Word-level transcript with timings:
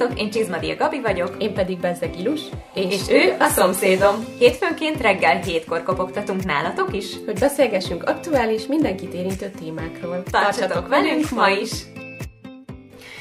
Sziasztok, 0.00 0.20
én 0.20 0.30
Csizmadia 0.30 0.76
Gabi 0.76 1.00
vagyok. 1.00 1.34
Én 1.38 1.54
pedig 1.54 1.78
Bezzeg 1.78 2.18
Ilus. 2.18 2.40
És, 2.74 2.84
és 2.94 3.00
ő 3.08 3.36
a 3.38 3.48
szomszédom. 3.48 4.24
Hétfőnként 4.38 5.00
reggel 5.00 5.40
hétkor 5.40 5.82
kopogtatunk 5.82 6.44
nálatok 6.44 6.96
is, 6.96 7.06
hogy 7.24 7.38
beszélgessünk 7.38 8.02
aktuális, 8.02 8.66
mindenkit 8.66 9.12
érintő 9.12 9.50
témákról. 9.58 10.22
Tartsatok 10.30 10.88
velünk 10.88 11.30
ma 11.30 11.48
is! 11.48 11.70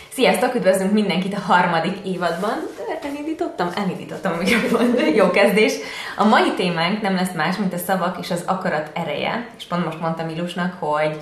Sziasztok, 0.10 0.55
üdvözlünk 0.55 0.92
mindenkit 0.92 1.34
a 1.34 1.39
harmadik 1.39 1.97
évadban. 2.05 2.57
Elindítottam? 3.02 3.70
Elindítottam 3.75 4.34
a 4.34 4.38
mikrofon. 4.38 4.96
Jó 5.16 5.30
kezdés. 5.30 5.73
A 6.18 6.23
mai 6.23 6.54
témánk 6.55 7.02
nem 7.02 7.16
lesz 7.16 7.34
más, 7.36 7.57
mint 7.57 7.73
a 7.73 7.77
szavak 7.77 8.18
és 8.20 8.32
az 8.32 8.43
akarat 8.46 8.91
ereje. 8.93 9.50
És 9.57 9.64
pont 9.64 9.86
most 9.86 10.00
mondtam 10.00 10.30
Ilusnak, 10.30 10.73
hogy 10.80 11.18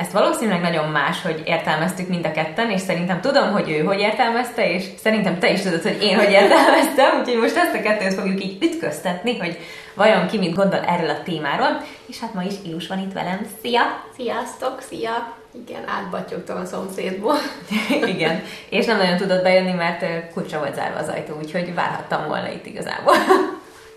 ezt 0.00 0.12
valószínűleg 0.12 0.60
nagyon 0.60 0.88
más, 0.88 1.22
hogy 1.22 1.42
értelmeztük 1.44 2.08
mind 2.08 2.26
a 2.26 2.32
ketten, 2.32 2.70
és 2.70 2.80
szerintem 2.80 3.20
tudom, 3.20 3.52
hogy 3.52 3.70
ő 3.70 3.78
hogy 3.78 3.98
értelmezte, 3.98 4.72
és 4.72 4.84
szerintem 5.02 5.38
te 5.38 5.52
is 5.52 5.60
tudod, 5.60 5.82
hogy 5.82 6.02
én 6.02 6.16
hogy 6.16 6.30
értelmeztem, 6.30 7.18
úgyhogy 7.20 7.40
most 7.40 7.56
ezt 7.56 7.74
a 7.74 7.82
kettőt 7.82 8.14
fogjuk 8.14 8.44
így 8.44 8.62
ütköztetni, 8.62 9.38
hogy 9.38 9.58
vajon 9.94 10.26
ki 10.26 10.38
mit 10.38 10.54
gondol 10.54 10.80
erről 10.80 11.10
a 11.10 11.22
témáról, 11.22 11.82
és 12.06 12.20
hát 12.20 12.34
ma 12.34 12.42
is 12.42 12.54
Ilus 12.64 12.86
van 12.86 12.98
itt 12.98 13.12
velem. 13.12 13.46
Szia! 13.62 13.82
Sziasztok, 14.16 14.80
szia! 14.88 15.36
Igen, 15.66 15.88
átbatyogtam 15.88 16.60
a 16.60 16.64
szomszédból. 16.64 17.36
Igen, 18.14 18.42
és 18.68 18.86
nem 18.86 18.96
nagyon 18.96 19.16
tudott 19.16 19.42
bejönni, 19.42 19.72
mert 19.72 20.32
kulcsa 20.32 20.58
volt 20.58 20.74
zárva 20.74 20.98
az 20.98 21.08
ajtó, 21.08 21.34
úgyhogy 21.38 21.74
várhattam 21.74 22.26
volna 22.26 22.48
itt 22.48 22.66
igazából. 22.66 23.14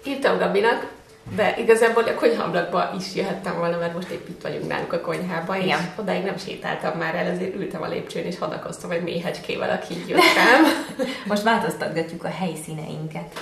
Írtam 0.06 0.38
Gabinak, 0.38 0.88
de 1.36 1.56
igazából 1.58 2.04
a 2.04 2.14
konyhablakba 2.14 2.94
is 2.98 3.16
jöhettem 3.16 3.58
volna, 3.58 3.78
mert 3.78 3.94
most 3.94 4.10
épp 4.10 4.28
itt 4.28 4.42
vagyunk 4.42 4.68
náluk 4.68 4.94
a 4.94 5.02
konyhában, 5.02 5.58
és 5.58 5.64
Igen. 5.64 5.94
odáig 6.00 6.24
nem 6.24 6.38
sétáltam 6.38 6.98
már 6.98 7.16
el, 7.16 7.26
ezért 7.26 7.56
ültem 7.56 7.82
a 7.82 7.88
lépcsőn, 7.88 8.26
és 8.26 8.38
hadakoztam 8.38 8.92
egy 8.92 9.04
méhecskével, 9.04 9.70
aki 9.70 9.94
így 9.94 10.10
jött 10.10 10.20
rám. 10.36 10.64
most 11.32 11.44
változtatgatjuk 11.44 12.24
a 12.24 12.30
helyszíneinket. 12.30 13.40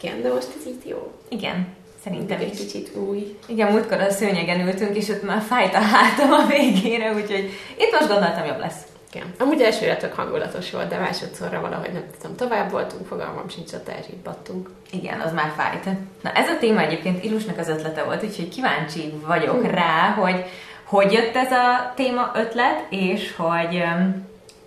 Igen, 0.00 0.22
de 0.22 0.32
most 0.32 0.48
ez 0.58 0.66
így 0.66 0.88
jó. 0.88 1.12
Igen, 1.28 1.66
szerintem 2.04 2.38
egy 2.40 2.56
kicsit 2.56 2.96
új. 2.96 3.36
Igen, 3.46 3.72
múltkor 3.72 4.00
a 4.00 4.10
szőnyegen 4.10 4.66
ültünk, 4.66 4.96
és 4.96 5.08
ott 5.08 5.22
már 5.22 5.40
fájt 5.40 5.74
a 5.74 5.78
hátam 5.78 6.32
a 6.32 6.46
végére, 6.46 7.12
úgyhogy 7.12 7.50
itt 7.78 7.92
most 7.92 8.08
gondoltam 8.08 8.44
jobb 8.44 8.58
lesz. 8.58 8.80
Igen. 9.12 9.34
Amúgy 9.38 9.60
elsőre 9.60 9.96
tök 9.96 10.14
hangulatos 10.14 10.70
volt, 10.70 10.88
de 10.88 10.98
másodszorra 10.98 11.60
valahogy 11.60 11.92
nem 11.92 12.04
tudom, 12.20 12.36
tovább 12.36 12.70
voltunk, 12.70 13.06
fogalmam 13.06 13.48
sincs, 13.48 13.72
ott 13.72 13.88
elzsibbattunk. 13.88 14.70
Igen, 14.90 15.20
az 15.20 15.32
már 15.32 15.52
fájt. 15.56 15.84
Na 16.22 16.32
ez 16.32 16.48
a 16.48 16.58
téma 16.58 16.80
egyébként 16.80 17.24
Ilusnak 17.24 17.58
az 17.58 17.68
ötlete 17.68 18.02
volt, 18.02 18.24
úgyhogy 18.24 18.48
kíváncsi 18.48 19.12
vagyok 19.26 19.62
hm. 19.62 19.70
rá, 19.70 20.10
hogy 20.10 20.44
hogy 20.84 21.12
jött 21.12 21.36
ez 21.36 21.52
a 21.52 21.92
téma 21.94 22.30
ötlet, 22.34 22.86
és 22.88 23.34
hogy 23.36 23.82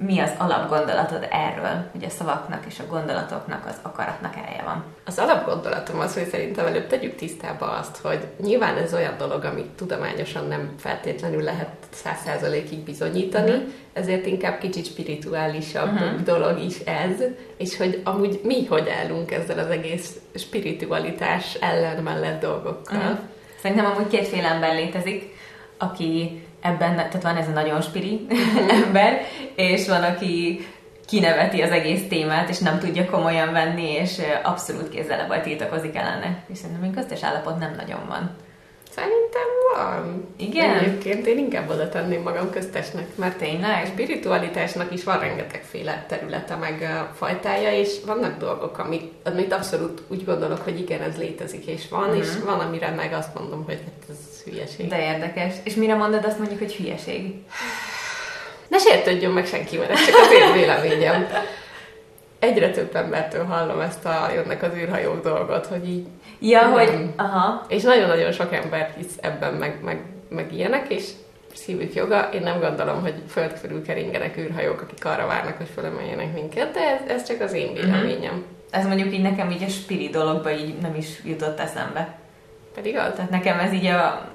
mi 0.06 0.20
az 0.20 0.32
alapgondolatod 0.38 1.28
erről, 1.32 1.86
hogy 1.92 2.04
a 2.04 2.10
szavaknak 2.10 2.64
és 2.68 2.80
a 2.80 2.88
gondolatoknak, 2.90 3.66
az 3.68 3.76
akaratnak 3.82 4.36
ereje 4.36 4.64
van? 4.64 4.84
Az 5.06 5.20
alapgondolatom 5.20 6.00
az, 6.00 6.14
hogy 6.14 6.28
szerintem 6.28 6.66
előbb 6.66 6.88
tegyük 6.88 7.16
tisztába 7.16 7.66
azt, 7.66 7.98
hogy 7.98 8.28
nyilván 8.42 8.78
ez 8.78 8.94
olyan 8.94 9.18
dolog, 9.18 9.44
amit 9.44 9.66
tudományosan 9.66 10.48
nem 10.48 10.74
feltétlenül 10.78 11.42
lehet 11.42 11.70
száz 11.90 12.22
százalékig 12.26 12.80
bizonyítani, 12.80 13.52
uh-huh. 13.52 13.72
ezért 13.94 14.26
inkább 14.26 14.58
kicsit 14.58 14.86
spirituálisabb 14.86 15.94
uh-huh. 15.94 16.22
dolog 16.22 16.60
is 16.60 16.80
ez, 16.80 17.24
és 17.58 17.78
hogy 17.78 18.02
amúgy 18.04 18.40
mi 18.44 18.66
hogy 18.66 18.90
állunk 18.90 19.32
ezzel 19.32 19.60
az 19.60 19.70
egész 19.70 20.20
spiritualitás 20.36 21.54
ellen 21.54 22.04
mellett 22.04 22.42
dolgokkal. 22.42 22.98
Uh-huh. 22.98 23.20
Szerintem 23.62 23.86
amúgy 23.86 24.08
kétféle 24.08 24.48
ember 24.48 24.76
létezik, 24.76 25.36
aki 25.78 26.44
ebben, 26.64 26.96
tehát 26.96 27.22
van 27.24 27.38
ez 27.38 27.48
a 27.48 27.52
nagyon 27.52 27.82
spiri 27.82 28.26
ember, 28.86 29.22
és 29.56 29.88
van, 29.88 30.04
aki 30.04 30.66
kineveti 31.08 31.62
az 31.62 31.72
egész 31.72 32.08
témát, 32.10 32.50
és 32.50 32.60
nem 32.60 32.80
tudja 32.80 33.06
komolyan 33.06 33.52
venni, 33.52 33.92
és 33.92 34.22
abszolút 34.44 34.90
kézzel 34.90 35.28
vagy 35.28 35.42
tiltakozik 35.42 35.96
ellene. 35.96 36.44
És 36.48 36.58
szerintem 36.58 36.82
még 36.82 36.94
köztes 36.94 37.24
állapot 37.24 37.60
nem 37.60 37.74
nagyon 37.78 38.02
van. 38.08 38.36
Szerintem 38.96 39.50
van. 39.74 40.28
Igen? 40.38 40.78
Egyébként 40.78 41.28
én 41.28 41.38
inkább 41.38 41.70
oda 41.70 41.90
tenném 41.90 42.22
magam 42.22 42.50
köztesnek, 42.50 43.16
mert 43.16 43.38
tényleg 43.38 43.86
spiritualitásnak 43.86 44.94
is 44.94 45.04
van 45.04 45.20
rengetegféle 45.20 46.06
területe, 46.08 46.56
meg 46.56 47.06
fajtája, 47.16 47.72
és 47.72 47.98
vannak 48.06 48.38
dolgok, 48.38 48.78
amit, 48.78 49.12
amit 49.24 49.54
abszolút 49.54 50.02
úgy 50.08 50.26
gondolok, 50.26 50.64
hogy 50.64 50.80
igen, 50.80 51.02
ez 51.02 51.18
létezik, 51.18 51.66
és 51.66 51.90
van, 51.90 52.04
uh-huh. 52.04 52.18
és 52.18 52.28
van, 52.46 52.60
amire 52.60 52.90
meg 52.90 53.14
azt 53.14 53.40
mondom, 53.40 53.64
hogy 53.66 53.80
hát 53.84 54.10
ez 54.10 54.44
hülyeség. 54.44 54.88
De 54.88 55.02
érdekes. 55.02 55.54
És 55.64 55.74
mire 55.74 55.96
mondod 55.96 56.26
azt 56.26 56.38
mondjuk, 56.38 56.60
hogy 56.60 56.74
hülyeség? 56.74 57.34
Ne 58.68 58.78
sértődjön 58.78 59.32
meg 59.32 59.46
senki, 59.46 59.78
mert 59.78 59.92
ez 59.92 60.06
csak 60.06 60.16
az 60.16 60.32
én 60.32 60.54
véleményem. 60.54 61.28
Egyre 62.40 62.70
több 62.70 62.96
embertől 62.96 63.46
hallom 63.46 63.80
ezt 63.80 64.06
a 64.06 64.30
jönnek 64.34 64.64
az 64.64 64.76
űrhajók 64.76 65.24
dolgot, 65.24 65.66
hogy 65.66 65.90
így 65.90 66.06
Ja, 66.46 66.62
nem. 66.62 66.72
hogy... 66.72 67.10
Aha. 67.16 67.66
És 67.68 67.84
nagyon-nagyon 67.84 68.32
sok 68.32 68.54
ember 68.54 68.94
hisz 68.98 69.18
ebben, 69.22 69.54
meg, 69.54 69.80
meg, 69.84 70.02
meg 70.30 70.54
ilyenek, 70.54 70.90
és 70.90 71.10
szívük 71.54 71.94
joga. 71.94 72.30
Én 72.34 72.42
nem 72.42 72.60
gondolom, 72.60 73.02
hogy 73.02 73.14
föld 73.28 73.60
körül 73.62 73.84
keringenek 73.84 74.38
űrhajók, 74.38 74.82
akik 74.82 75.06
arra 75.06 75.28
várnak, 75.28 75.58
hogy 75.58 75.70
fölemeljenek 75.74 76.34
minket, 76.34 76.74
de 76.74 76.80
ez, 76.80 77.12
ez 77.12 77.28
csak 77.28 77.42
az 77.42 77.54
én 77.54 77.72
mhm. 77.72 77.76
véleményem. 77.76 78.34
Uh-huh. 78.34 78.46
Ez 78.70 78.86
mondjuk 78.86 79.14
így 79.14 79.22
nekem 79.22 79.52
így 79.52 79.64
a 79.64 79.68
spiri 79.68 80.10
dologba 80.10 80.52
így 80.52 80.78
nem 80.82 80.96
is 80.96 81.22
jutott 81.24 81.60
eszembe. 81.60 82.16
Pedig 82.74 82.98
az? 82.98 83.14
Tehát 83.16 83.30
nekem 83.30 83.60
ez 83.60 83.74
így 83.74 83.86
a 83.86 84.32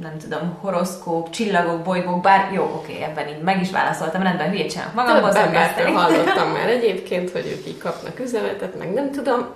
nem 0.00 0.18
tudom, 0.18 0.56
horoszkóp, 0.60 1.30
csillagok, 1.30 1.82
bolygók, 1.82 2.20
bár 2.20 2.52
jó, 2.52 2.62
oké, 2.62 3.02
ebben 3.02 3.28
így 3.28 3.42
meg 3.42 3.60
is 3.60 3.70
válaszoltam, 3.70 4.22
rendben, 4.22 4.50
hülyét 4.50 4.70
csinálok 4.70 4.94
magamból. 4.94 5.32
Több 5.32 5.42
embertől 5.42 5.92
hallottam 5.92 6.50
már 6.50 6.68
egyébként, 6.68 7.30
hogy 7.30 7.46
ők 7.46 7.66
így 7.66 7.78
kapnak 7.78 8.20
üzenetet, 8.20 8.78
meg 8.78 8.92
nem 8.92 9.10
tudom, 9.10 9.46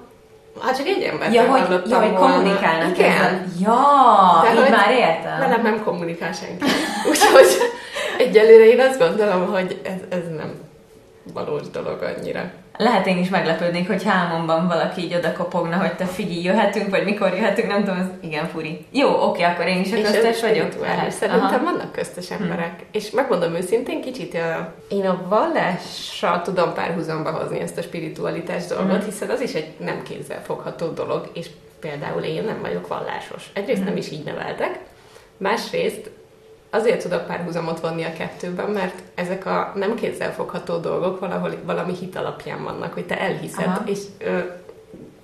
Hát 0.61 0.77
csak 0.77 0.87
egy 0.87 1.03
ember 1.03 1.33
ja, 1.33 1.45
hogy, 1.45 1.91
ja, 1.91 2.01
hogy 2.01 2.13
kommunikálnak 2.13 2.99
Igen. 2.99 3.11
Ezzel. 3.11 3.45
Ja, 3.61 4.43
De 4.43 4.65
így 4.65 4.71
már 4.71 4.91
értem. 4.91 5.39
Velem 5.39 5.63
nem 5.63 5.85
kommunikál 5.85 6.33
senki. 6.33 6.65
Úgyhogy 7.11 7.47
egyelőre 8.19 8.65
én 8.65 8.81
azt 8.81 8.99
gondolom, 8.99 9.53
hogy 9.53 9.81
ez, 9.85 10.01
ez 10.09 10.29
nem 10.37 10.53
valós 11.33 11.71
dolog 11.71 12.03
annyira. 12.03 12.51
Lehet 12.77 13.07
én 13.07 13.19
is 13.19 13.29
meglepődnék, 13.29 13.87
hogy 13.87 14.05
hámomban 14.05 14.67
valaki 14.67 15.01
így 15.01 15.15
oda 15.15 15.33
kopogna, 15.33 15.77
hogy 15.77 15.95
te 15.95 16.05
figyelj, 16.05 16.43
jöhetünk, 16.43 16.91
vagy 16.91 17.05
mikor 17.05 17.35
jöhetünk, 17.35 17.69
nem 17.69 17.85
tudom, 17.85 18.01
az 18.01 18.07
igen 18.21 18.49
furi. 18.49 18.87
Jó, 18.91 19.09
oké, 19.09 19.43
akkor 19.43 19.67
én 19.67 19.81
is 19.81 19.93
a 19.93 20.01
köztes 20.01 20.41
vagyok. 20.41 20.73
Szerintem 21.09 21.41
Aha. 21.45 21.63
vannak 21.63 21.93
köztes 21.93 22.29
hm. 22.29 22.43
emberek. 22.43 22.77
Hmm. 22.77 22.87
És 22.93 23.11
megmondom 23.11 23.55
őszintén, 23.55 24.01
kicsit 24.01 24.35
a, 24.35 24.75
én 24.89 25.07
a 25.07 25.23
vallással 25.29 26.43
tudom 26.43 26.75
párhuzamba 26.75 27.31
hozni 27.31 27.61
ezt 27.61 27.79
a 27.79 27.83
spiritualitás 27.83 28.67
dolgot, 28.67 28.97
hmm. 28.97 29.05
hiszen 29.05 29.31
az 29.31 29.41
is 29.41 29.55
egy 29.55 29.75
nem 29.79 30.03
kézzel 30.03 30.43
fogható 30.43 30.87
dolog, 30.87 31.31
és 31.33 31.51
például 31.81 32.23
én 32.23 32.45
nem 32.45 32.61
vagyok 32.61 32.89
vallásos. 32.89 33.51
Egyrészt 33.53 33.79
hmm. 33.79 33.89
nem 33.89 33.97
is 33.97 34.11
így 34.11 34.25
neveltek, 34.25 34.79
másrészt 35.37 36.11
azért 36.75 37.03
tudok 37.03 37.27
párhuzamot 37.27 37.81
vonni 37.81 38.05
a 38.05 38.13
kettőben, 38.13 38.71
mert 38.71 39.03
ezek 39.15 39.47
a 39.47 39.73
nem 39.75 39.95
kézzelfogható 39.95 40.77
dolgok 40.77 41.21
valahol 41.21 41.51
valami 41.65 41.95
hit 41.95 42.17
alapján 42.17 42.63
vannak, 42.63 42.93
hogy 42.93 43.07
te 43.07 43.21
elhiszed, 43.21 43.67
Aha. 43.67 43.83
és 43.87 43.99
ö, 44.19 44.39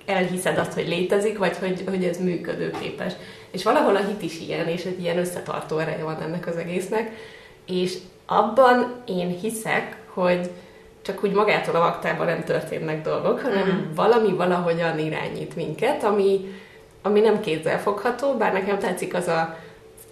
elhiszed 0.05 0.57
azt, 0.57 0.73
hogy 0.73 0.87
létezik, 0.87 1.37
vagy 1.37 1.57
hogy, 1.57 1.83
hogy 1.89 2.03
ez 2.03 2.17
működőképes. 2.17 3.13
És 3.51 3.63
valahol 3.63 3.95
a 3.95 4.05
hit 4.05 4.21
is 4.21 4.39
ilyen, 4.39 4.67
és 4.67 4.83
egy 4.83 5.01
ilyen 5.01 5.17
összetartó 5.17 5.77
ereje 5.77 6.03
van 6.03 6.21
ennek 6.21 6.47
az 6.47 6.57
egésznek, 6.57 7.11
és 7.65 7.97
abban 8.25 8.95
én 9.05 9.37
hiszek, 9.41 9.95
hogy 10.13 10.49
csak 11.01 11.23
úgy 11.23 11.31
magától 11.31 11.75
a 11.75 11.79
vaktában 11.79 12.25
nem 12.25 12.43
történnek 12.43 13.01
dolgok, 13.01 13.41
hanem 13.41 13.67
mm. 13.67 13.95
valami 13.95 14.33
valahogyan 14.33 14.99
irányít 14.99 15.55
minket, 15.55 16.03
ami, 16.03 16.55
ami 17.01 17.19
nem 17.19 17.39
kézzelfogható, 17.39 18.33
bár 18.33 18.53
nekem 18.53 18.79
tetszik 18.79 19.13
az 19.13 19.27
a 19.27 19.57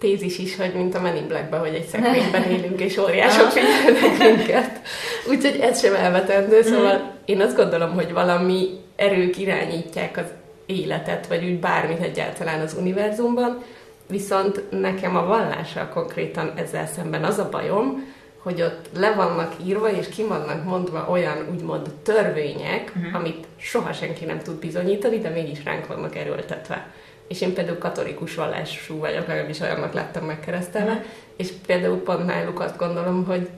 tézis 0.00 0.38
is, 0.38 0.56
hogy 0.56 0.74
mint 0.74 0.94
a 0.94 1.00
Men 1.00 1.16
in 1.16 1.26
black 1.26 1.54
hogy 1.54 1.74
egy 1.74 1.86
szekrényben 1.86 2.42
élünk, 2.42 2.80
és 2.80 2.96
óriások 2.96 3.50
figyelnek 3.50 4.18
minket. 4.18 4.80
Úgyhogy 5.28 5.58
ez 5.60 5.80
sem 5.80 5.94
elvetendő, 5.94 6.62
szóval 6.62 6.96
mm. 6.96 7.08
én 7.24 7.40
azt 7.40 7.56
gondolom, 7.56 7.94
hogy 7.94 8.12
valami 8.12 8.68
erők 8.96 9.38
irányítják 9.38 10.16
az 10.16 10.24
életet, 10.66 11.26
vagy 11.26 11.44
úgy 11.44 11.58
bármit 11.58 12.00
egyáltalán 12.00 12.60
az 12.60 12.76
univerzumban, 12.78 13.62
viszont 14.06 14.64
nekem 14.70 15.16
a 15.16 15.24
vallással 15.26 15.88
konkrétan 15.88 16.52
ezzel 16.56 16.86
szemben 16.86 17.24
az 17.24 17.38
a 17.38 17.48
bajom, 17.50 18.12
hogy 18.42 18.62
ott 18.62 18.88
le 18.98 19.12
vannak 19.12 19.52
írva, 19.64 19.90
és 19.90 20.08
ki 20.08 20.22
vannak 20.22 20.64
mondva 20.64 21.06
olyan 21.10 21.46
úgymond 21.52 21.90
törvények, 22.02 22.92
uh-huh. 22.96 23.14
amit 23.14 23.46
soha 23.56 23.92
senki 23.92 24.24
nem 24.24 24.38
tud 24.38 24.54
bizonyítani, 24.54 25.18
de 25.18 25.28
mégis 25.28 25.64
ránk 25.64 25.86
vannak 25.86 26.16
erőltetve 26.16 26.86
és 27.30 27.40
én 27.40 27.54
például 27.54 27.78
katolikus 27.78 28.34
vallású 28.34 28.98
vagyok, 28.98 29.26
legalábbis 29.26 29.60
olyannak 29.60 29.92
lettem 29.92 30.24
megkeresztelve, 30.24 31.04
és 31.36 31.50
például 31.66 32.02
pont 32.02 32.26
náluk 32.26 32.60
azt 32.60 32.76
gondolom, 32.76 33.24
hogy 33.24 33.48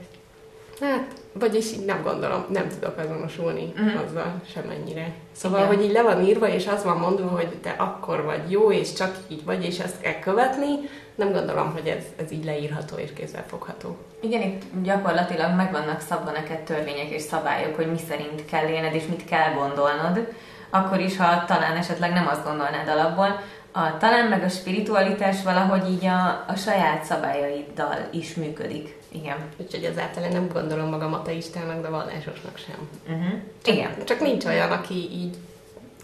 hát 0.80 1.06
vagyis 1.32 1.72
így 1.72 1.84
nem 1.84 2.02
gondolom, 2.02 2.44
nem 2.48 2.68
tudok 2.68 2.98
azonosulni 2.98 3.72
uh-huh. 3.76 4.02
azzal 4.06 4.40
semennyire. 4.52 5.12
Szóval, 5.32 5.58
Igen. 5.58 5.74
hogy 5.74 5.84
így 5.84 5.92
le 5.92 6.02
van 6.02 6.24
írva, 6.24 6.48
és 6.48 6.66
az 6.66 6.84
van 6.84 6.96
mondva, 6.96 7.28
hogy 7.28 7.48
te 7.48 7.70
akkor 7.70 8.24
vagy 8.24 8.50
jó, 8.50 8.72
és 8.72 8.92
csak 8.92 9.16
így 9.28 9.44
vagy, 9.44 9.64
és 9.64 9.78
ezt 9.78 10.00
kell 10.00 10.18
követni, 10.18 10.68
nem 11.14 11.32
gondolom, 11.32 11.72
hogy 11.72 11.86
ez, 11.86 12.04
ez 12.24 12.32
így 12.32 12.44
leírható 12.44 12.96
és 12.96 13.12
kézzelfogható. 13.12 13.96
Igen, 14.20 14.42
itt 14.42 14.62
gyakorlatilag 14.82 15.54
meg 15.56 15.72
vannak 15.72 16.00
szabva 16.00 16.30
neked 16.30 16.58
törvények 16.58 17.10
és 17.10 17.22
szabályok, 17.22 17.76
hogy 17.76 17.90
mi 17.90 17.98
szerint 18.08 18.44
kell 18.44 18.68
élned 18.68 18.94
és 18.94 19.06
mit 19.08 19.24
kell 19.24 19.52
gondolnod, 19.52 20.26
akkor 20.74 21.00
is, 21.00 21.16
ha 21.16 21.44
talán 21.44 21.76
esetleg 21.76 22.12
nem 22.12 22.26
azt 22.26 22.44
gondolnád 22.44 22.88
alapból, 22.88 23.40
a 23.72 23.96
talán 23.96 24.28
meg 24.28 24.42
a 24.42 24.48
spiritualitás 24.48 25.42
valahogy 25.42 25.90
így 25.90 26.04
a, 26.04 26.44
a 26.46 26.54
saját 26.56 27.04
szabályaiddal 27.04 28.08
is 28.10 28.34
működik. 28.34 28.98
Igen. 29.08 29.36
Úgyhogy 29.56 29.84
ezáltal 29.84 30.22
én 30.22 30.32
nem 30.32 30.48
gondolom 30.52 30.88
magam 30.88 31.12
ateistának, 31.12 31.82
de 31.82 31.88
vallásosnak 31.88 32.58
sem. 32.58 32.88
Uh-huh. 33.08 33.40
Igen. 33.64 33.90
Csak 34.04 34.20
nincs 34.20 34.44
olyan, 34.44 34.70
aki 34.70 34.94
így... 34.94 35.36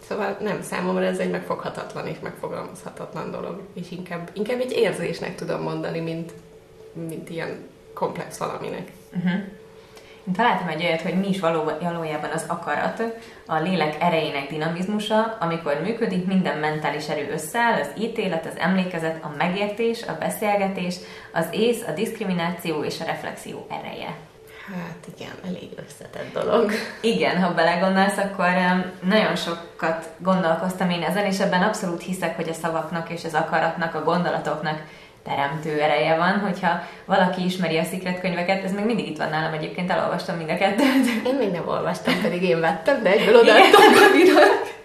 Szóval 0.08 0.36
nem, 0.40 0.62
számomra 0.62 1.04
ez 1.04 1.18
egy 1.18 1.30
megfoghatatlan 1.30 2.06
és 2.06 2.16
megfogalmazhatatlan 2.22 3.30
dolog. 3.30 3.62
És 3.74 3.90
inkább, 3.90 4.30
inkább 4.32 4.60
egy 4.60 4.72
érzésnek 4.72 5.34
tudom 5.34 5.62
mondani, 5.62 6.00
mint, 6.00 6.32
mint 6.92 7.30
ilyen 7.30 7.66
komplex 7.94 8.38
valaminek. 8.38 8.92
Uh-huh. 9.16 9.40
Találtam 10.36 10.68
egy 10.68 10.84
olyat, 10.84 11.00
hogy 11.00 11.14
mi 11.14 11.28
is 11.28 11.40
való, 11.40 11.70
valójában 11.80 12.30
az 12.30 12.44
akarat, 12.46 13.02
a 13.46 13.58
lélek 13.58 13.96
erejének 14.02 14.48
dinamizmusa, 14.48 15.36
amikor 15.40 15.80
működik, 15.82 16.26
minden 16.26 16.58
mentális 16.58 17.08
erő 17.08 17.30
összeáll, 17.32 17.80
az 17.80 17.90
ítélet, 17.98 18.46
az 18.46 18.58
emlékezet, 18.58 19.24
a 19.24 19.32
megértés, 19.38 20.02
a 20.02 20.16
beszélgetés, 20.18 20.96
az 21.32 21.46
ész, 21.50 21.82
a 21.86 21.90
diszkrimináció 21.92 22.84
és 22.84 23.00
a 23.00 23.04
reflexió 23.04 23.66
ereje. 23.70 24.16
Hát 24.74 25.08
igen, 25.16 25.32
elég 25.46 25.68
összetett 25.86 26.32
dolog. 26.32 26.70
Igen, 27.00 27.42
ha 27.42 27.54
belegondolsz, 27.54 28.16
akkor 28.16 28.48
nagyon 29.02 29.36
sokat 29.36 30.10
gondolkoztam 30.18 30.90
én 30.90 31.02
ezen, 31.02 31.24
és 31.24 31.38
ebben 31.38 31.62
abszolút 31.62 32.02
hiszek, 32.02 32.36
hogy 32.36 32.48
a 32.48 32.52
szavaknak 32.52 33.10
és 33.10 33.24
az 33.24 33.34
akaratnak, 33.34 33.94
a 33.94 34.04
gondolatoknak 34.04 34.82
teremtő 35.28 35.80
ereje 35.80 36.16
van, 36.16 36.38
hogyha 36.38 36.80
valaki 37.04 37.44
ismeri 37.44 37.78
a 37.78 37.84
Secret 37.84 38.20
könyveket, 38.20 38.64
ez 38.64 38.72
még 38.72 38.84
mindig 38.84 39.08
itt 39.08 39.18
van 39.18 39.30
nálam 39.30 39.52
egyébként, 39.52 39.90
elolvastam 39.90 40.36
mind 40.36 40.50
a 40.50 40.56
kettőt. 40.56 41.26
Én 41.26 41.34
még 41.34 41.50
nem 41.50 41.68
olvastam, 41.68 42.20
pedig 42.22 42.42
én 42.42 42.60
vettem, 42.60 43.02
de 43.02 43.10
egyből 43.10 43.36
odaadtam 43.36 43.82
a. 44.36 44.76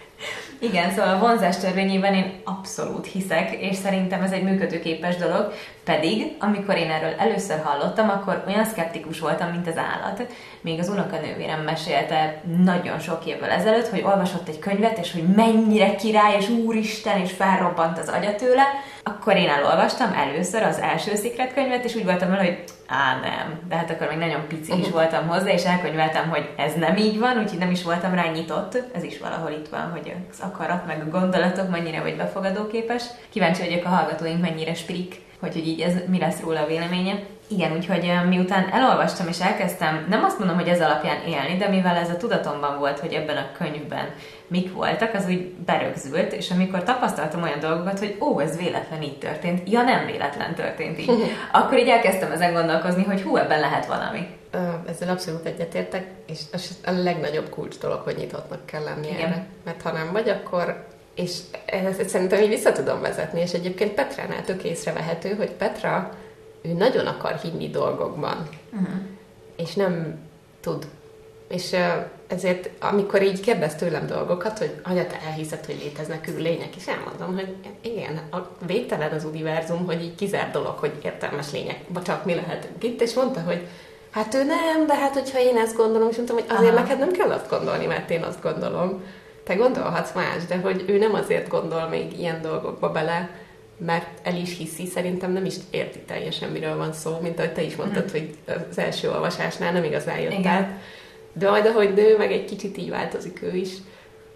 Igen, 0.58 0.90
szóval 0.90 1.14
a 1.14 1.18
vonzás 1.18 1.56
törvényében 1.56 2.14
én 2.14 2.40
abszolút 2.44 3.06
hiszek, 3.06 3.52
és 3.52 3.76
szerintem 3.76 4.22
ez 4.22 4.32
egy 4.32 4.42
működőképes 4.42 5.16
dolog, 5.16 5.52
pedig 5.84 6.36
amikor 6.38 6.76
én 6.76 6.90
erről 6.90 7.14
először 7.18 7.60
hallottam, 7.64 8.08
akkor 8.08 8.44
olyan 8.46 8.64
szkeptikus 8.64 9.20
voltam, 9.20 9.50
mint 9.50 9.68
az 9.68 9.76
állat. 9.76 10.26
Még 10.60 10.78
az 10.78 10.88
unokanővérem 10.88 11.60
mesélte 11.60 12.40
nagyon 12.64 12.98
sok 12.98 13.26
évvel 13.26 13.50
ezelőtt, 13.50 13.88
hogy 13.88 14.02
olvasott 14.02 14.48
egy 14.48 14.58
könyvet, 14.58 14.98
és 14.98 15.12
hogy 15.12 15.22
mennyire 15.22 15.94
király, 15.94 16.36
és 16.36 16.48
úristen, 16.48 17.20
és 17.20 17.32
felrobbant 17.32 17.98
az 17.98 18.08
agya 18.08 18.34
tőle. 18.34 18.62
Akkor 19.02 19.36
én 19.36 19.48
elolvastam 19.48 20.12
először 20.12 20.62
az 20.62 20.78
első 20.78 21.14
Secret 21.14 21.54
könyvet, 21.54 21.84
és 21.84 21.94
úgy 21.94 22.04
voltam 22.04 22.30
vele, 22.30 22.42
hogy 22.42 22.64
á, 22.86 23.20
nem. 23.20 23.60
De 23.68 23.76
hát 23.76 23.90
akkor 23.90 24.08
még 24.08 24.18
nagyon 24.18 24.46
pici 24.48 24.78
is 24.78 24.90
voltam 24.90 25.28
hozzá, 25.28 25.50
és 25.50 25.64
elkönyveltem, 25.64 26.28
hogy 26.28 26.48
ez 26.56 26.74
nem 26.74 26.96
így 26.96 27.18
van, 27.18 27.38
úgyhogy 27.38 27.58
nem 27.58 27.70
is 27.70 27.82
voltam 27.82 28.14
rá 28.14 28.30
nyitott. 28.30 28.82
Ez 28.94 29.02
is 29.02 29.18
valahol 29.18 29.50
itt 29.50 29.68
van, 29.68 29.90
hogy 29.90 30.14
az 30.30 30.40
akarat, 30.40 30.86
meg 30.86 31.02
a 31.06 31.18
gondolatok 31.18 31.70
mennyire 31.70 32.00
vagy 32.00 32.16
befogadóképes. 32.16 33.02
Kíváncsi 33.28 33.62
vagyok 33.62 33.84
a 33.84 33.88
hallgatóink 33.88 34.40
mennyire 34.40 34.74
spirik, 34.74 35.22
hogy, 35.44 35.52
hogy 35.52 35.68
így 35.68 35.80
ez 35.80 35.94
mi 36.06 36.18
lesz 36.18 36.40
róla 36.40 36.60
a 36.60 36.66
véleménye. 36.66 37.22
Igen, 37.48 37.72
úgyhogy 37.72 38.12
miután 38.28 38.68
elolvastam 38.72 39.28
és 39.28 39.40
elkezdtem, 39.40 40.06
nem 40.08 40.24
azt 40.24 40.38
mondom, 40.38 40.56
hogy 40.56 40.68
ez 40.68 40.80
alapján 40.80 41.26
élni, 41.26 41.56
de 41.56 41.68
mivel 41.68 41.96
ez 41.96 42.10
a 42.10 42.16
tudatomban 42.16 42.78
volt, 42.78 42.98
hogy 42.98 43.12
ebben 43.12 43.36
a 43.36 43.50
könyvben 43.58 44.06
mik 44.46 44.72
voltak, 44.72 45.14
az 45.14 45.24
úgy 45.28 45.50
berögzült, 45.66 46.32
és 46.32 46.50
amikor 46.50 46.82
tapasztaltam 46.82 47.42
olyan 47.42 47.60
dolgokat, 47.60 47.98
hogy 47.98 48.16
ó, 48.20 48.40
ez 48.40 48.56
véletlen 48.56 49.02
így 49.02 49.18
történt, 49.18 49.70
ja 49.70 49.82
nem 49.82 50.06
véletlen 50.06 50.54
történt 50.54 50.98
így, 50.98 51.10
akkor 51.52 51.78
így 51.78 51.88
elkezdtem 51.88 52.32
ezen 52.32 52.52
gondolkozni, 52.52 53.04
hogy 53.04 53.22
hú, 53.22 53.36
ebben 53.36 53.60
lehet 53.60 53.86
valami. 53.86 54.26
Ezzel 54.88 55.08
abszolút 55.08 55.46
egyetértek, 55.46 56.06
és 56.26 56.40
az 56.52 56.78
a 56.84 56.90
legnagyobb 56.90 57.48
kulcs 57.48 57.78
dolog, 57.78 58.00
hogy 58.00 58.16
nyitottnak 58.16 58.66
kell 58.66 58.82
lenni 58.82 59.08
Igen. 59.08 59.20
erre. 59.20 59.46
Mert 59.64 59.82
ha 59.82 59.92
nem 59.92 60.12
vagy, 60.12 60.28
akkor 60.28 60.86
és 61.14 61.38
ezt 61.66 62.08
szerintem 62.08 62.42
így 62.42 62.48
vissza 62.48 62.72
tudom 62.72 63.00
vezetni, 63.00 63.40
és 63.40 63.52
egyébként 63.52 63.92
Petránál 63.92 64.44
tök 64.44 64.62
észrevehető, 64.62 65.34
hogy 65.34 65.50
Petra, 65.50 66.14
ő 66.62 66.72
nagyon 66.72 67.06
akar 67.06 67.34
hinni 67.34 67.68
dolgokban, 67.70 68.48
Uh-huh. 68.72 68.94
és 69.56 69.74
nem 69.74 70.18
tud. 70.60 70.86
És 71.48 71.76
ezért, 72.26 72.70
amikor 72.80 73.22
így 73.22 73.40
kérdez 73.40 73.74
tőlem 73.74 74.06
dolgokat, 74.06 74.58
hogy 74.58 74.74
anya, 74.82 75.06
te 75.06 75.20
elhiszed, 75.26 75.64
hogy 75.64 75.78
léteznek 75.82 76.28
űrlények, 76.28 76.76
és 76.76 76.86
elmondom, 76.86 77.34
hogy 77.34 77.54
igen, 77.80 78.20
a 78.30 78.38
végtelen 78.66 79.12
az 79.12 79.24
univerzum, 79.24 79.86
hogy 79.86 80.02
így 80.02 80.14
kizár 80.14 80.50
dolog, 80.50 80.78
hogy 80.78 80.92
értelmes 81.02 81.52
lények, 81.52 81.78
vagy 81.88 82.02
csak 82.02 82.24
mi 82.24 82.34
lehetünk 82.34 82.84
itt, 82.84 83.00
és 83.00 83.14
mondta, 83.14 83.40
hogy 83.40 83.66
hát 84.10 84.34
ő 84.34 84.44
nem, 84.44 84.86
de 84.86 84.94
hát 84.94 85.12
hogyha 85.12 85.38
én 85.40 85.56
ezt 85.56 85.76
gondolom, 85.76 86.08
és 86.08 86.16
mondtam, 86.16 86.36
hogy 86.36 86.46
azért 86.48 86.72
Aha. 86.72 86.80
neked 86.80 86.98
nem 86.98 87.12
kell 87.12 87.30
azt 87.30 87.50
gondolni, 87.50 87.86
mert 87.86 88.10
én 88.10 88.22
azt 88.22 88.42
gondolom. 88.42 89.02
Te 89.44 89.54
gondolhatsz 89.54 90.14
más, 90.14 90.44
de 90.48 90.56
hogy 90.56 90.84
ő 90.86 90.98
nem 90.98 91.14
azért 91.14 91.48
gondol 91.48 91.88
még 91.88 92.18
ilyen 92.18 92.42
dolgokba 92.42 92.90
bele, 92.90 93.30
mert 93.76 94.06
el 94.22 94.36
is 94.36 94.56
hiszi, 94.56 94.86
szerintem 94.86 95.32
nem 95.32 95.44
is 95.44 95.54
érti 95.70 95.98
teljesen, 95.98 96.50
miről 96.50 96.76
van 96.76 96.92
szó, 96.92 97.18
mint 97.22 97.38
ahogy 97.38 97.52
te 97.52 97.62
is 97.62 97.76
mondtad, 97.76 98.10
hogy 98.10 98.34
az 98.70 98.78
első 98.78 99.10
olvasásnál 99.10 99.72
nem 99.72 99.84
igazán 99.84 100.18
jött 100.18 100.32
Igen. 100.32 100.52
át. 100.52 100.80
De 101.32 101.50
majd 101.50 101.66
ahogy 101.66 101.94
nő, 101.94 102.16
meg 102.16 102.32
egy 102.32 102.44
kicsit 102.44 102.76
így 102.76 102.90
változik 102.90 103.42
ő 103.42 103.56
is. 103.56 103.68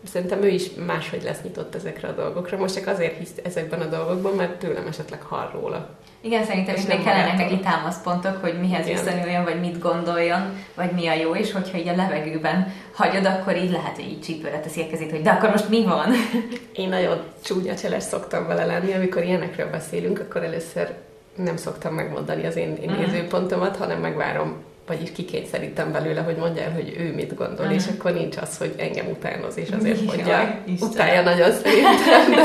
Szerintem 0.04 0.42
ő 0.42 0.48
is 0.48 0.70
máshogy 0.86 1.22
lesz 1.22 1.42
nyitott 1.42 1.74
ezekre 1.74 2.08
a 2.08 2.12
dolgokra. 2.12 2.56
Most 2.58 2.74
csak 2.74 2.86
azért 2.86 3.18
hisz 3.18 3.32
ezekben 3.44 3.80
a 3.80 3.84
dolgokban, 3.86 4.32
mert 4.34 4.58
tőlem 4.58 4.86
esetleg 4.86 5.22
hall 5.22 5.50
róla. 5.52 5.88
Igen, 6.20 6.44
szerintem 6.44 6.74
is 6.74 6.86
még 6.86 7.02
kellenek 7.02 7.36
neki 7.36 7.58
támaszpontok, 7.60 8.36
hogy 8.40 8.60
mihez 8.60 8.86
Igen. 8.86 9.04
viszonyuljon, 9.04 9.44
vagy 9.44 9.60
mit 9.60 9.78
gondoljon, 9.78 10.40
vagy 10.74 10.90
mi 10.90 11.06
a 11.06 11.14
jó, 11.14 11.34
és 11.34 11.52
hogyha 11.52 11.78
így 11.78 11.88
a 11.88 11.96
levegőben 11.96 12.72
hagyod, 12.92 13.24
akkor 13.26 13.56
így 13.56 13.70
lehet, 13.70 13.94
hogy 13.94 14.04
így 14.08 14.20
csípőre 14.20 14.60
teszi 14.60 14.80
a 14.82 14.86
kezét, 14.90 15.10
hogy 15.10 15.22
de 15.22 15.30
akkor 15.30 15.50
most 15.50 15.68
mi 15.68 15.84
van? 15.84 16.12
Én 16.72 16.88
nagyon 16.88 17.22
csúnya 17.44 17.74
cseles 17.74 18.02
szoktam 18.02 18.46
vele 18.46 18.64
lenni, 18.64 18.92
amikor 18.92 19.24
ilyenekről 19.24 19.70
beszélünk, 19.70 20.18
akkor 20.20 20.42
először 20.42 20.94
nem 21.36 21.56
szoktam 21.56 21.94
megmondani 21.94 22.46
az 22.46 22.56
én, 22.56 22.76
én 22.82 22.90
Mhm. 22.90 23.00
nézőpontomat, 23.00 23.76
hanem 23.76 24.00
megvárom, 24.00 24.56
vagyis 24.88 25.12
kikényszerítem 25.12 25.92
belőle, 25.92 26.20
hogy 26.20 26.36
mondja 26.36 26.62
el, 26.62 26.72
hogy 26.72 26.94
ő 26.98 27.14
mit 27.14 27.34
gondol, 27.34 27.64
Mhm. 27.66 27.74
és 27.74 27.84
akkor 27.98 28.12
nincs 28.12 28.36
az, 28.36 28.58
hogy 28.58 28.74
engem 28.78 29.06
utánoz, 29.06 29.56
és 29.58 29.68
azért 29.78 29.96
Jaj, 29.96 30.06
mondja. 30.06 30.62
Istenem. 30.66 30.90
Utálja 30.92 31.22
nagyon 31.22 31.52
szerintem, 31.52 32.30
de, 32.34 32.42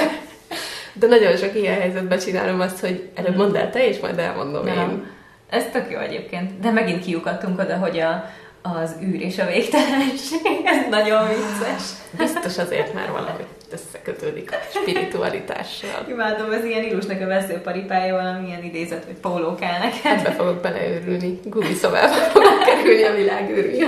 de 0.93 1.07
nagyon 1.07 1.35
sok 1.37 1.55
ilyen 1.55 1.79
helyzetben 1.79 2.19
csinálom 2.19 2.59
azt, 2.59 2.79
hogy 2.79 3.09
előbb 3.15 3.35
mondd 3.35 3.55
el 3.57 3.69
te, 3.69 3.87
és 3.87 3.99
majd 3.99 4.19
elmondom 4.19 4.67
én. 4.67 4.73
Nem. 4.73 5.11
Ez 5.49 5.63
tök 5.71 5.91
jó 5.91 5.97
egyébként. 5.99 6.59
De 6.59 6.71
megint 6.71 7.03
kiukadtunk 7.05 7.59
oda, 7.59 7.75
hogy 7.75 7.99
a, 7.99 8.29
az 8.63 8.95
űr 9.03 9.21
és 9.21 9.37
a 9.39 9.45
végtelenség, 9.45 10.61
ez 10.65 10.89
nagyon 10.89 11.27
vicces. 11.27 11.83
Biztos 12.17 12.57
azért 12.57 12.93
már 12.93 13.11
valahogy 13.11 13.45
összekötődik 13.71 14.51
a 14.51 14.55
spiritualitással. 14.79 16.05
Imádom, 16.09 16.49
az 16.49 16.63
ilyen 16.65 16.83
Ilusnak 16.83 17.21
a 17.21 17.25
veszőparipája 17.25 18.15
valamilyen 18.15 18.63
idézet, 18.63 19.05
hogy 19.05 19.15
póló 19.15 19.55
kell 19.55 19.77
neked. 19.79 20.19
Ebbe 20.19 20.31
fogok 20.31 20.61
beleőrülni, 20.61 21.39
gumiszobába 21.43 22.13
fogok 22.13 22.63
kerülni 22.65 23.03
a 23.03 23.13
világ 23.13 23.49
űrűje. 23.49 23.87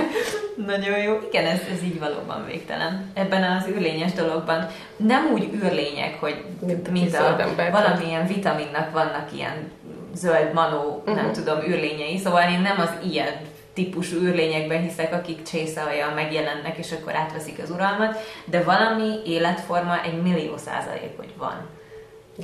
Nagyon 0.66 0.98
jó. 0.98 1.18
Igen, 1.30 1.44
ez, 1.46 1.58
ez 1.74 1.82
így 1.82 1.98
valóban 1.98 2.44
végtelen. 2.46 3.10
Ebben 3.14 3.42
az 3.42 3.66
űrlényes 3.68 4.12
dologban 4.12 4.66
nem 4.96 5.30
úgy 5.32 5.48
űrlények, 5.54 6.20
hogy 6.20 6.44
Mint 6.66 6.88
a 6.88 6.90
mint 6.90 7.14
a, 7.14 7.48
valamilyen 7.72 8.26
vitaminnak 8.26 8.92
vannak 8.92 9.28
ilyen 9.34 9.70
zöld 10.14 10.52
manó, 10.52 10.96
uh-huh. 10.98 11.14
nem 11.14 11.24
Mhm. 11.24 11.34
tudom, 11.34 11.58
űrlényei. 11.68 12.18
Szóval 12.18 12.50
én 12.50 12.60
nem 12.60 12.80
az 12.80 13.10
ilyen 13.12 13.32
típusú 13.76 14.16
űrlényekben 14.16 14.82
hiszek, 14.82 15.12
akik 15.12 15.42
csészalja 15.42 16.12
megjelennek, 16.14 16.76
és 16.76 16.92
akkor 16.92 17.14
átveszik 17.14 17.58
az 17.62 17.70
uralmat, 17.70 18.18
de 18.44 18.62
valami 18.62 19.20
életforma 19.24 20.02
egy 20.02 20.22
millió 20.22 20.56
százalék, 20.56 21.16
hogy 21.16 21.32
van. 21.36 21.68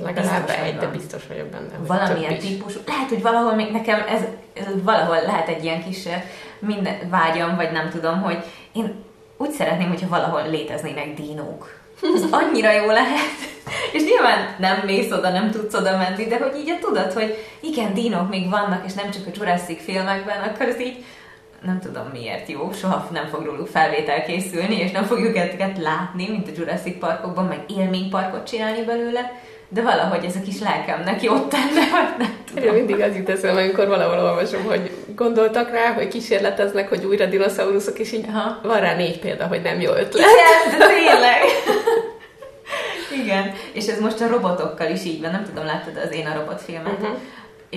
Legalább 0.03 0.49
egy, 0.49 0.77
de 0.77 0.87
biztos 0.87 1.23
vagyok 1.27 1.47
benne. 1.47 1.77
hogy 1.77 1.87
valamilyen 1.87 2.37
típusú, 2.37 2.79
lehet, 2.85 3.09
hogy 3.09 3.21
valahol 3.21 3.55
még 3.55 3.71
nekem 3.71 4.03
ez, 4.07 4.21
ez 4.53 4.83
valahol 4.83 5.21
lehet 5.21 5.47
egy 5.47 5.63
ilyen 5.63 5.83
kis 5.83 6.05
eh, 6.05 6.23
minden 6.59 7.09
vágyam, 7.09 7.55
vagy 7.55 7.71
nem 7.71 7.89
tudom, 7.89 8.21
hogy 8.21 8.43
én 8.71 9.03
úgy 9.37 9.51
szeretném, 9.51 9.87
hogyha 9.87 10.07
valahol 10.07 10.49
léteznének 10.49 11.13
dinók. 11.13 11.81
Ez 12.15 12.23
annyira 12.31 12.71
jó 12.71 12.85
lehet. 12.85 13.37
És 13.91 14.03
nyilván 14.03 14.55
nem 14.59 14.81
mész 14.85 15.11
oda, 15.11 15.29
nem 15.29 15.51
tudsz 15.51 15.73
oda 15.73 15.97
menni, 15.97 16.25
de 16.25 16.37
hogy 16.37 16.55
így 16.55 16.69
a 16.69 16.85
tudod, 16.85 17.11
hogy 17.11 17.37
igen, 17.59 17.93
dinók 17.93 18.29
még 18.29 18.49
vannak, 18.49 18.85
és 18.85 18.93
nem 18.93 19.11
csak 19.11 19.27
a 19.27 19.31
Jurassic 19.33 19.83
filmekben, 19.83 20.41
akkor 20.41 20.67
ez 20.67 20.79
így 20.79 21.03
nem 21.65 21.79
tudom 21.79 22.07
miért 22.11 22.49
jó, 22.49 22.71
soha 22.71 23.07
nem 23.11 23.27
fog 23.27 23.45
róluk 23.45 23.67
felvétel 23.67 24.23
készülni, 24.23 24.75
és 24.79 24.91
nem 24.91 25.03
fogjuk 25.03 25.37
ezeket 25.37 25.77
látni, 25.77 26.29
mint 26.29 26.47
a 26.47 26.51
Jurassic 26.57 26.99
Parkokban, 26.99 27.45
meg 27.45 27.59
élményparkot 27.67 28.47
csinálni 28.47 28.83
belőle, 28.83 29.31
de 29.69 29.81
valahogy 29.81 30.25
ez 30.25 30.35
a 30.35 30.41
kis 30.41 30.59
lelkem 30.59 31.03
neki 31.03 31.29
ott 31.29 31.49
tenne, 31.49 31.89
vagy 31.95 32.17
nem 32.17 32.35
tudom. 32.53 32.63
Én 32.63 32.73
mindig 32.73 33.01
az 33.01 33.15
jut 33.15 33.29
eszembe, 33.29 33.61
amikor 33.61 33.87
valahol 33.87 34.29
olvasom, 34.29 34.63
hogy 34.63 34.91
gondoltak 35.15 35.71
rá, 35.71 35.93
hogy 35.93 36.07
kísérleteznek, 36.07 36.89
hogy 36.89 37.05
újra 37.05 37.25
dinoszauruszok, 37.25 37.99
és 37.99 38.11
így 38.11 38.25
Aha. 38.27 38.59
van 38.63 38.79
rá 38.79 38.95
négy 38.95 39.19
példa, 39.19 39.47
hogy 39.47 39.61
nem 39.61 39.81
jó 39.81 39.91
ötlet. 39.91 40.25
Igen, 40.25 40.79
de 40.79 40.87
tényleg. 40.95 41.41
Igen, 43.23 43.53
és 43.73 43.87
ez 43.87 43.99
most 43.99 44.21
a 44.21 44.27
robotokkal 44.27 44.91
is 44.91 45.05
így 45.05 45.21
van, 45.21 45.31
nem 45.31 45.43
tudom, 45.43 45.65
láttad 45.65 45.97
az 46.05 46.11
Én 46.11 46.25
a 46.25 46.33
robot 46.33 46.61
filmet? 46.61 46.99
Mhm. 46.99 47.11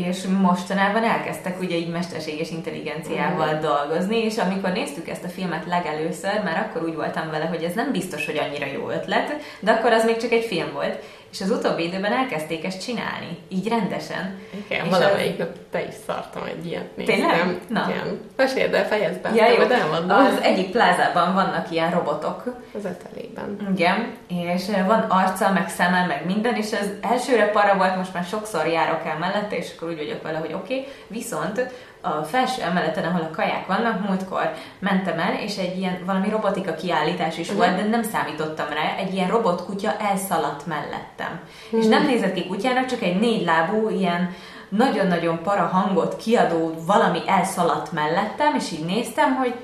És 0.05 0.23
mostanában 0.41 1.05
elkezdtek 1.05 1.61
ugye 1.61 1.77
így 1.77 1.89
mesterséges 1.91 2.51
intelligenciával 2.51 3.53
Mhm. 3.53 3.61
dolgozni, 3.63 4.17
és 4.17 4.39
amikor 4.39 4.71
néztük 4.71 5.09
ezt 5.09 5.25
a 5.25 5.29
filmet 5.29 5.67
legelőször, 5.67 6.43
már 6.45 6.67
akkor 6.71 6.89
úgy 6.89 6.95
voltam 6.95 7.31
vele, 7.31 7.45
hogy 7.45 7.63
ez 7.63 7.75
nem 7.75 7.93
biztos, 7.93 8.27
hogy 8.27 8.39
annyira 8.39 8.67
jó 8.67 8.89
ötlet, 8.91 9.37
de 9.61 9.71
akkor 9.73 9.93
az 9.93 10.05
még 10.05 10.17
csak 10.17 10.33
egy 10.33 10.45
film 10.45 10.73
volt. 10.73 11.03
És 11.33 11.41
az 11.41 11.51
utóbbi 11.51 11.85
időben 11.85 12.13
elkezdték 12.13 12.65
ezt 12.65 12.83
csinálni, 12.83 13.39
így 13.49 13.69
rendesen. 13.69 14.39
Igen, 14.67 14.85
És 14.85 14.91
valamelyik 14.91 15.39
nap 15.39 15.49
te 15.71 15.83
is 15.83 15.95
szartam 16.07 16.43
egy 16.45 16.67
ilyet 16.67 16.97
néztem. 16.97 17.17
Tényleg? 17.17 17.61
Na. 17.69 17.87
Igen. 17.91 18.21
Meséld 18.37 18.75
el, 18.75 18.87
fejezd 18.87 19.21
be, 19.21 19.31
Ja, 19.35 19.49
jó. 19.49 19.61
elmondom. 19.61 20.19
Az 20.19 20.41
egyik 20.43 20.71
plázában 20.71 21.35
vannak 21.35 21.71
ilyen 21.71 21.91
robotok, 21.91 22.45
Az 22.75 22.85
etelében. 22.85 23.75
Igen, 23.75 24.15
és 24.29 24.65
van 24.87 25.01
arca, 25.01 25.53
meg 25.53 25.69
szeme, 25.69 26.07
meg 26.07 26.27
minden, 26.27 26.55
és 26.55 26.73
az 26.73 26.91
elsőre 27.01 27.51
para 27.51 27.77
volt, 27.77 27.97
most 27.97 28.15
már 28.15 28.25
sokszor 28.25 28.67
járok 28.67 29.07
el 29.07 29.19
mellette, 29.19 29.57
és 29.57 29.73
akkor 29.77 29.89
úgy 29.89 29.97
vagyok 29.97 30.23
vele, 30.23 30.39
hogy 30.39 30.53
oké, 30.53 30.79
okay. 30.79 30.93
viszont 31.07 31.61
a 32.07 32.25
felső 32.25 32.63
emeleten, 32.63 33.05
ahol 33.05 33.21
a 33.21 33.35
kaják 33.35 33.67
vannak, 33.67 34.09
múltkor 34.09 34.53
mentem 34.79 35.19
el, 35.19 35.35
és 35.35 35.57
egy 35.57 35.79
ilyen 35.79 35.99
valami 36.07 36.29
robotika 36.29 36.75
kiállítás 36.75 37.39
is 37.39 37.53
volt, 37.53 37.77
de 37.77 37.85
nem 37.85 38.03
számítottam 38.03 38.67
rá, 38.69 38.97
egy 38.99 39.15
ilyen 39.15 39.29
robotkutya 39.29 39.97
elszaladt 39.99 40.67
mellettem. 40.67 41.41
És 41.71 41.87
nem 41.87 42.07
nézett 42.07 42.35
ki 42.35 42.47
kutyának, 42.47 42.87
csak 42.87 43.03
egy 43.03 43.21
négy 43.21 43.45
lábú, 43.45 43.89
ilyen 43.89 44.35
nagyon-nagyon 44.69 45.43
para 45.43 45.67
hangot 45.67 46.17
kiadó 46.17 46.75
valami 46.87 47.21
elszaladt 47.27 47.93
mellettem, 47.93 48.55
és 48.55 48.73
így 48.73 48.85
néztem, 48.85 49.35
hogy 49.35 49.55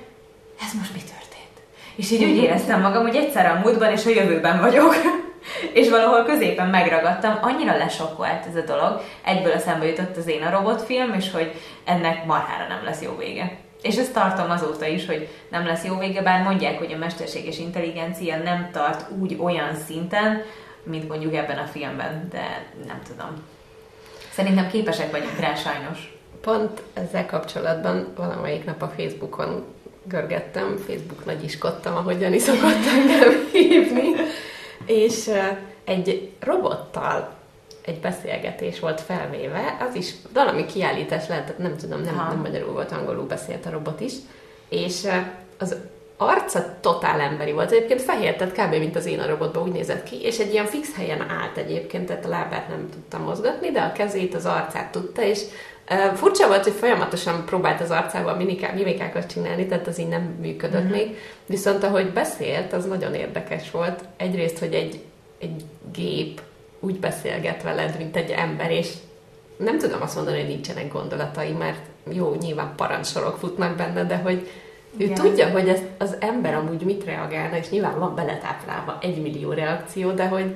ez 0.61 0.72
most 0.78 0.92
mi 0.92 0.99
történt? 0.99 1.56
És 1.96 2.11
így 2.11 2.25
úgy 2.25 2.37
éreztem 2.37 2.80
magam, 2.80 3.02
hogy 3.02 3.16
egyszer 3.16 3.46
a 3.46 3.61
múltban 3.64 3.90
és 3.90 4.06
a 4.06 4.11
jövőben 4.11 4.61
vagyok. 4.61 4.94
És 5.72 5.90
valahol 5.90 6.25
középen 6.25 6.68
megragadtam, 6.68 7.38
annyira 7.40 7.76
lesokkolt 7.76 8.46
ez 8.49 8.56
a 8.56 8.64
dolog, 8.66 9.00
egyből 9.25 9.52
eszembe 9.52 9.87
jutott 9.87 10.16
az 10.16 10.26
én 10.26 10.42
a 10.42 10.50
robotfilm, 10.50 11.12
és 11.12 11.30
hogy 11.30 11.52
ennek 11.84 12.25
marhára 12.25 12.66
nem 12.68 12.84
lesz 12.84 13.02
jó 13.02 13.16
vége. 13.16 13.56
És 13.82 13.96
ezt 13.96 14.12
tartom 14.12 14.50
azóta 14.50 14.87
is, 14.87 15.06
hogy 15.06 15.28
nem 15.49 15.66
lesz 15.66 15.84
jó 15.84 15.99
vége, 15.99 16.22
bár 16.22 16.42
mondják, 16.42 16.78
hogy 16.78 16.92
a 16.92 16.99
mesterséges 16.99 17.58
intelligencia 17.58 18.37
nem 18.37 18.68
tart 18.72 19.11
úgy 19.20 19.37
olyan 19.40 19.75
szinten, 19.87 20.42
mint 20.82 21.08
mondjuk 21.08 21.34
ebben 21.34 21.58
a 21.58 21.66
filmben, 21.66 22.28
de 22.30 22.66
nem 22.87 23.00
tudom. 23.06 23.42
Szerintem 24.32 24.68
képesek 24.68 25.11
vagyunk 25.11 25.38
rá 25.38 25.54
sajnos. 25.54 26.12
Pont 26.40 26.82
ezzel 26.92 27.26
kapcsolatban 27.26 28.12
valamelyik 28.16 28.64
nap 28.64 28.82
a 28.82 28.92
Facebookon 28.96 29.64
görgettem, 30.04 30.76
Facebook 30.87 31.25
nagyiskodtam, 31.25 31.96
ahogy 31.96 32.20
Jani 32.20 32.38
szokott 32.38 32.87
engem 32.96 33.49
hívni, 33.52 34.14
és 34.92 35.30
egy 35.84 36.30
robottal 36.40 37.34
egy 37.84 38.00
beszélgetés 38.00 38.80
volt 38.80 39.00
felvéve, 39.00 39.76
az 39.88 39.94
is 39.94 40.12
valami 40.32 40.66
kiállítás 40.66 41.28
lehetett, 41.28 41.58
nem 41.58 41.76
tudom, 41.76 42.00
nem, 42.00 42.14
nem 42.14 42.40
magyarul 42.40 42.72
volt, 42.72 42.92
angolul 42.92 43.26
beszélt 43.26 43.66
a 43.66 43.70
robot 43.70 44.00
is, 44.00 44.12
és 44.68 45.06
az 45.58 45.76
arca 46.16 46.76
totál 46.80 47.20
emberi 47.20 47.52
volt. 47.52 47.70
Egyébként 47.70 48.02
fehér, 48.02 48.37
tehát 48.37 48.52
kb. 48.52 48.78
mint 48.78 48.96
az 48.96 49.06
én 49.06 49.20
a 49.20 49.26
robotban 49.26 49.62
úgy 49.62 49.72
nézett 49.72 50.02
ki, 50.02 50.22
és 50.22 50.38
egy 50.38 50.52
ilyen 50.52 50.66
fix 50.66 50.96
helyen 50.96 51.20
állt 51.20 51.56
egyébként, 51.56 52.06
tehát 52.06 52.25
a 52.25 52.28
lábát 52.28 52.68
nem 52.68 52.88
tudta 52.90 53.18
mozgatni, 53.18 53.70
de 53.70 53.80
a 53.80 53.92
kezét, 53.92 54.34
az 54.34 54.46
arcát 54.46 54.92
tudta, 54.92 55.22
és 55.22 55.40
uh, 55.90 56.14
furcsa 56.14 56.48
volt, 56.48 56.62
hogy 56.62 56.72
folyamatosan 56.72 57.44
próbált 57.44 57.80
az 57.80 57.90
arcával 57.90 58.36
mimiká- 58.36 58.74
mimikákat 58.74 59.26
csinálni, 59.26 59.66
tehát 59.66 59.86
az 59.86 59.98
így 59.98 60.08
nem 60.08 60.22
működött 60.40 60.82
uh-huh. 60.82 60.96
még. 60.96 61.16
Viszont 61.46 61.84
ahogy 61.84 62.12
beszélt, 62.12 62.72
az 62.72 62.84
nagyon 62.84 63.14
érdekes 63.14 63.70
volt. 63.70 64.04
Egyrészt, 64.16 64.58
hogy 64.58 64.74
egy, 64.74 65.00
egy 65.38 65.64
gép 65.92 66.40
úgy 66.80 67.00
beszélget 67.00 67.62
veled, 67.62 67.94
mint 67.98 68.16
egy 68.16 68.30
ember, 68.30 68.70
és 68.70 68.92
nem 69.56 69.78
tudom 69.78 70.02
azt 70.02 70.14
mondani, 70.14 70.38
hogy 70.38 70.48
nincsenek 70.48 70.92
gondolatai, 70.92 71.52
mert 71.52 71.80
jó, 72.12 72.34
nyilván 72.40 72.72
parancsorok 72.76 73.36
futnak 73.36 73.76
benne, 73.76 74.04
de 74.04 74.16
hogy 74.16 74.48
ő 74.98 75.04
Igen. 75.04 75.14
tudja, 75.14 75.50
hogy 75.50 75.68
ez, 75.68 75.80
az 75.98 76.16
ember 76.20 76.54
amúgy 76.54 76.82
mit 76.82 77.04
reagálna, 77.04 77.56
és 77.56 77.68
nyilván 77.68 77.98
van 77.98 78.14
beletáplálva 78.14 78.98
egy 79.00 79.22
millió 79.22 79.52
reakció, 79.52 80.10
de 80.10 80.28
hogy 80.28 80.54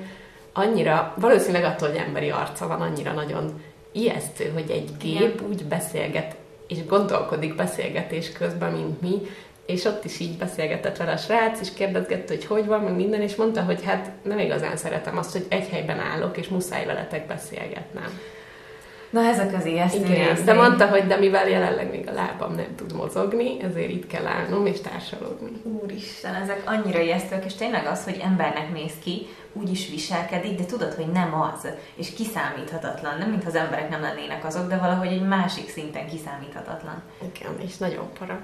annyira, 0.52 1.14
valószínűleg 1.16 1.64
attól, 1.64 1.88
hogy 1.88 1.97
emberi 2.06 2.30
arca 2.30 2.66
van, 2.66 2.80
annyira 2.80 3.12
nagyon 3.12 3.61
ijesztő, 3.97 4.50
hogy 4.55 4.71
egy 4.71 4.91
gép 5.00 5.43
úgy 5.49 5.65
beszélget, 5.65 6.37
és 6.69 6.87
gondolkodik 6.87 7.55
beszélgetés 7.55 8.33
közben, 8.33 8.73
mint 8.73 9.00
mi, 9.00 9.21
és 9.67 9.85
ott 9.85 10.05
is 10.05 10.21
így 10.21 10.37
beszélgetett 10.37 10.97
vele 10.97 11.12
a 11.12 11.17
srác, 11.17 11.61
és 11.61 11.75
kérdezgette, 11.75 12.35
hogy 12.35 12.45
hogy 12.45 12.67
van, 12.67 12.81
meg 12.81 12.95
minden, 12.95 13.21
és 13.21 13.35
mondta, 13.35 13.62
hogy 13.62 13.85
hát 13.85 14.11
nem 14.23 14.38
igazán 14.38 14.76
szeretem 14.76 15.19
azt, 15.19 15.33
hogy 15.33 15.47
egy 15.49 15.69
helyben 15.69 15.99
állok, 15.99 16.37
és 16.37 16.49
muszáj 16.49 16.87
veletek 16.87 17.26
beszélgetnem. 17.26 18.21
Na 19.16 19.25
ez 19.25 19.38
a 19.38 19.46
közéjesztő 19.46 19.99
Igen, 19.99 20.28
rész. 20.28 20.44
de 20.44 20.54
mondta, 20.54 20.87
hogy 20.87 21.06
de 21.06 21.16
mivel 21.16 21.49
jelenleg 21.49 21.90
még 21.90 22.08
a 22.08 22.12
lábam 22.12 22.54
nem 22.54 22.75
tud 22.76 22.92
mozogni, 22.94 23.62
ezért 23.62 23.90
itt 23.90 24.06
kell 24.06 24.26
állnom 24.26 24.66
és 24.66 24.80
társalogni. 24.80 25.50
Úristen, 25.82 26.35
ezek 26.35 26.62
annyira 26.64 27.00
ijesztők, 27.00 27.44
és 27.44 27.54
tényleg 27.54 27.87
az, 27.87 28.04
hogy 28.04 28.20
embernek 28.25 28.73
néz 28.73 28.92
ki, 29.04 29.26
úgy 29.52 29.70
is 29.70 29.88
viselkedik, 29.88 30.58
de 30.58 30.64
tudod, 30.64 30.94
hogy 30.94 31.06
nem 31.06 31.35
az, 31.40 31.68
és 31.94 32.12
kiszámíthatatlan. 32.14 33.18
Nem, 33.18 33.28
mintha 33.30 33.49
az 33.49 33.54
emberek 33.54 33.90
nem 33.90 34.00
lennének 34.00 34.44
azok, 34.44 34.68
de 34.68 34.76
valahogy 34.76 35.12
egy 35.12 35.26
másik 35.26 35.68
szinten 35.68 36.08
kiszámíthatatlan. 36.08 37.02
Igen, 37.35 37.52
és 37.66 37.76
nagyon 37.76 38.08
para. 38.18 38.38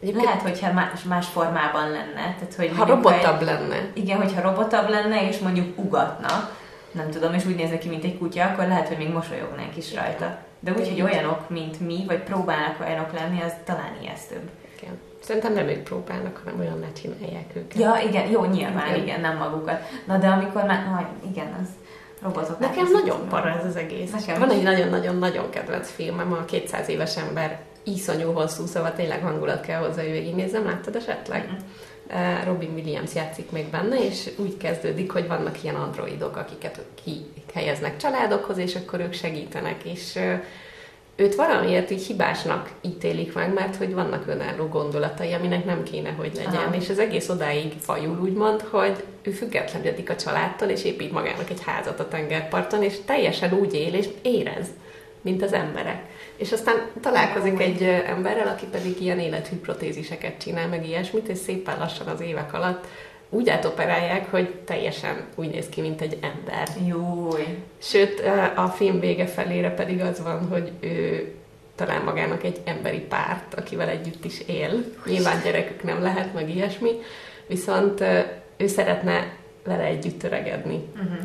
Lehet, 0.00 0.42
hogyha 0.42 0.72
más, 0.72 1.02
más 1.02 1.26
formában 1.26 1.90
lenne. 1.90 2.34
Tehát, 2.38 2.54
hogy 2.56 2.72
ha 2.76 2.84
robotabb 2.84 3.40
egy, 3.40 3.46
lenne. 3.46 3.90
Igen, 3.92 4.16
hogyha 4.16 4.40
robotabb 4.40 4.88
lenne, 4.88 5.28
és 5.28 5.38
mondjuk 5.38 5.78
ugatna, 5.78 6.50
nem 6.96 7.10
tudom, 7.10 7.34
és 7.34 7.46
úgy 7.46 7.56
néz 7.56 7.70
ki, 7.80 7.88
mint 7.88 8.04
egy 8.04 8.18
kutya, 8.18 8.44
akkor 8.44 8.66
lehet, 8.66 8.88
hogy 8.88 8.96
még 8.96 9.12
mosolyognánk 9.12 9.76
is 9.76 9.94
rajta. 9.94 10.38
De 10.60 10.72
úgy, 10.72 10.88
hogy 10.88 11.02
olyanok, 11.02 11.50
mint 11.50 11.80
mi, 11.80 12.04
vagy 12.06 12.22
próbálnak 12.22 12.80
olyanok 12.80 13.12
lenni, 13.12 13.40
az 13.42 13.52
talán 13.64 13.96
ijesztőbb. 14.02 14.50
Igen. 14.78 14.98
Szerintem 15.20 15.52
nem 15.52 15.68
ők 15.68 15.82
próbálnak, 15.82 16.40
hanem 16.44 16.60
olyan 16.60 16.78
ne 16.78 16.92
csinálják 16.92 17.50
őket. 17.54 17.78
Ja, 17.80 17.94
igen, 18.08 18.30
jó, 18.30 18.44
nyilván, 18.44 18.88
Igen. 18.88 19.02
igen, 19.02 19.20
nem 19.20 19.36
magukat. 19.36 19.80
Na, 20.06 20.18
de 20.18 20.26
amikor 20.26 20.64
már, 20.64 20.84
na, 20.84 21.08
igen, 21.30 21.56
az 21.62 21.68
robotok. 22.22 22.58
Nekem 22.58 22.90
nagyon 22.92 23.28
para 23.28 23.48
ez 23.48 23.64
az 23.64 23.76
egész. 23.76 24.10
Nekem 24.12 24.38
Van 24.38 24.50
egy 24.50 24.62
nagyon-nagyon-nagyon 24.62 25.50
kedvenc 25.50 25.90
filmem, 25.90 26.32
a 26.32 26.44
200 26.44 26.88
éves 26.88 27.16
ember 27.16 27.60
iszonyú 27.82 28.32
hosszú, 28.32 28.66
szóval 28.66 28.92
tényleg 28.92 29.22
hangulat 29.22 29.60
kell 29.60 29.80
hozzá, 29.80 30.02
hogy 30.02 30.10
végignézzem. 30.10 30.64
Láttad 30.64 30.96
esetleg? 30.96 31.44
Eh, 31.48 31.56
Robin 32.44 32.72
Williams 32.74 33.14
játszik 33.14 33.50
még 33.50 33.66
benne, 33.70 34.04
és 34.04 34.30
úgy 34.36 34.56
kezdődik, 34.56 35.10
hogy 35.10 35.26
vannak 35.26 35.62
ilyen 35.62 35.74
androidok, 35.74 36.36
akiket 36.36 36.84
kihelyeznek 37.04 37.96
családokhoz, 37.96 38.58
és 38.58 38.74
akkor 38.74 39.00
ők 39.00 39.12
segítenek, 39.12 39.84
és 39.84 40.18
őt 41.16 41.34
valamiért 41.34 41.90
így 41.90 42.06
hibásnak 42.06 42.70
ítélik 42.80 43.34
meg, 43.34 43.52
mert 43.52 43.76
hogy 43.76 43.94
vannak 43.94 44.26
önálló 44.26 44.66
gondolatai, 44.66 45.32
aminek 45.32 45.64
nem 45.64 45.82
kéne, 45.82 46.10
hogy 46.10 46.32
legyen. 46.34 46.54
Aha. 46.54 46.74
És 46.74 46.88
ez 46.88 46.98
egész 46.98 47.28
odáig 47.28 47.72
fajul, 47.80 48.18
úgymond, 48.20 48.60
hogy 48.60 49.04
ő 49.22 49.30
függetlenedik 49.30 50.10
a 50.10 50.16
családtól, 50.16 50.68
és 50.68 50.84
épít 50.84 51.12
magának 51.12 51.50
egy 51.50 51.62
házat 51.64 52.00
a 52.00 52.08
tengerparton, 52.08 52.82
és 52.82 52.96
teljesen 53.04 53.52
úgy 53.52 53.74
él, 53.74 53.94
és 53.94 54.08
érez, 54.22 54.66
mint 55.26 55.42
az 55.42 55.52
emberek. 55.52 56.02
És 56.36 56.52
aztán 56.52 56.76
találkozik 57.00 57.60
egy 57.60 57.82
emberrel, 57.82 58.48
aki 58.48 58.66
pedig 58.70 59.00
ilyen 59.00 59.18
élethűprotéziseket 59.18 60.38
csinál, 60.40 60.68
meg 60.68 60.86
ilyesmit, 60.86 61.28
és 61.28 61.38
szépen 61.38 61.78
lassan 61.78 62.06
az 62.06 62.20
évek 62.20 62.54
alatt 62.54 62.86
úgy 63.28 63.48
átoperálják, 63.48 64.30
hogy 64.30 64.54
teljesen 64.64 65.24
úgy 65.34 65.50
néz 65.50 65.68
ki, 65.68 65.80
mint 65.80 66.00
egy 66.00 66.18
ember. 66.20 66.68
Júj. 66.86 67.58
Sőt, 67.78 68.22
a 68.54 68.68
film 68.68 69.00
vége 69.00 69.26
felére 69.26 69.70
pedig 69.70 70.00
az 70.00 70.22
van, 70.22 70.48
hogy 70.48 70.72
ő 70.80 71.28
talál 71.74 72.02
magának 72.02 72.44
egy 72.44 72.60
emberi 72.64 72.98
párt, 72.98 73.54
akivel 73.54 73.88
együtt 73.88 74.24
is 74.24 74.40
él. 74.46 74.84
Nyilván 75.06 75.40
gyerekük 75.44 75.82
nem 75.82 76.02
lehet, 76.02 76.34
meg 76.34 76.50
ilyesmi, 76.50 76.90
viszont 77.46 78.00
ő 78.56 78.66
szeretne 78.66 79.32
vele 79.64 79.84
együtt 79.84 80.22
öregedni. 80.22 80.84
Uh-huh. 80.94 81.18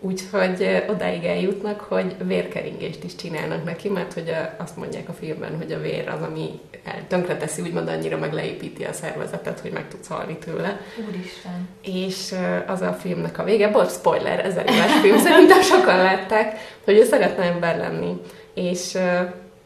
Úgyhogy 0.00 0.84
odáig 0.88 1.24
eljutnak, 1.24 1.80
hogy 1.80 2.16
vérkeringést 2.26 3.04
is 3.04 3.14
csinálnak 3.14 3.64
neki, 3.64 3.88
mert 3.88 4.12
hogy 4.12 4.28
a, 4.28 4.62
azt 4.62 4.76
mondják 4.76 5.08
a 5.08 5.12
filmben, 5.12 5.56
hogy 5.56 5.72
a 5.72 5.80
vér 5.80 6.08
az, 6.08 6.22
ami 6.22 6.60
tönkreteszi, 7.08 7.62
úgymond 7.62 7.88
annyira 7.88 8.18
meg 8.18 8.32
leépíti 8.32 8.84
a 8.84 8.92
szervezetet, 8.92 9.60
hogy 9.60 9.72
meg 9.72 9.88
tudsz 9.88 10.08
halni 10.08 10.36
tőle. 10.36 10.80
Úristen. 11.08 11.68
És 11.82 12.34
az 12.66 12.80
a 12.80 12.92
filmnek 12.92 13.38
a 13.38 13.44
vége, 13.44 13.68
bocs, 13.68 13.90
spoiler, 13.90 14.44
ezer 14.46 14.70
éves 14.70 15.00
film, 15.00 15.18
szerintem 15.18 15.62
sokan 15.62 15.96
látták, 15.96 16.58
hogy 16.84 16.96
ő 16.96 17.04
szeretne 17.04 17.44
ember 17.44 17.78
lenni. 17.78 18.20
És 18.54 18.94
ö, 18.94 19.20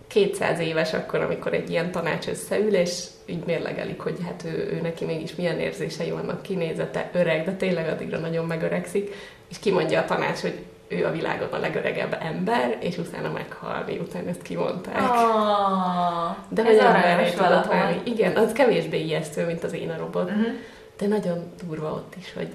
200 0.06 0.60
éves 0.60 0.92
akkor, 0.92 1.20
amikor 1.20 1.52
egy 1.52 1.70
ilyen 1.70 1.90
tanács 1.90 2.26
összeül, 2.26 2.74
és 2.74 3.04
így 3.26 3.44
mérlegelik, 3.46 4.00
hogy 4.00 4.16
hát 4.24 4.44
ő, 4.44 4.70
ő 4.72 4.80
neki 4.82 5.04
mégis 5.04 5.34
milyen 5.34 5.58
érzései 5.58 6.10
vannak, 6.10 6.42
kinézete, 6.42 7.10
öreg, 7.12 7.44
de 7.44 7.52
tényleg 7.52 7.88
addigra 7.88 8.18
nagyon 8.18 8.44
megöregszik, 8.44 9.14
és 9.48 9.58
kimondja 9.58 10.00
a 10.00 10.04
tanács, 10.04 10.40
hogy 10.40 10.64
ő 10.88 11.04
a 11.06 11.10
világon 11.10 11.48
a 11.50 11.58
legöregebb 11.58 12.16
ember, 12.20 12.76
és 12.80 12.98
utána 12.98 13.30
meghal, 13.30 13.84
miután 13.86 14.26
ezt 14.28 14.42
kimondták. 14.42 15.00
Oh, 15.00 16.36
De 16.48 16.62
ez 16.62 16.66
hogy 16.66 16.76
emberré 16.86 17.30
tudott 17.30 17.66
válni. 17.66 18.00
Igen, 18.04 18.36
az 18.36 18.52
kevésbé 18.52 18.98
ijesztő, 19.04 19.46
mint 19.46 19.64
az 19.64 19.72
én 19.72 19.90
a 19.90 19.96
robot. 19.98 20.30
Uh-huh. 20.30 20.46
De 20.98 21.06
nagyon 21.06 21.52
durva 21.66 21.88
ott 21.90 22.14
is, 22.18 22.32
hogy 22.32 22.48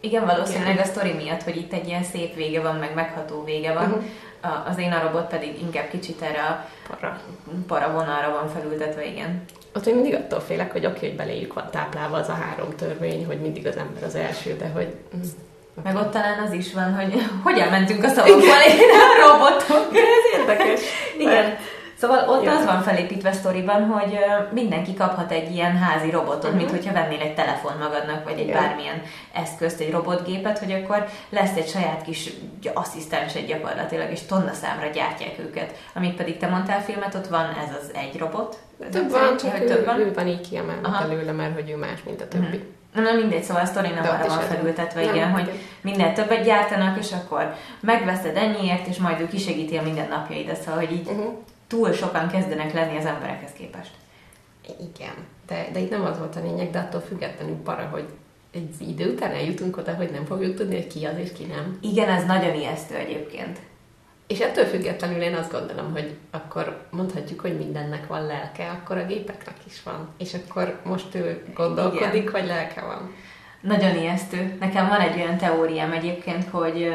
Igen, 0.00 0.26
valószínűleg 0.26 0.78
a 0.78 0.84
sztori 0.84 1.12
miatt, 1.12 1.42
hogy 1.42 1.56
itt 1.56 1.72
egy 1.72 1.86
ilyen 1.86 2.02
szép 2.02 2.34
vége 2.34 2.60
van, 2.62 2.74
meg 2.76 2.94
megható 2.94 3.44
vége 3.44 3.72
van. 3.72 3.84
Uh-huh. 3.88 4.02
A- 4.40 4.68
Az 4.68 4.78
én 4.78 4.92
a 4.92 5.02
robot 5.02 5.26
pedig 5.28 5.60
inkább 5.60 5.88
kicsit 5.88 6.22
erre 6.22 6.42
a 6.42 6.66
para. 6.88 7.20
paravonalra 7.66 8.30
van 8.30 8.48
felültetve, 8.48 9.04
igen. 9.06 9.44
Ott 9.74 9.84
még 9.84 9.94
mindig 9.94 10.14
attól 10.14 10.40
félek, 10.40 10.72
hogy 10.72 10.86
oké, 10.86 11.06
hogy 11.06 11.16
beléjük 11.16 11.52
van 11.52 11.68
táplálva 11.70 12.16
az 12.16 12.28
a 12.28 12.32
három 12.32 12.76
törvény, 12.76 13.26
hogy 13.26 13.40
mindig 13.40 13.66
az 13.66 13.76
ember 13.76 14.02
az 14.02 14.14
első, 14.14 14.56
de 14.56 14.68
hogy... 14.68 14.94
mm, 15.16 15.20
Meg 15.82 15.96
ott 15.96 16.10
talán 16.12 16.38
az 16.46 16.52
is 16.52 16.72
van, 16.72 16.94
hogy 16.94 17.22
hogyan 17.44 17.68
mentünk 17.68 18.04
a 18.04 18.08
szavakból 18.08 18.40
én 18.68 18.90
a 18.90 19.28
robotok. 19.28 19.94
Ez 19.96 20.40
érdekes. 20.40 20.80
Igen. 21.18 21.56
Szóval 21.98 22.28
ott 22.28 22.44
Ja. 22.44 22.50
az 22.56 22.64
van 22.64 22.82
felépítve 22.82 23.32
sztoriban, 23.32 23.84
hogy 23.86 24.18
mindenki 24.52 24.94
kaphat 24.94 25.30
egy 25.32 25.54
ilyen 25.54 25.76
házi 25.78 26.10
robotot, 26.10 26.48
Mhm. 26.50 26.56
mint 26.56 26.70
hogyha 26.70 26.92
vennél 26.92 27.20
egy 27.20 27.34
telefon 27.34 27.72
magadnak, 27.78 28.24
vagy 28.24 28.38
egy 28.38 28.48
Igen. 28.48 28.62
bármilyen 28.62 29.02
eszközt, 29.32 29.80
egy 29.80 29.90
robotgépet, 29.90 30.58
hogy 30.58 30.72
akkor 30.72 31.06
lesz 31.28 31.56
egy 31.56 31.68
saját 31.68 32.02
kis 32.02 32.30
asszisztensed 32.74 33.46
gyakorlatilag, 33.46 34.10
és 34.10 34.22
tonna 34.22 34.52
számra 34.52 34.86
gyártják 34.86 35.38
őket. 35.38 35.74
Amíg 35.94 36.14
pedig 36.14 36.36
te 36.36 36.46
mondtál 36.46 36.82
filmet, 36.82 37.14
ott 37.14 37.26
van 37.26 37.44
ez 37.44 37.76
az 37.80 37.90
egy 37.94 38.18
robot. 38.18 38.56
Több 38.90 39.10
van, 39.10 39.36
csak 39.36 39.50
hogy 39.52 39.62
ő, 39.62 39.66
több 39.66 39.84
van. 39.84 39.98
ő 40.00 40.12
van 40.14 40.26
így 40.26 40.48
kiemelve 40.48 41.04
belőle, 41.08 41.32
mert 41.32 41.54
hogy 41.54 41.70
ő 41.70 41.76
más, 41.76 41.98
mint 42.06 42.20
a 42.20 42.28
többi. 42.28 42.46
Mhm. 42.56 42.66
Nem, 42.94 43.04
nem 43.04 43.16
mindegy, 43.16 43.42
szóval 43.42 43.62
a 43.62 43.66
sztori 43.66 43.88
nem 43.88 44.04
arra 44.04 44.26
van 44.26 44.40
felültetve, 44.40 45.04
Nem, 45.04 45.14
igen, 45.14 45.30
hogy 45.30 45.42
igen. 45.42 45.56
minél 45.80 46.12
többet 46.12 46.44
gyártanak, 46.44 46.98
és 46.98 47.12
akkor 47.12 47.54
megveszed 47.80 48.36
ennyiért, 48.36 48.86
és 48.86 48.96
majd 48.96 49.20
ő 49.20 49.28
kisegíti 49.28 49.76
a 49.76 49.82
minden 49.82 50.08
napjaidat, 50.08 50.60
szóval, 50.60 50.80
hogy 50.80 50.92
így 50.92 51.08
Uh-huh. 51.08 51.34
túl 51.66 51.92
sokan 51.92 52.28
kezdenek 52.28 52.72
lenni 52.72 52.96
az 52.96 53.04
emberekhez 53.04 53.50
képest. 53.52 53.90
Igen, 54.66 55.14
de, 55.46 55.66
de 55.72 55.78
itt 55.78 55.90
nem 55.90 56.04
az 56.04 56.18
volt 56.18 56.36
a 56.36 56.40
lényeg, 56.40 56.70
de 56.70 56.78
attól 56.78 57.00
függetlenül 57.00 57.56
para, 57.56 57.88
hogy 57.90 58.04
egy 58.52 58.74
idő 58.88 59.12
után 59.12 59.30
eljutunk 59.30 59.76
oda, 59.76 59.94
hogy 59.94 60.10
nem 60.10 60.24
fogjuk 60.24 60.56
tudni, 60.56 60.74
hogy 60.74 60.86
ki 60.86 61.04
az 61.04 61.16
és 61.16 61.32
ki 61.32 61.44
nem. 61.44 61.78
Igen, 61.80 62.08
ez 62.08 62.24
nagyon 62.24 62.54
ijesztő 62.54 62.94
egyébként. 62.94 63.58
És 64.32 64.38
ettől 64.38 64.64
függetlenül 64.64 65.22
én 65.22 65.34
azt 65.34 65.52
gondolom, 65.52 65.92
hogy 65.92 66.16
akkor 66.30 66.86
mondhatjuk, 66.90 67.40
hogy 67.40 67.56
mindennek 67.56 68.06
van 68.06 68.26
lelke, 68.26 68.70
akkor 68.70 68.96
a 68.96 69.06
gépeknek 69.06 69.56
is 69.66 69.82
van. 69.82 70.08
És 70.18 70.34
akkor 70.34 70.80
most 70.84 71.14
ő 71.14 71.44
gondolkodik, 71.54 72.22
Igen. 72.22 72.32
hogy 72.32 72.46
lelke 72.46 72.80
van. 72.80 73.14
Nagyon 73.60 73.96
ijesztő. 73.96 74.56
Nekem 74.60 74.88
van 74.88 75.00
egy 75.00 75.20
olyan 75.20 75.36
teóriám 75.36 75.92
egyébként, 75.92 76.48
hogy 76.50 76.94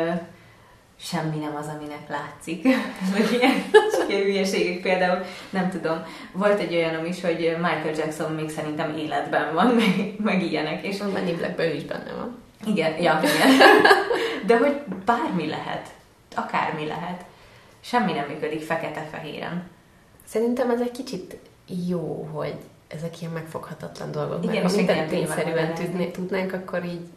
semmi 1.00 1.38
nem 1.38 1.56
az, 1.56 1.67
aminek 1.67 2.10
látszik. 2.10 2.63
Vagy 3.13 3.38
ilyen, 3.39 4.24
hülyeségek 4.24 4.82
például, 4.82 5.24
nem 5.50 5.70
tudom. 5.70 6.03
Volt 6.32 6.60
egy 6.60 6.75
olyanom 6.75 7.06
is, 7.06 7.22
hogy 7.22 7.56
Michael 7.62 7.96
Jackson 7.96 8.32
még 8.32 8.50
szerintem 8.50 8.98
életben 8.98 9.53
van, 9.53 9.67
meg, 9.79 10.15
meg 10.24 10.44
ilyenek, 10.44 10.86
és 10.86 11.00
a 11.00 11.12
Blackben 11.12 11.67
ő 11.67 11.74
is 11.74 11.84
benne 11.84 12.12
van. 12.17 12.38
Igen, 12.65 13.01
ja, 13.01 13.20
igen. 13.24 13.58
De 14.48 14.58
hogy 14.58 14.82
bármi 15.06 15.48
lehet, 15.48 15.96
akármi 16.38 16.86
lehet. 16.86 17.25
Semmi 17.79 18.12
nem 18.13 18.27
működik 18.27 18.62
fekete-fehéren. 18.62 19.70
Szerintem 20.25 20.70
ez 20.70 20.82
egy 20.82 20.91
kicsit 20.91 21.38
jó, 21.88 22.29
hogy 22.34 22.56
ezek 22.88 23.22
ilyen 23.22 23.34
megfoghatatlan 23.34 24.12
dolgok. 24.12 24.44
Igen, 24.44 24.62
mert 24.62 24.70
ha 24.70 24.77
mindent 24.77 25.10
tényszerűen 25.10 26.12
tudnánk, 26.12 26.53
akkor 26.53 26.86
így 26.86 27.08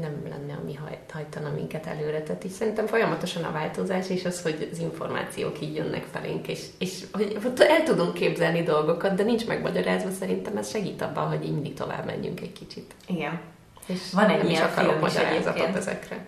nem 0.00 0.22
lenne, 0.28 0.58
ami 0.62 0.74
hajt, 0.74 1.10
hajtana 1.12 1.50
minket 1.50 1.86
előre. 1.86 2.22
Tehát 2.22 2.44
így 2.44 2.50
szerintem 2.50 2.86
folyamatosan 2.86 3.44
a 3.44 3.52
változás, 3.52 4.10
és 4.10 4.24
az, 4.24 4.42
hogy 4.42 4.68
az 4.72 4.78
információk 4.78 5.60
így 5.60 5.74
jönnek 5.74 6.04
felénk, 6.12 6.48
és, 6.48 6.66
és 6.78 7.04
hogy 7.12 7.52
el 7.56 7.82
tudunk 7.82 8.14
képzelni 8.14 8.62
dolgokat, 8.62 9.14
de 9.14 9.22
nincs 9.22 9.46
megmagyarázva, 9.46 10.10
szerintem 10.10 10.56
ez 10.56 10.70
segít 10.70 11.02
abban, 11.02 11.28
hogy 11.28 11.44
így 11.44 11.52
mindig 11.52 11.74
tovább 11.74 12.04
menjünk 12.04 12.40
egy 12.40 12.52
kicsit. 12.52 12.94
Igen. 13.06 13.40
És 13.86 14.12
Van 14.12 14.28
egy 14.28 14.50
ilyen 14.50 14.68
film 14.68 15.04
is 15.06 15.14
ezekre. 15.74 16.24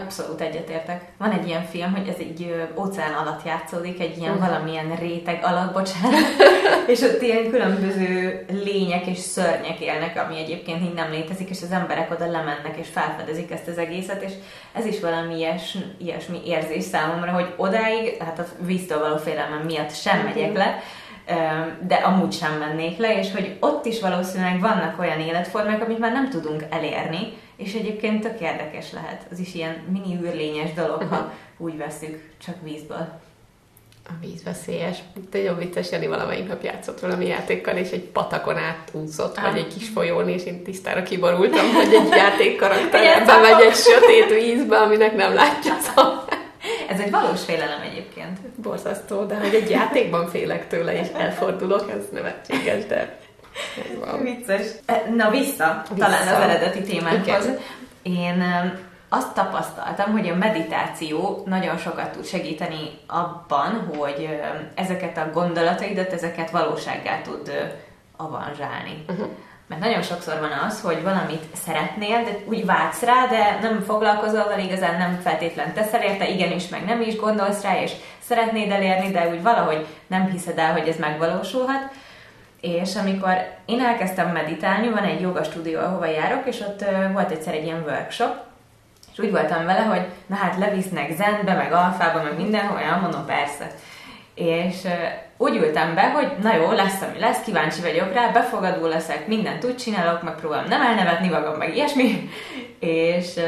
Abszolút 0.00 0.40
egyetértek. 0.40 1.02
Van 1.18 1.30
egy 1.30 1.46
ilyen 1.46 1.64
film, 1.64 1.92
hogy 1.94 2.08
ez 2.08 2.14
egy 2.18 2.46
ö, 2.76 2.80
óceán 2.80 3.12
alatt 3.12 3.44
játszódik, 3.46 4.00
egy 4.00 4.18
ilyen 4.18 4.32
Mhm. 4.34 4.42
valamilyen 4.46 4.96
réteg 4.96 5.40
alatt, 5.44 5.72
bocsánat, 5.72 6.20
és 6.92 7.00
ott 7.00 7.22
ilyen 7.22 7.50
különböző 7.50 8.44
lények 8.64 9.06
és 9.06 9.18
szörnyek 9.18 9.80
élnek, 9.80 10.24
ami 10.26 10.38
egyébként 10.38 10.82
így 10.82 10.94
nem 10.94 11.10
létezik, 11.10 11.50
és 11.50 11.62
az 11.62 11.70
emberek 11.72 12.10
oda 12.10 12.26
lemennek 12.30 12.76
és 12.80 12.88
felfedezik 12.92 13.50
ezt 13.50 13.68
az 13.68 13.78
egészet, 13.78 14.22
és 14.22 14.32
ez 14.72 14.84
is 14.86 15.00
valami 15.00 15.36
ilyes, 15.38 15.76
ilyesmi 15.98 16.38
érzés 16.46 16.84
számomra, 16.84 17.30
hogy 17.32 17.54
odáig, 17.56 18.16
hát 18.22 18.38
a 18.38 18.44
víztől 18.64 18.98
való 18.98 19.16
félelmem 19.16 19.60
miatt 19.66 19.94
sem 19.94 20.16
Mhm. 20.18 20.26
megyek 20.26 20.56
le, 20.56 20.78
de 21.86 21.94
amúgy 21.94 22.32
sem 22.32 22.52
mennék 22.52 22.98
le, 22.98 23.18
és 23.18 23.32
hogy 23.32 23.56
ott 23.60 23.84
is 23.86 24.00
valószínűleg 24.00 24.60
vannak 24.60 24.98
olyan 25.00 25.20
életformák, 25.20 25.82
amit 25.82 25.98
már 25.98 26.12
nem 26.12 26.30
tudunk 26.30 26.64
elérni, 26.70 27.32
és 27.64 27.74
egyébként 27.74 28.22
tök 28.22 28.40
érdekes 28.40 28.92
lehet. 28.92 29.26
Az 29.30 29.38
is 29.38 29.54
ilyen 29.54 29.76
mini 29.92 30.18
űrlényes 30.24 30.72
dolog, 30.72 31.02
ha 31.02 31.32
úgy 31.58 31.76
veszük, 31.76 32.22
csak 32.44 32.54
vízből. 32.62 33.20
A 34.08 34.10
víz 34.20 34.42
veszélyes. 34.42 34.98
De 35.30 35.38
jobb 35.38 35.58
vicces, 35.58 35.90
Jani 35.90 36.06
valamelyik 36.06 36.48
nap 36.48 36.62
játszott 36.62 37.00
valami 37.00 37.26
játékkal, 37.26 37.76
és 37.76 37.90
egy 37.90 38.02
patakon 38.04 38.56
átúszott, 38.56 39.36
Ah. 39.36 39.42
vagy 39.50 39.58
egy 39.58 39.74
kis 39.74 39.88
folyón, 39.88 40.28
és 40.28 40.44
én 40.44 40.62
tisztára 40.64 41.02
kiborultam, 41.02 41.72
hogy 41.74 41.94
egy 41.94 42.08
játékkarakter 42.22 43.00
Ilyen 43.02 43.26
bemegy 43.26 43.50
patak. 43.50 43.66
egy 43.66 43.74
sötét 43.74 44.40
vízbe, 44.40 44.76
aminek 44.78 45.16
nem 45.16 45.34
látja 45.34 45.72
szó. 45.80 46.02
Ez 46.88 47.00
egy 47.00 47.10
valós 47.10 47.44
félelem 47.44 47.80
egyébként. 47.90 48.38
Borzasztó, 48.62 49.24
de 49.24 49.34
hogy 49.36 49.54
egy 49.54 49.70
játékban 49.70 50.28
félek 50.28 50.68
tőle, 50.68 51.00
és 51.00 51.06
elfordulok, 51.18 51.90
ez 51.90 52.04
nevetséges, 52.12 52.86
de 52.86 53.18
Vicces. 54.22 54.66
Na 55.14 55.30
vissza, 55.30 55.82
Vissza. 55.90 56.04
talán 56.04 56.28
az 56.28 56.40
eredeti 56.40 56.82
témánkhoz. 56.82 57.44
Igen. 57.44 57.58
Én 58.02 58.42
azt 59.08 59.34
tapasztaltam, 59.34 60.12
hogy 60.12 60.28
a 60.28 60.34
meditáció 60.34 61.42
nagyon 61.46 61.76
sokat 61.76 62.10
tud 62.10 62.26
segíteni 62.26 62.90
abban, 63.06 63.90
hogy 63.96 64.40
ezeket 64.74 65.18
a 65.18 65.30
gondolataidat, 65.32 66.12
ezeket 66.12 66.50
valósággá 66.50 67.20
tud 67.20 67.72
avanzsálni. 68.16 69.04
Uh-huh. 69.08 69.28
Mert 69.66 69.80
nagyon 69.80 70.02
sokszor 70.02 70.40
van 70.40 70.52
az, 70.66 70.80
hogy 70.80 71.02
valamit 71.02 71.44
szeretnél, 71.64 72.22
de 72.24 72.36
úgy 72.44 72.64
vágysz 72.66 73.02
rá, 73.02 73.26
de 73.26 73.58
nem 73.62 73.80
foglalkozol 73.80 74.44
vele, 74.44 74.62
igazán 74.62 74.98
nem 74.98 75.20
feltétlen 75.22 75.72
teszel 75.72 76.02
érte, 76.02 76.28
igenis, 76.28 76.68
meg 76.68 76.84
nem 76.84 77.00
is 77.00 77.16
gondolsz 77.16 77.62
rá, 77.62 77.82
és 77.82 77.92
szeretnéd 78.18 78.70
elérni, 78.70 79.10
de 79.10 79.28
úgy 79.28 79.42
valahogy 79.42 79.86
nem 80.06 80.30
hiszed 80.30 80.58
el, 80.58 80.72
hogy 80.72 80.88
ez 80.88 80.96
megvalósulhat. 80.96 81.90
És 82.62 82.96
amikor 82.96 83.34
én 83.66 83.80
elkezdtem 83.80 84.28
meditálni, 84.28 84.88
van 84.88 85.02
egy 85.04 85.20
joga 85.20 85.42
stúdió, 85.42 85.80
ahova 85.80 86.06
járok, 86.06 86.46
és 86.46 86.60
ott 86.60 86.84
volt 87.12 87.30
egyszer 87.30 87.54
egy 87.54 87.64
ilyen 87.64 87.82
workshop, 87.86 88.34
és 89.12 89.18
úgy 89.18 89.30
voltam 89.30 89.64
vele, 89.64 89.80
hogy 89.80 90.06
na 90.26 90.36
hát 90.36 90.58
levisznek 90.58 91.12
zenbe, 91.12 91.54
meg 91.54 91.72
alfába, 91.72 92.22
meg 92.22 92.36
mindenhol, 92.36 92.80
ja, 92.80 92.98
mondom 93.00 93.26
persze. 93.26 93.70
És 94.34 94.88
úgy 95.36 95.56
ültem 95.56 95.94
be, 95.94 96.10
hogy 96.10 96.32
na 96.42 96.54
jó, 96.54 96.70
lesz, 96.70 97.00
ami 97.00 97.18
lesz, 97.18 97.42
kíváncsi 97.44 97.80
vagyok 97.80 98.12
rá, 98.12 98.28
befogadó 98.28 98.86
leszek, 98.86 99.26
mindent 99.26 99.64
úgy 99.64 99.76
csinálok, 99.76 100.22
meg 100.22 100.34
próbálom 100.34 100.68
nem 100.68 100.82
elnevetni 100.82 101.28
magam, 101.28 101.56
meg 101.56 101.74
ilyesmi. 101.74 102.28
És 102.80 103.40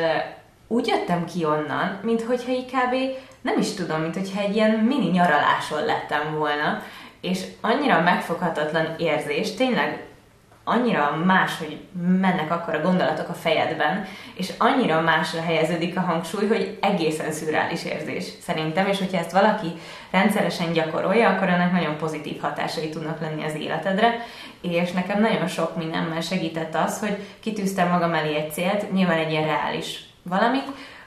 úgy 0.68 0.86
jöttem 0.86 1.24
ki 1.24 1.44
onnan, 1.44 1.98
mint 2.02 2.22
hogyha 2.22 2.52
így 2.52 2.66
kb. 2.66 2.94
nem 3.40 3.58
is 3.58 3.74
tudom, 3.74 4.00
mint 4.00 4.16
hogyha 4.16 4.40
egy 4.40 4.54
ilyen 4.54 4.70
mini 4.70 5.10
nyaraláson 5.10 5.84
lettem 5.84 6.34
volna, 6.38 6.82
és 7.24 7.44
annyira 7.60 8.00
megfoghatatlan 8.00 8.94
érzés, 8.98 9.54
tényleg 9.54 10.04
annyira 10.64 11.22
más, 11.24 11.58
hogy 11.58 11.80
mennek 12.20 12.50
akkor 12.50 12.74
a 12.74 12.80
gondolatok 12.80 13.28
a 13.28 13.32
fejedben, 13.32 14.06
és 14.34 14.52
annyira 14.58 15.00
másra 15.00 15.42
helyeződik 15.42 15.96
a 15.96 16.00
hangsúly, 16.00 16.46
hogy 16.46 16.78
egészen 16.80 17.32
szürreális 17.32 17.84
érzés 17.84 18.24
szerintem, 18.40 18.86
és 18.86 18.98
hogyha 18.98 19.18
ezt 19.18 19.32
valaki 19.32 19.72
rendszeresen 20.10 20.72
gyakorolja, 20.72 21.28
akkor 21.28 21.48
ennek 21.48 21.72
nagyon 21.72 21.96
pozitív 21.96 22.40
hatásai 22.40 22.88
tudnak 22.88 23.20
lenni 23.20 23.44
az 23.44 23.54
életedre, 23.54 24.14
és 24.60 24.92
nekem 24.92 25.20
nagyon 25.20 25.46
sok 25.46 25.76
mindenben 25.76 26.20
segített 26.20 26.74
az, 26.74 26.98
hogy 26.98 27.16
kitűztem 27.40 27.88
magam 27.88 28.14
elé 28.14 28.34
egy 28.36 28.52
célt, 28.52 28.92
nyilván 28.92 29.18
egy 29.18 29.30
ilyen 29.30 29.46
reális 29.46 30.04
valamit, 30.22 30.66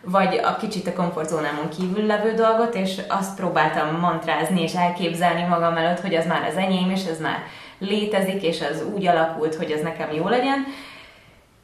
vagy 0.09 0.39
a 0.43 0.55
kicsit 0.55 0.87
a 0.87 0.93
komfortzónámon 0.93 1.69
kívül 1.69 2.05
levő 2.05 2.33
dolgot, 2.33 2.75
és 2.75 3.01
azt 3.07 3.35
próbáltam 3.35 3.99
mantrázni 3.99 4.61
és 4.61 4.73
elképzelni 4.73 5.43
magam 5.43 5.77
előtt, 5.77 5.99
hogy 5.99 6.15
az 6.15 6.25
már 6.25 6.43
az 6.43 6.55
enyém, 6.55 6.89
és 6.89 7.05
ez 7.05 7.19
már 7.19 7.43
létezik, 7.79 8.43
és 8.43 8.61
az 8.61 8.83
úgy 8.93 9.07
alakult, 9.07 9.55
hogy 9.55 9.71
ez 9.71 9.81
nekem 9.81 10.11
jó 10.11 10.27
legyen. 10.27 10.65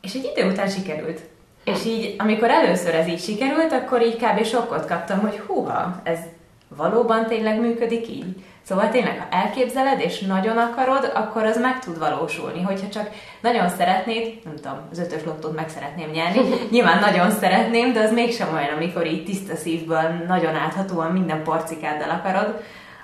És 0.02 0.14
egy 0.14 0.32
idő 0.36 0.50
után 0.50 0.68
sikerült. 0.68 1.20
És 1.64 1.86
így, 1.86 2.16
amikor 2.18 2.50
először 2.50 2.96
ez 2.96 3.08
így 3.08 3.22
sikerült, 3.22 3.72
akkor 3.72 4.02
így 4.02 4.16
kb. 4.16 4.44
sokkot 4.44 4.86
kaptam, 4.86 5.20
hogy 5.20 5.42
húha, 5.48 6.02
ez 6.04 6.20
valóban 6.68 7.26
tényleg 7.26 7.60
működik 7.60 8.08
így? 8.08 8.44
Szóval 8.64 8.90
tényleg, 8.90 9.20
ha 9.20 9.38
elképzeled 9.38 10.00
és 10.00 10.20
nagyon 10.20 10.58
akarod, 10.58 11.12
akkor 11.14 11.44
az 11.44 11.60
meg 11.60 11.80
tud 11.80 12.00
valósulni. 12.00 12.62
Hogyha 12.62 12.90
csak 12.90 13.10
nagyon 13.42 13.70
szeretnéd, 13.70 14.40
nem 14.44 14.56
tudom, 14.56 14.80
az 14.92 15.00
ötös 15.00 15.24
lottót 15.24 15.56
meg 15.56 15.70
szeretném 15.70 16.10
nyerni, 16.10 16.40
nyilván 16.72 17.00
nagyon 17.00 17.32
szeretném, 17.32 17.94
de 17.94 18.00
az 18.00 18.12
mégsem 18.12 18.54
olyan, 18.54 18.76
amikor 18.76 19.08
így 19.08 19.26
tiszta 19.26 19.56
szívből, 19.56 20.24
nagyon 20.28 20.56
áthatóan 20.56 21.12
minden 21.12 21.44
porcikáddal 21.44 22.10
akarod, 22.10 22.62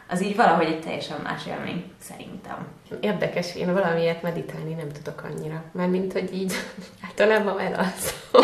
az 0.09 0.23
így 0.23 0.35
valahogy 0.35 0.65
egy 0.65 0.81
teljesen 0.81 1.19
más 1.23 1.45
élmény, 1.47 1.83
szerintem. 2.01 2.67
Érdekes, 2.99 3.55
én 3.55 3.73
valamiért 3.73 4.21
meditálni 4.21 4.73
nem 4.73 4.91
tudok 4.91 5.23
annyira. 5.23 5.63
Mert 5.71 5.89
mint, 5.89 6.13
hogy 6.13 6.33
így 6.33 6.53
általában 7.07 7.59
elalszom. 7.59 8.17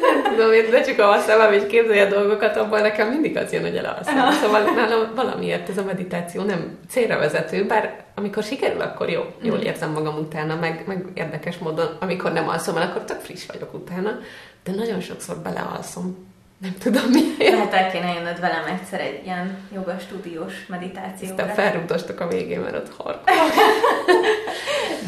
nem 0.00 0.22
tudom, 0.22 0.52
én 0.52 0.70
de 0.70 0.82
csak 0.82 0.98
a 0.98 1.18
szemem, 1.18 1.52
és 1.52 1.62
képzelje 1.66 2.04
a 2.04 2.08
dolgokat, 2.08 2.56
abban 2.56 2.80
nekem 2.80 3.08
mindig 3.08 3.36
az 3.36 3.52
jön, 3.52 3.62
hogy 3.62 3.76
elalszom. 3.76 4.30
Szóval 4.42 4.62
nálam 4.62 5.14
valamiért 5.14 5.68
ez 5.68 5.78
a 5.78 5.84
meditáció 5.84 6.42
nem 6.42 6.78
célra 6.88 7.18
vezető, 7.18 7.66
bár 7.66 8.04
amikor 8.14 8.42
sikerül, 8.42 8.80
akkor 8.80 9.08
jó, 9.08 9.22
jól 9.42 9.56
mm. 9.56 9.60
érzem 9.60 9.90
magam 9.90 10.18
utána, 10.18 10.54
meg, 10.54 10.82
meg 10.86 11.04
érdekes 11.14 11.58
módon, 11.58 11.96
amikor 12.00 12.32
nem 12.32 12.48
alszom 12.48 12.76
el, 12.76 12.88
akkor 12.88 13.04
tök 13.04 13.20
friss 13.20 13.46
vagyok 13.46 13.74
utána, 13.74 14.18
de 14.64 14.72
nagyon 14.72 15.00
sokszor 15.00 15.36
belealszom 15.36 16.28
nem 16.60 16.74
tudom 16.78 17.10
miért. 17.10 17.38
Lehet 17.38 17.72
el 17.72 17.90
kéne 17.90 18.12
jönnöd 18.12 18.40
velem 18.40 18.64
egyszer 18.64 19.00
egy 19.00 19.20
ilyen 19.24 19.58
joga 19.74 19.98
stúdiós 19.98 20.66
meditációra. 20.66 21.34
Aztán 21.34 21.54
felrúgdostok 21.54 22.20
a 22.20 22.28
végén, 22.28 22.60
mert 22.60 22.76
ott 22.76 22.94
harkol. 22.96 23.34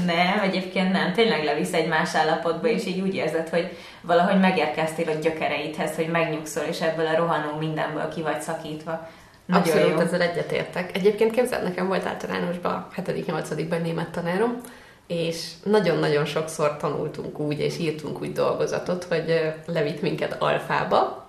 nem, 0.06 0.40
egyébként 0.42 0.92
nem. 0.92 1.12
Tényleg 1.12 1.44
levisz 1.44 1.72
egy 1.72 1.88
más 1.88 2.14
állapotba, 2.14 2.68
és 2.68 2.86
így 2.86 3.00
úgy 3.00 3.14
érzed, 3.14 3.48
hogy 3.48 3.76
valahogy 4.00 4.40
megérkeztél 4.40 5.08
a 5.08 5.18
gyökereidhez, 5.20 5.94
hogy 5.96 6.08
megnyugszol, 6.08 6.64
és 6.64 6.80
ebből 6.80 7.06
a 7.06 7.16
rohanó 7.16 7.56
mindenből 7.58 8.08
ki 8.08 8.22
vagy 8.22 8.40
szakítva. 8.40 9.08
Nagyon 9.46 9.62
Abszolút, 9.62 9.98
jó. 9.98 9.98
ezzel 9.98 10.20
egyetértek. 10.20 10.96
Egyébként 10.96 11.30
képzeld, 11.30 11.62
nekem 11.62 11.86
volt 11.86 12.06
általánosban, 12.06 12.86
7.-8. 12.96 13.82
német 13.82 14.10
tanárom, 14.10 14.60
és 15.06 15.50
nagyon-nagyon 15.64 16.24
sokszor 16.24 16.76
tanultunk 16.76 17.38
úgy, 17.38 17.60
és 17.60 17.78
írtunk 17.78 18.20
úgy 18.20 18.32
dolgozatot, 18.32 19.04
hogy 19.04 19.54
levitt 19.66 20.02
minket 20.02 20.36
alfába, 20.38 21.21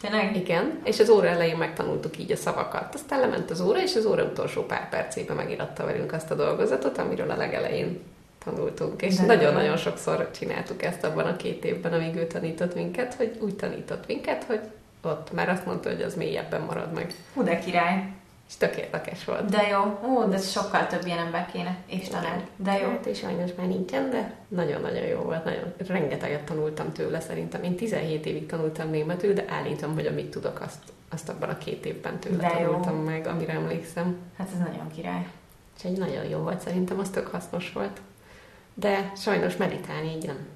Tényleg? 0.00 0.36
Igen, 0.36 0.78
és 0.84 1.00
az 1.00 1.08
óra 1.08 1.26
elején 1.26 1.56
megtanultuk 1.56 2.18
így 2.18 2.32
a 2.32 2.36
szavakat. 2.36 2.94
Aztán 2.94 3.20
lement 3.20 3.50
az 3.50 3.60
óra, 3.60 3.82
és 3.82 3.94
az 3.96 4.06
óra 4.06 4.24
utolsó 4.24 4.62
pár 4.62 4.88
percében 4.88 5.36
megiratta 5.36 5.84
velünk 5.84 6.12
azt 6.12 6.30
a 6.30 6.34
dolgozatot, 6.34 6.98
amiről 6.98 7.30
a 7.30 7.36
legelején 7.36 8.00
tanultunk. 8.44 9.02
És 9.02 9.16
nagyon-nagyon 9.16 9.76
sokszor 9.76 10.30
csináltuk 10.30 10.82
ezt 10.82 11.04
abban 11.04 11.26
a 11.26 11.36
két 11.36 11.64
évben, 11.64 11.92
amíg 11.92 12.14
ő 12.14 12.26
tanított 12.26 12.74
minket, 12.74 13.14
hogy 13.14 13.38
úgy 13.40 13.54
tanított 13.54 14.06
minket, 14.06 14.44
hogy 14.44 14.60
ott 15.02 15.32
már 15.32 15.48
azt 15.48 15.66
mondta, 15.66 15.90
hogy 15.90 16.02
az 16.02 16.14
mélyebben 16.14 16.60
marad 16.60 16.92
meg. 16.92 17.14
Hú, 17.34 17.42
de 17.42 17.58
király! 17.58 18.04
És 18.48 18.56
tök 18.56 18.76
érdekes 18.76 19.24
volt. 19.24 19.50
De 19.50 19.66
jó. 19.68 20.10
Ó, 20.10 20.24
de 20.24 20.38
sokkal 20.38 20.86
több 20.86 21.06
ilyen 21.06 21.18
ember 21.18 21.50
kéne. 21.52 21.76
És 21.86 22.08
tanár. 22.08 22.46
De 22.56 22.78
jó. 22.78 22.88
Hát 22.88 23.06
és 23.06 23.18
sajnos 23.18 23.50
már 23.56 23.66
nincsen, 23.66 24.10
de 24.10 24.34
nagyon-nagyon 24.48 25.06
jó 25.06 25.18
volt. 25.18 25.44
Nagyon, 25.44 25.72
rengeteget 25.86 26.44
tanultam 26.44 26.92
tőle 26.92 27.20
szerintem. 27.20 27.62
Én 27.62 27.76
17 27.76 28.26
évig 28.26 28.46
tanultam 28.46 28.90
németül, 28.90 29.32
de 29.32 29.44
állítom, 29.48 29.94
hogy 29.94 30.06
amit 30.06 30.30
tudok, 30.30 30.60
azt, 30.60 30.82
azt 31.10 31.28
abban 31.28 31.48
a 31.48 31.58
két 31.58 31.86
évben 31.86 32.18
tőle 32.18 32.36
de 32.36 32.48
tanultam 32.48 32.96
jó. 32.96 33.02
meg, 33.02 33.26
amire 33.26 33.52
emlékszem. 33.52 34.16
Hát 34.38 34.48
ez 34.52 34.58
nagyon 34.58 34.88
király. 34.94 35.26
Egy 35.84 35.98
nagyon 35.98 36.24
jó 36.24 36.38
volt, 36.38 36.60
szerintem 36.60 36.98
az 36.98 37.10
tök 37.10 37.26
hasznos 37.26 37.72
volt. 37.72 38.00
De 38.74 39.12
sajnos 39.16 39.56
meditálni 39.56 40.08
így 40.16 40.26
nem 40.26 40.46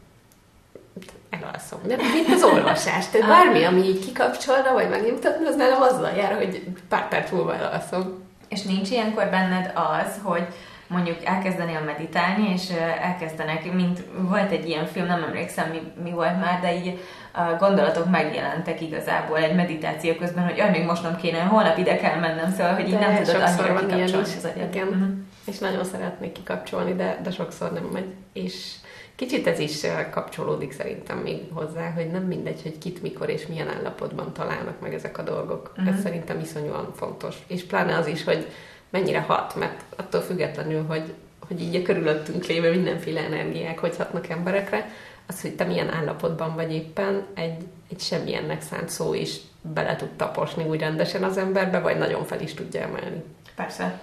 elalszom. 1.31 1.81
De 1.87 1.97
mint 1.97 2.29
az 2.35 2.43
olvasás. 2.43 3.09
Tehát 3.09 3.29
bármi, 3.29 3.65
ami 3.65 3.83
így 3.83 4.05
kikapcsolna, 4.05 4.73
vagy 4.73 4.89
megnyugtatna, 4.89 5.49
az 5.49 5.57
nálam 5.57 5.83
azzal 5.83 6.11
jár, 6.11 6.35
hogy 6.37 6.63
pár 6.89 7.09
perc 7.09 7.31
múlva 7.31 7.55
elalszom. 7.55 8.23
És 8.49 8.63
nincs 8.63 8.91
ilyenkor 8.91 9.27
benned 9.27 9.73
az, 9.75 10.21
hogy 10.23 10.47
mondjuk 10.87 11.25
elkezdenél 11.25 11.81
meditálni, 11.81 12.53
és 12.53 12.71
elkezdenek, 13.01 13.73
mint 13.73 14.03
volt 14.17 14.51
egy 14.51 14.69
ilyen 14.69 14.87
film, 14.87 15.07
nem 15.07 15.23
emlékszem 15.23 15.71
mi, 15.71 15.93
mi 16.03 16.11
volt 16.11 16.41
már, 16.41 16.61
de 16.61 16.75
így 16.75 17.01
a 17.33 17.57
gondolatok 17.59 18.11
megjelentek 18.11 18.81
igazából 18.81 19.39
egy 19.39 19.55
meditáció 19.55 20.15
közben, 20.15 20.45
hogy 20.45 20.71
még 20.71 20.85
most 20.85 21.03
nem 21.03 21.17
kéne, 21.17 21.41
holnap 21.41 21.79
ide 21.79 21.97
kell 21.97 22.19
mennem, 22.19 22.53
szóval, 22.53 22.75
hogy 22.75 22.87
így 22.87 22.99
de 22.99 22.99
nem 22.99 23.23
tudod 23.23 23.43
annyira 23.43 23.75
kikapcsolni 23.75 24.35
az 24.37 24.51
agyat. 24.55 24.75
Igen. 24.75 24.89
Uh-huh. 24.89 25.09
És 25.45 25.59
nagyon 25.59 25.85
szeretnék 25.85 26.33
kikapcsolni, 26.33 26.95
de, 26.95 27.21
de 27.23 27.31
sokszor 27.31 27.73
nem 27.73 27.85
megy. 27.93 28.15
És 28.33 28.75
Kicsit 29.23 29.47
ez 29.47 29.59
is 29.59 29.87
kapcsolódik 30.11 30.73
szerintem 30.73 31.19
még 31.19 31.41
hozzá, 31.53 31.91
hogy 31.91 32.11
nem 32.11 32.23
mindegy, 32.23 32.63
hogy 32.63 32.79
kit, 32.79 33.03
mikor 33.03 33.29
és 33.29 33.47
milyen 33.47 33.69
állapotban 33.69 34.33
találnak 34.33 34.81
meg 34.81 34.95
ezek 34.95 35.19
a 35.19 35.23
dolgok. 35.23 35.69
Uh-huh. 35.71 35.89
Ez 35.89 35.95
mhm. 35.95 36.03
szerintem 36.03 36.41
iszonyúan 36.41 36.93
fontos. 36.95 37.37
És 37.47 37.65
pláne 37.65 37.97
az 37.97 38.07
is, 38.07 38.25
hogy 38.25 38.47
mennyire 38.91 39.21
hat, 39.21 39.55
mert 39.55 39.85
attól 39.97 40.21
függetlenül, 40.21 40.85
hogy, 40.87 41.15
hogy 41.47 41.61
így 41.61 41.75
a 41.75 41.83
körülöttünk 41.83 42.47
lévő 42.47 42.71
mindenféle 42.71 43.21
energiák 43.21 43.79
hogy 43.79 43.97
hatnak 43.97 44.29
emberekre, 44.29 44.91
az, 45.27 45.41
hogy 45.41 45.57
te 45.57 45.65
milyen 45.65 45.91
állapotban 45.91 46.55
vagy 46.55 46.73
éppen, 46.73 47.27
egy, 47.35 47.67
egy 47.91 48.01
semmilyennek 48.01 48.63
szánt 48.63 48.89
szó 48.89 49.15
is 49.15 49.37
bele 49.61 49.97
tud 49.97 50.11
taposni 50.17 50.65
úgy 50.65 50.81
rendesen 50.81 51.25
az 51.25 51.37
emberbe, 51.37 51.81
vagy 51.81 51.99
nagyon 51.99 52.25
fel 52.25 52.41
is 52.41 52.55
tudja 52.55 52.81
emelni. 52.81 53.23
Persze. 53.55 54.01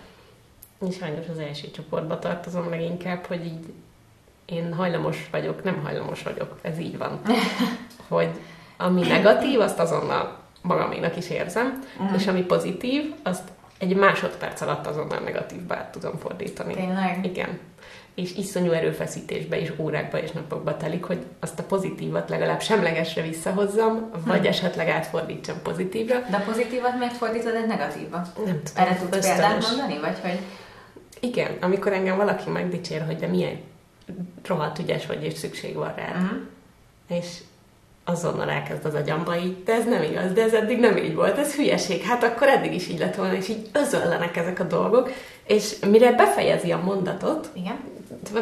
És 0.88 0.96
sajnos 0.96 1.28
az 1.32 1.40
első 1.40 1.72
csoportba 1.72 2.20
tartozom 2.20 2.70
leginkább, 2.70 3.26
hogy 3.26 3.46
így 3.46 3.66
én 4.52 4.74
hajlamos 4.74 5.28
vagyok, 5.32 5.64
nem 5.64 5.82
hajlamos 5.84 6.24
vagyok, 6.24 6.56
ez 6.62 6.80
így 6.80 6.98
van. 6.98 7.22
Hogy 8.08 8.30
ami 8.78 9.02
negatív, 9.02 9.60
azt 9.60 9.80
azonnal 9.80 10.38
magaménak 10.62 11.18
is 11.18 11.30
érzem, 11.30 11.84
uh-huh. 12.00 12.20
és 12.20 12.28
ami 12.28 12.42
pozitív, 12.42 13.14
azt 13.24 13.50
egy 13.78 13.96
másodperc 13.96 14.62
alatt 14.62 14.88
azonnal 14.88 15.20
negatívba 15.20 15.76
át 15.76 15.92
tudom 15.92 16.18
fordítani. 16.18 16.74
Tényleg? 16.74 17.20
Igen. 17.26 17.60
És 18.16 18.36
iszonyú 18.36 18.72
erőfeszítésbe 18.72 19.60
és 19.60 19.74
órákba 19.78 20.22
és 20.22 20.32
napokba 20.32 20.78
telik, 20.78 21.04
hogy 21.04 21.26
azt 21.40 21.60
a 21.60 21.64
pozitívat 21.64 22.30
legalább 22.30 22.62
semlegesre 22.62 23.22
visszahozzam, 23.22 24.10
vagy 24.26 24.40
hm. 24.40 24.46
esetleg 24.46 24.88
átfordítsam 24.88 25.56
pozitívra. 25.64 26.20
De 26.30 26.38
a 26.38 26.40
pozitívat 26.40 26.98
miért 26.98 27.18
fordítod 27.18 27.54
egy 27.54 27.68
negatívba? 27.68 28.22
Nem 28.46 28.62
tudom. 28.64 28.84
Erre 28.84 28.98
tudsz 28.98 29.28
példát 29.28 29.62
mondani, 29.62 30.00
vagy 30.00 30.20
hogy... 30.22 30.40
Igen, 31.20 31.58
amikor 31.62 31.94
engem 31.94 32.18
valaki 32.18 32.50
megdicsér, 32.50 33.06
hogy 33.06 33.16
de 33.16 33.28
milyen 33.28 33.60
rohadt 34.46 34.80
ügyes 34.80 35.06
vagy, 35.06 35.24
és 35.24 35.34
szükség 35.34 35.76
van 35.76 35.94
rá. 35.96 36.12
Uh-huh. 36.12 36.40
És 37.10 37.38
azonnal 38.04 38.50
elkezd 38.50 38.86
az 38.86 38.94
agyamba 38.94 39.38
így, 39.38 39.64
de 39.64 39.74
ez 39.74 39.86
nem 39.86 40.04
igaz, 40.04 40.34
de 40.34 40.42
ez 40.42 40.54
eddig 40.54 40.80
nem 40.80 40.98
így 40.98 41.16
volt, 41.16 41.38
ez 41.38 41.56
hülyeség, 41.56 42.02
hát 42.02 42.24
akkor 42.24 42.48
eddig 42.48 42.74
is 42.74 42.88
így 42.88 43.00
lett 43.00 43.16
volna, 43.16 43.34
és 43.34 43.48
így 43.48 43.70
özöllenek 43.74 44.38
ezek 44.38 44.60
a 44.60 44.64
dolgok, 44.64 45.12
és 45.44 45.76
mire 45.80 46.12
befejezi 46.12 46.72
a 46.72 46.78
mondatot, 46.78 47.50
Igen. 47.54 47.80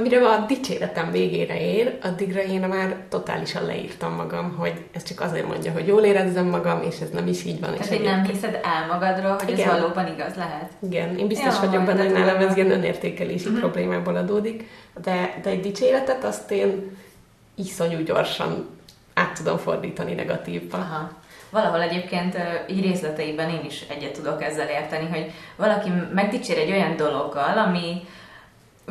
Mire 0.02 0.30
a 0.30 0.46
dicséretem 0.48 1.12
végére 1.12 1.62
ér, 1.62 1.98
addigra 2.04 2.42
én 2.42 2.62
már 2.62 2.96
totálisan 3.10 3.66
leírtam 3.66 4.14
magam, 4.14 4.56
hogy 4.58 4.86
ez 4.92 5.04
csak 5.04 5.22
azért 5.22 5.48
mondja, 5.48 5.72
hogy 5.72 5.88
jól 5.88 6.04
érezzem 6.04 6.46
magam, 6.46 6.82
és 6.82 7.00
ez 7.00 7.10
nem 7.10 7.28
is 7.28 7.44
így 7.46 7.60
van. 7.60 7.72
Tehát, 7.72 7.88
hogy 7.88 8.02
nem 8.02 8.24
hiszed 8.24 8.60
el 8.64 8.88
magadról, 8.88 9.36
hogy 9.44 9.50
Igen. 9.50 9.70
ez 9.70 9.80
valóban 9.80 10.08
igaz 10.08 10.36
lehet. 10.36 10.72
Igen, 10.80 11.18
én 11.18 11.28
biztos 11.28 11.56
ja, 11.62 11.70
vagyok 11.70 11.84
benne, 11.84 12.04
hogy 12.04 12.14
nálam 12.14 12.48
ez 12.48 12.56
ilyen 12.56 12.72
önértékelési 12.72 13.50
mm-hmm. 13.50 13.60
problémából 13.60 14.16
adódik, 14.16 14.70
de, 15.04 15.40
de 15.44 15.50
egy 15.50 15.62
dicséretet 15.62 16.24
azt 16.24 16.52
én 16.52 16.98
iszonyú 17.56 18.04
gyorsan 18.04 18.70
át 19.14 19.34
tudom 19.34 19.58
fordítani 19.58 20.14
negatívba. 20.14 20.78
Aha. 20.78 21.12
Valahol 21.50 21.82
egyébként 21.82 22.38
így 22.70 22.82
részleteiben 22.82 23.50
én 23.50 23.66
is 23.66 23.86
egyet 23.90 24.12
tudok 24.12 24.44
ezzel 24.44 24.68
érteni, 24.68 25.08
hogy 25.10 25.32
valaki 25.56 25.90
megdicsér 26.14 26.58
egy 26.58 26.72
olyan 26.72 26.96
dologgal, 26.96 27.58
ami 27.58 28.02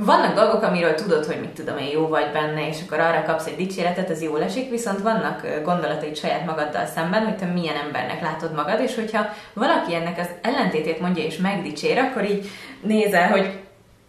vannak 0.00 0.34
dolgok, 0.34 0.62
amiről 0.62 0.94
tudod, 0.94 1.24
hogy 1.24 1.40
mit 1.40 1.50
tudom 1.50 1.78
én, 1.78 1.90
jó 1.90 2.06
vagy 2.08 2.32
benne, 2.32 2.68
és 2.68 2.76
akkor 2.86 3.00
arra 3.00 3.24
kapsz 3.24 3.46
egy 3.46 3.56
dicséretet, 3.56 4.10
ez 4.10 4.22
jól 4.22 4.42
esik, 4.42 4.70
viszont 4.70 5.00
vannak 5.00 5.46
gondolataid 5.64 6.16
saját 6.16 6.46
magaddal 6.46 6.86
szemben, 6.86 7.24
hogy 7.24 7.36
te 7.36 7.44
milyen 7.44 7.76
embernek 7.76 8.22
látod 8.22 8.54
magad, 8.54 8.80
és 8.80 8.94
hogyha 8.94 9.28
valaki 9.52 9.94
ennek 9.94 10.18
az 10.18 10.28
ellentétét 10.42 11.00
mondja 11.00 11.24
és 11.24 11.36
megdicsér, 11.36 11.98
akkor 11.98 12.24
így 12.24 12.50
nézel, 12.80 13.28
hogy 13.28 13.58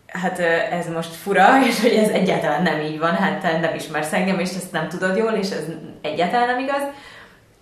hát 0.07 0.39
ez 0.71 0.87
most 0.93 1.13
fura, 1.13 1.47
és 1.69 1.81
hogy 1.81 1.93
ez 1.93 2.09
egyáltalán 2.09 2.63
nem 2.63 2.79
így 2.79 2.99
van, 2.99 3.15
hát 3.15 3.41
te 3.41 3.59
nem 3.59 3.75
ismersz 3.75 4.13
engem, 4.13 4.39
és 4.39 4.49
ezt 4.49 4.71
nem 4.71 4.87
tudod 4.87 5.17
jól, 5.17 5.31
és 5.31 5.49
ez 5.49 5.63
egyáltalán 6.01 6.47
nem 6.47 6.59
igaz. 6.59 6.81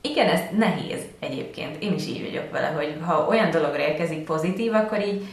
Igen, 0.02 0.28
ez 0.28 0.40
nehéz 0.58 1.02
egyébként. 1.20 1.84
Én 1.84 1.94
is 1.94 2.08
így 2.08 2.26
vagyok 2.26 2.52
vele, 2.52 2.68
hogy 2.68 2.96
ha 3.06 3.26
olyan 3.30 3.52
dologra 3.52 3.80
érkezik 3.80 4.24
pozitív, 4.24 4.74
akkor 4.74 5.06
így 5.06 5.24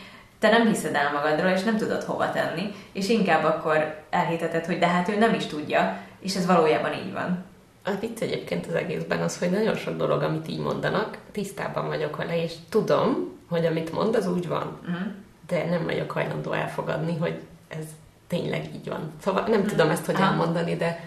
te 0.42 0.50
nem 0.50 0.66
hiszed 0.66 0.94
el 0.94 1.12
magadról, 1.12 1.50
és 1.50 1.62
nem 1.62 1.76
tudod 1.76 2.02
hova 2.02 2.31
tenni, 2.31 2.74
és 2.92 3.09
inkább 3.09 3.44
akkor 3.44 4.02
elhiteted, 4.11 4.66
hogy 4.66 4.78
de 4.78 4.87
hát 4.87 5.09
ő 5.09 5.18
nem 5.18 5.35
is 5.35 5.46
tudja, 5.46 5.98
és 6.20 6.35
ez 6.35 6.46
valójában 6.46 6.92
így 6.92 7.12
van. 7.12 7.44
A 7.85 7.90
vicc 8.00 8.20
egyébként 8.20 8.66
az 8.66 8.74
egészben 8.74 9.20
az, 9.20 9.38
hogy 9.38 9.50
nagyon 9.50 9.76
sok 9.76 9.96
dolog, 9.96 10.22
amit 10.22 10.48
így 10.48 10.59
mondanak, 10.59 11.18
tisztában 11.33 11.87
vagyok 11.87 12.16
vele, 12.16 12.42
és 12.42 12.52
tudom, 12.68 13.40
hogy 13.48 13.66
amit 13.66 13.92
mond, 13.92 14.14
az 14.14 14.26
úgy 14.26 14.48
van. 14.48 14.78
Uh-huh 14.83 15.12
de 15.52 15.64
nem 15.70 15.85
vagyok 15.85 16.11
hajlandó 16.11 16.52
elfogadni, 16.52 17.16
hogy 17.16 17.40
ez 17.68 17.85
tényleg 18.26 18.74
így 18.74 18.88
van. 18.88 19.12
Szóval 19.22 19.46
nem 19.48 19.64
tudom 19.64 19.90
ezt 19.90 20.07
hogyan 20.07 20.35
mondani, 20.35 20.76
de 20.76 21.05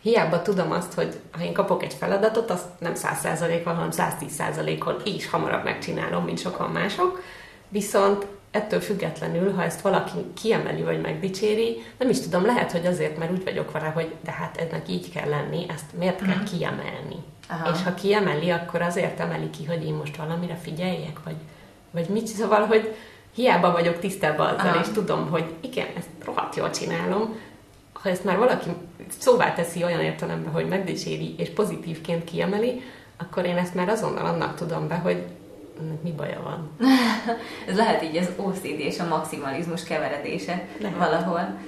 hiába 0.00 0.42
tudom 0.42 0.70
azt, 0.70 0.92
hogy 0.92 1.20
ha 1.30 1.42
én 1.42 1.52
kapok 1.52 1.82
egy 1.82 1.94
feladatot, 1.94 2.50
azt 2.50 2.66
nem 2.78 2.92
100%-kal, 2.94 3.74
hanem 3.74 3.90
110%-kal 3.92 5.00
is 5.04 5.30
hamarabb 5.30 5.64
megcsinálom, 5.64 6.24
mint 6.24 6.38
sokan 6.38 6.70
mások. 6.70 7.22
Viszont 7.68 8.26
ettől 8.50 8.80
függetlenül, 8.80 9.52
ha 9.52 9.62
ezt 9.62 9.80
valaki 9.80 10.18
kiemeli 10.34 10.82
vagy 10.82 11.00
megdicséri, 11.00 11.82
nem 11.98 12.08
is 12.08 12.20
tudom, 12.20 12.44
lehet, 12.44 12.72
hogy 12.72 12.86
azért, 12.86 13.18
mert 13.18 13.32
úgy 13.32 13.44
vagyok 13.44 13.70
vele, 13.70 13.86
hogy 13.86 14.14
de 14.24 14.30
hát 14.30 14.56
ennek 14.56 14.88
így 14.88 15.12
kell 15.12 15.28
lenni, 15.28 15.66
ezt 15.68 15.98
miért 15.98 16.18
kell 16.18 16.28
uh-huh. 16.28 16.50
kiemelni? 16.50 17.16
Aha. 17.48 17.70
És 17.74 17.82
ha 17.82 17.94
kiemeli, 17.94 18.50
akkor 18.50 18.82
azért 18.82 19.20
emeli 19.20 19.50
ki, 19.50 19.64
hogy 19.64 19.84
én 19.84 19.94
most 19.94 20.16
valamire 20.16 20.54
figyeljek, 20.62 21.20
vagy, 21.24 21.36
vagy 21.90 22.08
mit, 22.08 22.26
szóval, 22.26 22.66
hogy 22.66 22.94
hiába 23.34 23.72
vagyok 23.72 23.98
tisztában 23.98 24.46
azzal, 24.46 24.68
Aha. 24.68 24.80
és 24.80 24.88
tudom, 24.88 25.30
hogy 25.30 25.54
igen, 25.60 25.86
ezt 25.96 26.08
rohadt 26.24 26.56
jól 26.56 26.70
csinálom, 26.70 27.36
ha 27.92 28.08
ezt 28.08 28.24
már 28.24 28.38
valaki 28.38 28.70
szóvá 29.18 29.54
teszi 29.54 29.84
olyan 29.84 30.00
értelemben, 30.00 30.52
hogy 30.52 30.68
megdicséri 30.68 31.34
és 31.38 31.50
pozitívként 31.50 32.24
kiemeli, 32.24 32.82
akkor 33.16 33.44
én 33.44 33.56
ezt 33.56 33.74
már 33.74 33.88
azonnal 33.88 34.26
annak 34.26 34.54
tudom 34.54 34.88
be, 34.88 34.94
hogy 34.94 35.24
mi 36.02 36.12
baja 36.12 36.40
van. 36.42 36.70
ez 37.68 37.76
lehet 37.76 38.02
így 38.02 38.16
az 38.16 38.30
OCD 38.36 38.64
és 38.64 38.98
a 38.98 39.06
maximalizmus 39.06 39.84
keveredése 39.84 40.64
lehet. 40.78 40.96
valahol. 40.96 41.58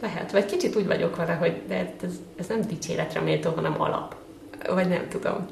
Lehet, 0.00 0.32
vagy 0.32 0.44
kicsit 0.44 0.76
úgy 0.76 0.86
vagyok 0.86 1.16
vele, 1.16 1.32
hogy 1.32 1.62
de 1.68 1.94
ez, 2.02 2.12
ez 2.38 2.46
nem 2.46 2.60
dicséretre 2.60 3.20
méltó, 3.20 3.50
hanem 3.54 3.80
alap. 3.80 4.14
Vagy 4.68 4.88
nem 4.88 5.08
tudom. 5.08 5.46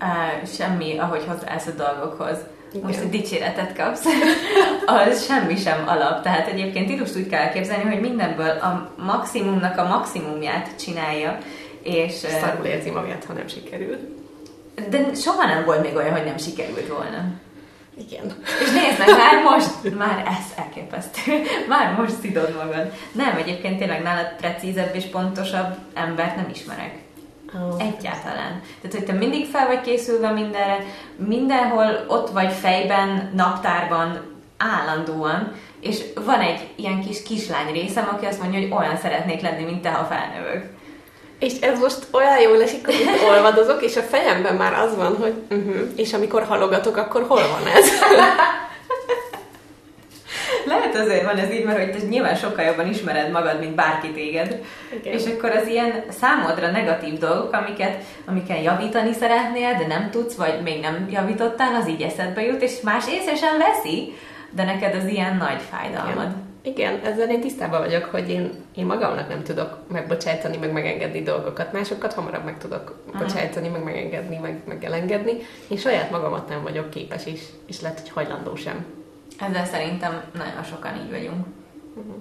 Uh, 0.00 0.48
semmi, 0.48 0.98
ahogy 0.98 1.24
hozzáállsz 1.26 1.66
a 1.66 1.70
dolgokhoz. 1.70 2.38
Igen. 2.72 2.86
Most 2.86 3.00
egy 3.00 3.10
dicséretet 3.10 3.76
kapsz, 3.76 4.04
az 4.86 5.24
semmi 5.26 5.56
sem 5.56 5.84
alap. 5.86 6.22
Tehát 6.22 6.48
egyébként 6.48 6.86
Tidust 6.86 7.16
úgy 7.16 7.26
kell 7.26 7.48
képzelni, 7.48 7.90
hogy 7.90 8.00
mindenből 8.00 8.50
a 8.50 8.92
maximumnak 8.96 9.78
a 9.78 9.88
maximumját 9.88 10.76
csinálja, 10.78 11.38
és... 11.82 12.12
Szarul 12.12 12.64
érzi 12.64 12.90
magát, 12.90 13.24
ha 13.24 13.32
nem 13.32 13.48
sikerül. 13.48 13.96
De 14.90 15.14
soha 15.14 15.46
nem 15.46 15.64
volt 15.64 15.82
még 15.82 15.96
olyan, 15.96 16.12
hogy 16.12 16.24
nem 16.24 16.36
sikerült 16.36 16.88
volna. 16.88 17.24
Igen. 17.98 18.32
És 18.60 18.70
nézd 18.70 18.98
meg, 18.98 19.08
már 19.08 19.42
most, 19.42 19.96
már 19.96 20.24
ez 20.26 20.54
elképesztő. 20.56 21.42
Már 21.68 21.94
most 21.98 22.20
szidod 22.20 22.54
magad. 22.54 22.92
Nem, 23.12 23.36
egyébként 23.36 23.78
tényleg 23.78 24.02
nálad 24.02 24.34
precízebb 24.36 24.94
és 24.94 25.04
pontosabb 25.04 25.76
embert 25.94 26.36
nem 26.36 26.48
ismerek. 26.50 26.98
Oh. 27.54 27.80
Egyáltalán. 27.80 28.62
Tehát, 28.80 28.96
hogy 28.96 29.04
te 29.04 29.12
mindig 29.12 29.46
fel 29.46 29.66
vagy 29.66 29.80
készülve 29.80 30.30
mindenre, 30.30 30.84
mindenhol 31.16 32.04
ott 32.08 32.30
vagy 32.30 32.52
fejben, 32.52 33.30
naptárban, 33.34 34.36
állandóan, 34.58 35.52
és 35.80 36.04
van 36.24 36.40
egy 36.40 36.68
ilyen 36.76 37.00
kis 37.00 37.22
kislány 37.22 37.72
részem, 37.72 38.08
aki 38.12 38.26
azt 38.26 38.42
mondja, 38.42 38.60
hogy 38.60 38.72
olyan 38.72 38.96
szeretnék 38.96 39.40
lenni, 39.40 39.64
mint 39.64 39.82
te, 39.82 39.90
ha 39.90 40.04
felnövök. 40.04 40.76
És 41.38 41.52
ez 41.60 41.78
most 41.78 42.06
olyan 42.10 42.40
jól 42.40 42.62
esik, 42.62 42.86
hogy 42.86 43.06
olvadozok, 43.28 43.82
és 43.82 43.96
a 43.96 44.00
fejemben 44.00 44.54
már 44.54 44.72
az 44.72 44.96
van, 44.96 45.16
hogy 45.16 45.34
uh-huh, 45.50 45.88
és 45.96 46.12
amikor 46.12 46.42
halogatok, 46.42 46.96
akkor 46.96 47.24
hol 47.28 47.42
van 47.48 47.72
ez? 47.74 47.88
Lehet 50.66 50.94
azért 50.94 51.24
van 51.24 51.36
ez 51.36 51.50
így, 51.50 51.64
mert 51.64 51.78
hogy 51.78 51.90
te 51.90 52.06
nyilván 52.06 52.34
sokkal 52.34 52.64
jobban 52.64 52.88
ismered 52.88 53.30
magad, 53.30 53.58
mint 53.58 53.74
bárki 53.74 54.10
téged. 54.10 54.60
Okay. 54.98 55.12
És 55.12 55.22
akkor 55.26 55.50
az 55.50 55.66
ilyen 55.66 56.04
számodra 56.08 56.70
negatív 56.70 57.18
dolgok, 57.18 57.52
amiket, 57.52 58.02
amiket 58.26 58.62
javítani 58.62 59.12
szeretnél, 59.12 59.74
de 59.74 59.86
nem 59.86 60.10
tudsz, 60.10 60.34
vagy 60.34 60.60
még 60.62 60.80
nem 60.80 61.08
javítottál, 61.10 61.74
az 61.74 61.88
így 61.88 62.02
eszedbe 62.02 62.42
jut, 62.42 62.62
és 62.62 62.80
más 62.82 63.04
észre 63.08 63.36
sem 63.36 63.58
veszi, 63.58 64.14
de 64.50 64.64
neked 64.64 64.94
az 64.94 65.08
ilyen 65.08 65.36
nagy 65.36 65.60
fájdalmad. 65.70 66.30
Igen. 66.30 66.47
Igen, 66.68 67.00
ezzel 67.04 67.30
én 67.30 67.40
tisztában 67.40 67.80
vagyok, 67.80 68.04
hogy 68.04 68.28
én, 68.28 68.50
én 68.74 68.86
magamnak 68.86 69.28
nem 69.28 69.42
tudok 69.42 69.78
megbocsájtani, 69.92 70.56
meg 70.56 70.72
megengedni 70.72 71.22
dolgokat. 71.22 71.72
Másokat 71.72 72.12
hamarabb 72.12 72.44
meg 72.44 72.58
tudok 72.58 72.98
Aha. 73.12 73.24
bocsájtani, 73.24 73.68
meg 73.68 73.82
megengedni, 73.82 74.36
meg, 74.36 74.62
meg 74.64 74.84
elengedni. 74.84 75.32
Én 75.68 75.76
saját 75.76 76.10
magamat 76.10 76.48
nem 76.48 76.62
vagyok 76.62 76.90
képes, 76.90 77.26
és, 77.26 77.42
és 77.66 77.80
lehet, 77.80 78.00
hogy 78.00 78.10
hajlandó 78.10 78.54
sem. 78.54 78.84
Ezzel 79.38 79.64
szerintem 79.64 80.22
nagyon 80.32 80.62
sokan 80.62 80.96
így 81.04 81.10
vagyunk. 81.10 81.46
Uh-huh. 81.94 82.14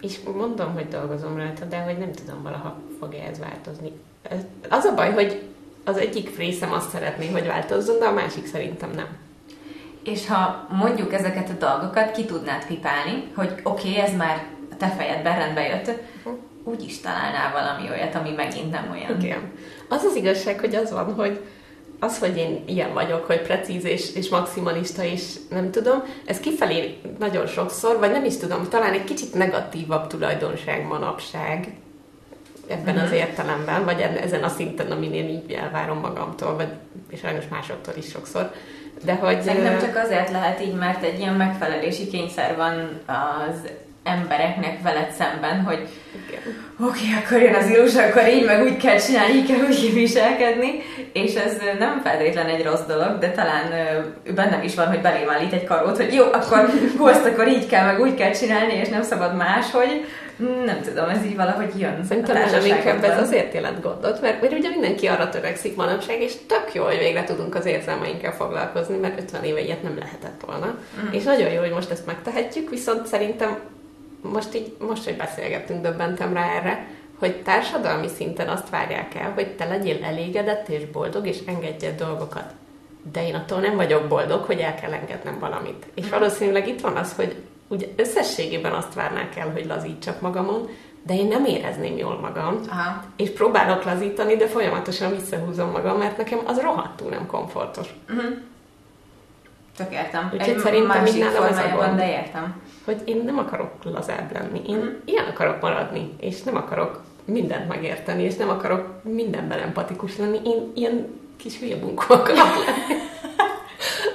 És 0.00 0.18
mondom, 0.36 0.72
hogy 0.74 0.88
dolgozom 0.88 1.36
rajta, 1.36 1.64
de 1.64 1.78
hogy 1.78 1.98
nem 1.98 2.12
tudom, 2.12 2.42
valaha 2.42 2.76
fog 2.98 3.14
ez 3.14 3.38
változni. 3.38 3.92
Az 4.68 4.84
a 4.84 4.94
baj, 4.94 5.12
hogy 5.12 5.42
az 5.84 5.96
egyik 5.96 6.36
részem 6.36 6.72
azt 6.72 6.90
szeretné, 6.90 7.30
hogy 7.30 7.46
változzon, 7.46 7.98
de 7.98 8.04
a 8.04 8.12
másik 8.12 8.46
szerintem 8.46 8.90
nem. 8.90 9.06
És 10.04 10.26
ha 10.26 10.66
mondjuk 10.70 11.12
ezeket 11.12 11.48
a 11.48 11.66
dolgokat 11.66 12.10
ki 12.10 12.24
tudnád 12.24 12.66
pipálni, 12.66 13.24
hogy 13.34 13.54
oké, 13.62 13.88
okay, 13.88 14.00
ez 14.00 14.16
már 14.16 14.44
a 14.70 14.76
te 14.76 14.88
fejedben 14.88 15.38
rendbe 15.38 15.66
jött, 15.66 15.88
uh-huh. 15.88 16.38
úgy 16.64 16.84
is 16.84 17.00
találnál 17.00 17.52
valami 17.52 17.90
olyat, 17.90 18.14
ami 18.14 18.30
megint 18.30 18.70
nem 18.70 18.88
olyan. 18.92 19.20
Igen. 19.20 19.52
Az 19.88 20.02
az 20.02 20.16
igazság, 20.16 20.60
hogy 20.60 20.74
az 20.74 20.90
van, 20.90 21.14
hogy 21.14 21.40
az, 22.00 22.18
hogy 22.18 22.36
én 22.36 22.62
ilyen 22.66 22.92
vagyok, 22.92 23.24
hogy 23.24 23.40
precíz 23.40 23.84
és, 23.84 24.14
és 24.14 24.28
maximalista, 24.28 25.04
és 25.04 25.22
nem 25.50 25.70
tudom, 25.70 26.02
ez 26.24 26.40
kifelé 26.40 26.98
nagyon 27.18 27.46
sokszor, 27.46 27.98
vagy 27.98 28.10
nem 28.10 28.24
is 28.24 28.36
tudom, 28.36 28.68
talán 28.68 28.92
egy 28.92 29.04
kicsit 29.04 29.34
negatívabb 29.34 30.06
tulajdonság 30.06 30.86
manapság 30.86 31.76
ebben 32.66 32.94
uh-huh. 32.94 33.02
az 33.02 33.12
értelemben, 33.12 33.84
vagy 33.84 34.00
ezen 34.00 34.42
a 34.42 34.48
szinten, 34.48 34.90
amin 34.90 35.12
én 35.12 35.28
így 35.28 35.52
elvárom 35.52 35.98
magamtól, 35.98 36.56
vagy 36.56 36.68
és 37.08 37.18
sajnos 37.18 37.44
másoktól 37.50 37.94
is 37.96 38.08
sokszor. 38.08 38.50
De 39.02 39.14
hogy... 39.14 39.42
Szerintem 39.42 39.78
csak 39.78 39.96
azért 40.04 40.30
lehet 40.30 40.60
így, 40.60 40.74
mert 40.74 41.04
egy 41.04 41.18
ilyen 41.18 41.34
megfelelési 41.34 42.06
kényszer 42.06 42.56
van 42.56 43.00
az 43.06 43.70
embereknek 44.04 44.82
veled 44.82 45.10
szemben, 45.10 45.60
hogy 45.60 45.88
oké, 46.80 47.00
okay, 47.00 47.22
akkor 47.24 47.42
jön 47.42 47.54
az 47.54 47.70
ilus, 47.70 47.96
akkor 47.96 48.28
így 48.28 48.44
meg 48.44 48.62
úgy 48.62 48.76
kell 48.76 48.98
csinálni, 48.98 49.34
így 49.34 49.46
kell 49.46 49.66
úgy 49.68 49.94
viselkedni, 49.94 50.82
és 51.12 51.34
ez 51.34 51.56
nem 51.78 52.00
feltétlen 52.04 52.46
egy 52.46 52.64
rossz 52.64 52.86
dolog, 52.86 53.18
de 53.18 53.30
talán 53.30 53.64
bennem 54.34 54.62
is 54.62 54.74
van, 54.74 54.86
hogy 54.86 55.00
belém 55.00 55.30
állít 55.30 55.52
egy 55.52 55.64
karót, 55.64 55.96
hogy 55.96 56.14
jó, 56.14 56.24
akkor 56.24 56.70
hú, 56.98 57.06
akkor 57.06 57.48
így 57.48 57.66
kell, 57.66 57.84
meg 57.84 58.00
úgy 58.00 58.14
kell 58.14 58.30
csinálni, 58.30 58.72
és 58.74 58.88
nem 58.88 59.02
szabad 59.02 59.36
máshogy, 59.36 60.04
nem 60.64 60.80
tudom, 60.82 61.08
ez 61.08 61.24
így 61.24 61.36
valahogy 61.36 61.80
jön. 61.80 62.04
Szerintem 62.04 62.50
nem 62.50 62.66
inkább 62.66 63.04
ez 63.04 63.20
azért 63.20 63.54
jelent 63.54 63.82
gondot, 63.82 64.20
mert, 64.20 64.40
mert 64.40 64.52
ugye 64.52 64.68
mindenki 64.68 65.06
arra 65.06 65.28
törekszik 65.28 65.76
manapság, 65.76 66.20
és 66.20 66.32
tök 66.46 66.74
jó, 66.74 66.84
hogy 66.84 66.98
végre 66.98 67.24
tudunk 67.24 67.54
az 67.54 67.66
érzelmeinkkel 67.66 68.32
foglalkozni, 68.32 68.96
mert 68.96 69.20
50 69.20 69.44
éve 69.44 69.60
ilyet 69.60 69.82
nem 69.82 69.98
lehetett 69.98 70.40
volna. 70.46 70.66
Mm. 70.66 71.12
És 71.12 71.24
nagyon 71.24 71.50
jó, 71.50 71.60
hogy 71.60 71.70
most 71.70 71.90
ezt 71.90 72.06
megtehetjük, 72.06 72.70
viszont 72.70 73.06
szerintem 73.06 73.58
most 74.20 74.54
így, 74.54 74.76
most, 74.78 75.04
hogy 75.04 75.16
beszélgettünk, 75.16 75.82
döbbentem 75.82 76.34
rá 76.34 76.54
erre, 76.56 76.86
hogy 77.18 77.42
társadalmi 77.42 78.08
szinten 78.16 78.48
azt 78.48 78.70
várják 78.70 79.14
el, 79.14 79.32
hogy 79.34 79.48
te 79.56 79.64
legyél 79.64 80.04
elégedett 80.04 80.68
és 80.68 80.90
boldog, 80.90 81.26
és 81.26 81.38
engedj 81.46 81.86
dolgokat. 81.98 82.52
De 83.12 83.26
én 83.26 83.34
attól 83.34 83.60
nem 83.60 83.76
vagyok 83.76 84.08
boldog, 84.08 84.44
hogy 84.44 84.58
el 84.58 84.74
kell 84.74 84.92
engednem 84.92 85.38
valamit. 85.38 85.86
És 85.94 86.08
valószínűleg 86.08 86.68
itt 86.68 86.80
van 86.80 86.96
az, 86.96 87.12
hogy 87.12 87.36
ugye 87.74 87.86
összességében 87.96 88.72
azt 88.72 88.94
várnák 88.94 89.36
el, 89.36 89.50
hogy 89.50 89.66
lazítsak 89.66 90.20
magamon, 90.20 90.68
de 91.06 91.14
én 91.14 91.26
nem 91.26 91.44
érezném 91.44 91.96
jól 91.96 92.18
magam, 92.20 92.60
Aha. 92.68 93.04
és 93.16 93.30
próbálok 93.30 93.84
lazítani, 93.84 94.36
de 94.36 94.46
folyamatosan 94.46 95.10
visszahúzom 95.10 95.70
magam, 95.70 95.98
mert 95.98 96.16
nekem 96.16 96.38
az 96.44 96.60
rohadtul 96.60 97.10
nem 97.10 97.26
komfortos. 97.26 97.88
Uh-huh. 98.08 98.32
Tök 99.76 99.92
értem. 99.92 100.30
Úgyhogy 100.32 100.48
Egy 100.48 100.58
szerintem 100.58 101.04
nálam 101.18 101.44
ez 101.44 101.58
a 101.58 101.76
gond. 101.76 101.96
De 101.96 102.10
értem. 102.10 102.62
Hogy 102.84 103.02
én 103.04 103.22
nem 103.24 103.38
akarok 103.38 103.70
lazább 103.82 104.32
lenni. 104.32 104.62
Én 104.66 104.76
uh-huh. 104.76 104.92
ilyen 105.04 105.24
akarok 105.24 105.60
maradni, 105.60 106.12
és 106.20 106.42
nem 106.42 106.56
akarok 106.56 107.02
mindent 107.24 107.68
megérteni, 107.68 108.22
és 108.22 108.36
nem 108.36 108.48
akarok 108.48 109.02
mindenben 109.02 109.58
empatikus 109.58 110.16
lenni. 110.16 110.40
Én 110.44 110.72
ilyen 110.74 111.20
kis 111.36 111.58
hülye 111.58 111.76
bunkó 111.76 112.14
akarok 112.14 112.26
lenni. 112.26 113.00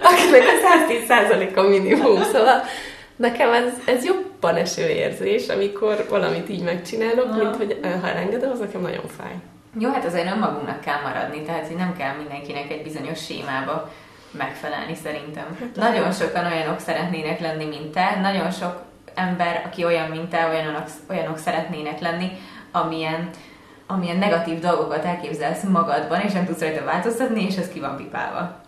Akinek 0.10 0.42
a 0.42 0.68
110 1.08 1.58
a 1.58 1.62
minimum, 1.62 2.22
szóval 2.22 2.62
Nekem 3.20 3.54
ez, 3.54 3.74
ez 3.86 4.06
jobban 4.06 4.56
eső 4.56 4.88
érzés, 4.88 5.48
amikor 5.48 6.06
valamit 6.10 6.50
így 6.50 6.64
megcsinálok, 6.64 7.36
mint 7.36 7.56
hogy 7.56 7.80
ha 8.02 8.08
elengedem, 8.08 8.52
az 8.52 8.60
nekem 8.60 8.82
nagyon 8.82 9.08
fáj. 9.08 9.34
Jó, 9.80 9.92
hát 9.92 10.06
azért 10.06 10.32
önmagunknak 10.32 10.82
kell 10.82 11.02
maradni, 11.02 11.42
tehát 11.42 11.68
hogy 11.68 11.76
nem 11.76 11.96
kell 11.98 12.16
mindenkinek 12.16 12.72
egy 12.72 12.84
bizonyos 12.84 13.26
sémába 13.26 13.92
megfelelni 14.32 14.96
szerintem. 14.96 15.58
Hát, 15.60 15.76
nagyon 15.76 16.12
sokan 16.12 16.46
olyanok 16.46 16.80
szeretnének 16.80 17.40
lenni, 17.40 17.66
mint 17.66 17.92
te, 17.92 18.20
nagyon 18.22 18.52
sok 18.52 18.82
ember, 19.14 19.64
aki 19.66 19.86
olyan, 19.86 20.10
mint 20.10 20.30
te, 20.30 20.48
olyanok, 20.48 20.88
olyanok 21.10 21.38
szeretnének 21.38 22.00
lenni, 22.00 22.32
amilyen, 22.72 23.30
amilyen 23.88 24.18
negatív 24.18 24.60
dolgokat 24.60 25.06
elképzelsz 25.06 25.64
magadban, 25.64 26.22
és 26.22 26.32
nem 26.32 26.46
tudsz 26.46 26.62
rajta 26.62 26.84
változtatni, 26.84 27.46
és 27.46 27.56
ez 27.56 27.70
ki 27.70 27.80
van 27.80 27.98
pipálva. 27.98 28.62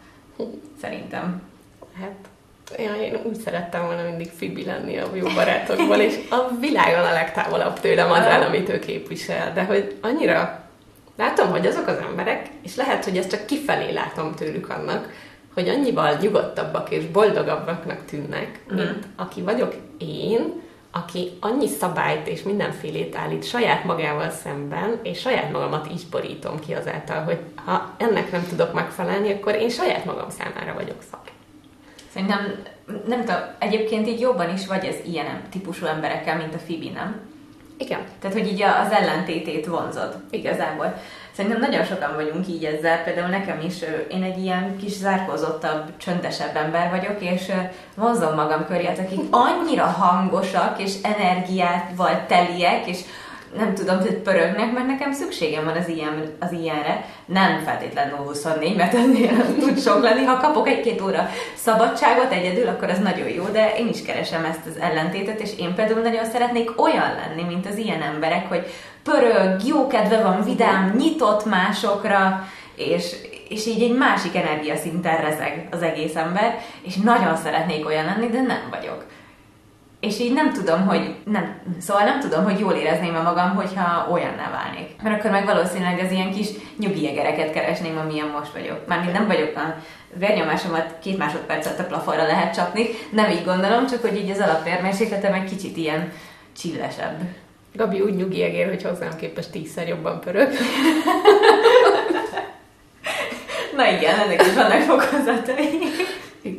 Szerintem. 0.81 1.41
Hát 1.99 2.30
Ja, 2.77 2.95
én 2.95 3.19
úgy 3.23 3.35
szerettem 3.35 3.85
volna 3.85 4.03
mindig 4.03 4.29
Fibi 4.35 4.65
lenni 4.65 4.97
a 4.97 5.07
jó 5.13 5.27
barátokból, 5.35 5.97
és 5.97 6.19
a 6.29 6.57
világon 6.59 7.05
a 7.05 7.11
legtávolabb 7.11 7.79
tőlem 7.79 8.11
az 8.11 8.25
el, 8.25 8.41
amit 8.43 8.69
ő 8.69 8.79
képvisel. 8.79 9.53
De 9.53 9.63
hogy 9.63 9.97
annyira 10.01 10.65
látom, 11.17 11.49
hogy 11.49 11.65
azok 11.65 11.87
az 11.87 11.97
emberek, 12.09 12.49
és 12.63 12.75
lehet, 12.75 13.03
hogy 13.03 13.17
ezt 13.17 13.29
csak 13.29 13.45
kifelé 13.45 13.91
látom 13.91 14.35
tőlük 14.35 14.69
annak, 14.69 15.09
hogy 15.53 15.69
annyival 15.69 16.17
nyugodtabbak 16.21 16.89
és 16.91 17.05
boldogabbaknak 17.05 18.05
tűnnek, 18.05 18.59
mm. 18.73 18.75
mint 18.75 19.07
aki 19.15 19.41
vagyok 19.41 19.75
én, 19.97 20.61
aki 20.91 21.31
annyi 21.39 21.67
szabályt 21.67 22.27
és 22.27 22.43
mindenfélét 22.43 23.15
állít 23.15 23.47
saját 23.47 23.83
magával 23.83 24.29
szemben, 24.29 24.99
és 25.03 25.19
saját 25.19 25.51
magamat 25.51 25.91
is 25.93 26.05
borítom 26.05 26.59
ki 26.59 26.73
azáltal, 26.73 27.23
hogy 27.23 27.39
ha 27.65 27.95
ennek 27.97 28.31
nem 28.31 28.45
tudok 28.49 28.73
megfelelni, 28.73 29.31
akkor 29.31 29.55
én 29.55 29.69
saját 29.69 30.05
magam 30.05 30.29
számára 30.29 30.73
vagyok 30.73 31.01
szak. 31.11 31.21
Szerintem, 32.13 32.55
nem 33.07 33.19
tudom, 33.19 33.41
egyébként 33.59 34.07
így 34.07 34.19
jobban 34.19 34.53
is 34.53 34.67
vagy 34.67 34.85
ez 34.85 34.95
ilyen 35.05 35.41
típusú 35.51 35.85
emberekkel, 35.85 36.37
mint 36.37 36.55
a 36.55 36.57
Fibi, 36.57 36.89
nem? 36.89 37.29
Igen. 37.77 37.99
Tehát, 38.19 38.37
hogy 38.37 38.47
így 38.47 38.61
az 38.61 38.91
ellentétét 38.91 39.65
vonzod 39.65 40.15
igazából. 40.29 40.93
Szerintem 41.31 41.59
nagyon 41.59 41.83
sokan 41.83 42.15
vagyunk 42.15 42.47
így 42.47 42.63
ezzel, 42.63 43.03
például 43.03 43.27
nekem 43.27 43.59
is, 43.65 43.75
én 44.09 44.23
egy 44.23 44.37
ilyen 44.37 44.77
kis 44.77 44.91
zárkózottabb, 44.91 45.97
csöndesebb 45.97 46.55
ember 46.55 46.89
vagyok, 46.89 47.21
és 47.21 47.51
vonzom 47.95 48.35
magam 48.35 48.65
köré, 48.65 48.85
akik 48.85 49.19
annyira 49.29 49.85
hangosak 49.85 50.81
és 50.81 50.93
energiával 51.01 52.25
teliek, 52.27 52.87
és 52.87 52.99
nem 53.57 53.73
tudom, 53.73 53.99
hogy 53.99 54.13
pörögnek, 54.13 54.73
mert 54.73 54.87
nekem 54.87 55.11
szükségem 55.11 55.65
van 55.65 55.75
az, 55.75 55.87
ilyen, 55.87 56.35
az 56.39 56.51
ilyenre. 56.51 57.05
Nem 57.25 57.61
feltétlenül 57.65 58.17
24, 58.17 58.75
mert 58.75 58.93
ennél 58.93 59.55
tud 59.59 59.79
sok 59.79 60.01
lenni. 60.01 60.23
Ha 60.23 60.37
kapok 60.37 60.67
egy-két 60.67 61.01
óra 61.01 61.29
szabadságot 61.55 62.31
egyedül, 62.31 62.67
akkor 62.67 62.89
az 62.89 62.99
nagyon 62.99 63.27
jó, 63.29 63.43
de 63.43 63.73
én 63.77 63.87
is 63.87 64.01
keresem 64.01 64.45
ezt 64.45 64.65
az 64.65 64.81
ellentétet, 64.81 65.39
és 65.39 65.49
én 65.57 65.75
például 65.75 66.01
nagyon 66.01 66.25
szeretnék 66.25 66.81
olyan 66.81 67.11
lenni, 67.15 67.43
mint 67.43 67.67
az 67.67 67.77
ilyen 67.77 68.01
emberek, 68.01 68.47
hogy 68.47 68.65
pörög, 69.03 69.65
jó 69.65 69.87
kedve 69.87 70.21
van, 70.21 70.43
vidám, 70.43 70.93
nyitott 70.97 71.45
másokra, 71.45 72.47
és, 72.75 73.15
és 73.49 73.65
így 73.65 73.83
egy 73.83 73.97
másik 73.97 74.35
energiaszinten 74.35 75.17
rezeg 75.17 75.67
az 75.71 75.81
egész 75.81 76.15
ember, 76.15 76.59
és 76.81 76.95
nagyon 76.95 77.35
szeretnék 77.35 77.85
olyan 77.85 78.05
lenni, 78.05 78.27
de 78.27 78.41
nem 78.41 78.67
vagyok. 78.69 79.05
És 80.01 80.19
így 80.19 80.33
nem 80.33 80.53
tudom, 80.53 80.87
hogy 80.87 81.15
nem, 81.25 81.61
szóval 81.79 82.03
nem 82.03 82.19
tudom, 82.19 82.43
hogy 82.43 82.59
jól 82.59 82.73
érezném 82.73 83.15
a 83.15 83.21
magam, 83.21 83.55
hogyha 83.55 84.07
olyan 84.11 84.35
ne 84.35 84.49
válnék. 84.49 84.89
Mert 85.03 85.19
akkor 85.19 85.31
meg 85.31 85.45
valószínűleg 85.45 85.99
az 86.05 86.11
ilyen 86.11 86.31
kis 86.31 86.47
nyugi 86.77 87.07
egereket 87.07 87.51
keresném, 87.51 87.97
amilyen 87.97 88.27
most 88.27 88.51
vagyok. 88.51 88.87
Mármint 88.87 89.13
nem 89.13 89.27
vagyok 89.27 89.55
a 89.55 89.75
vérnyomásomat 90.13 90.95
két 91.01 91.17
másodpercet 91.17 91.79
a 91.79 91.83
plafonra 91.83 92.25
lehet 92.25 92.55
csapni, 92.55 92.85
nem 93.11 93.29
így 93.29 93.43
gondolom, 93.45 93.87
csak 93.87 94.01
hogy 94.01 94.15
így 94.15 94.29
az 94.29 94.39
alapvérmérsékletem 94.39 95.33
egy 95.33 95.49
kicsit 95.49 95.77
ilyen 95.77 96.11
csillesebb. 96.57 97.19
Gabi 97.73 97.99
úgy 97.99 98.15
nyugi 98.15 98.43
egér, 98.43 98.67
hogy 98.67 98.83
hozzám 98.83 99.15
képest 99.15 99.51
tízszer 99.51 99.87
jobban 99.87 100.19
pörög. 100.19 100.49
Na 103.75 103.87
igen, 103.87 104.19
ennek 104.19 104.41
is 104.41 104.53
vannak 104.53 104.81
fokozatai. 104.81 105.79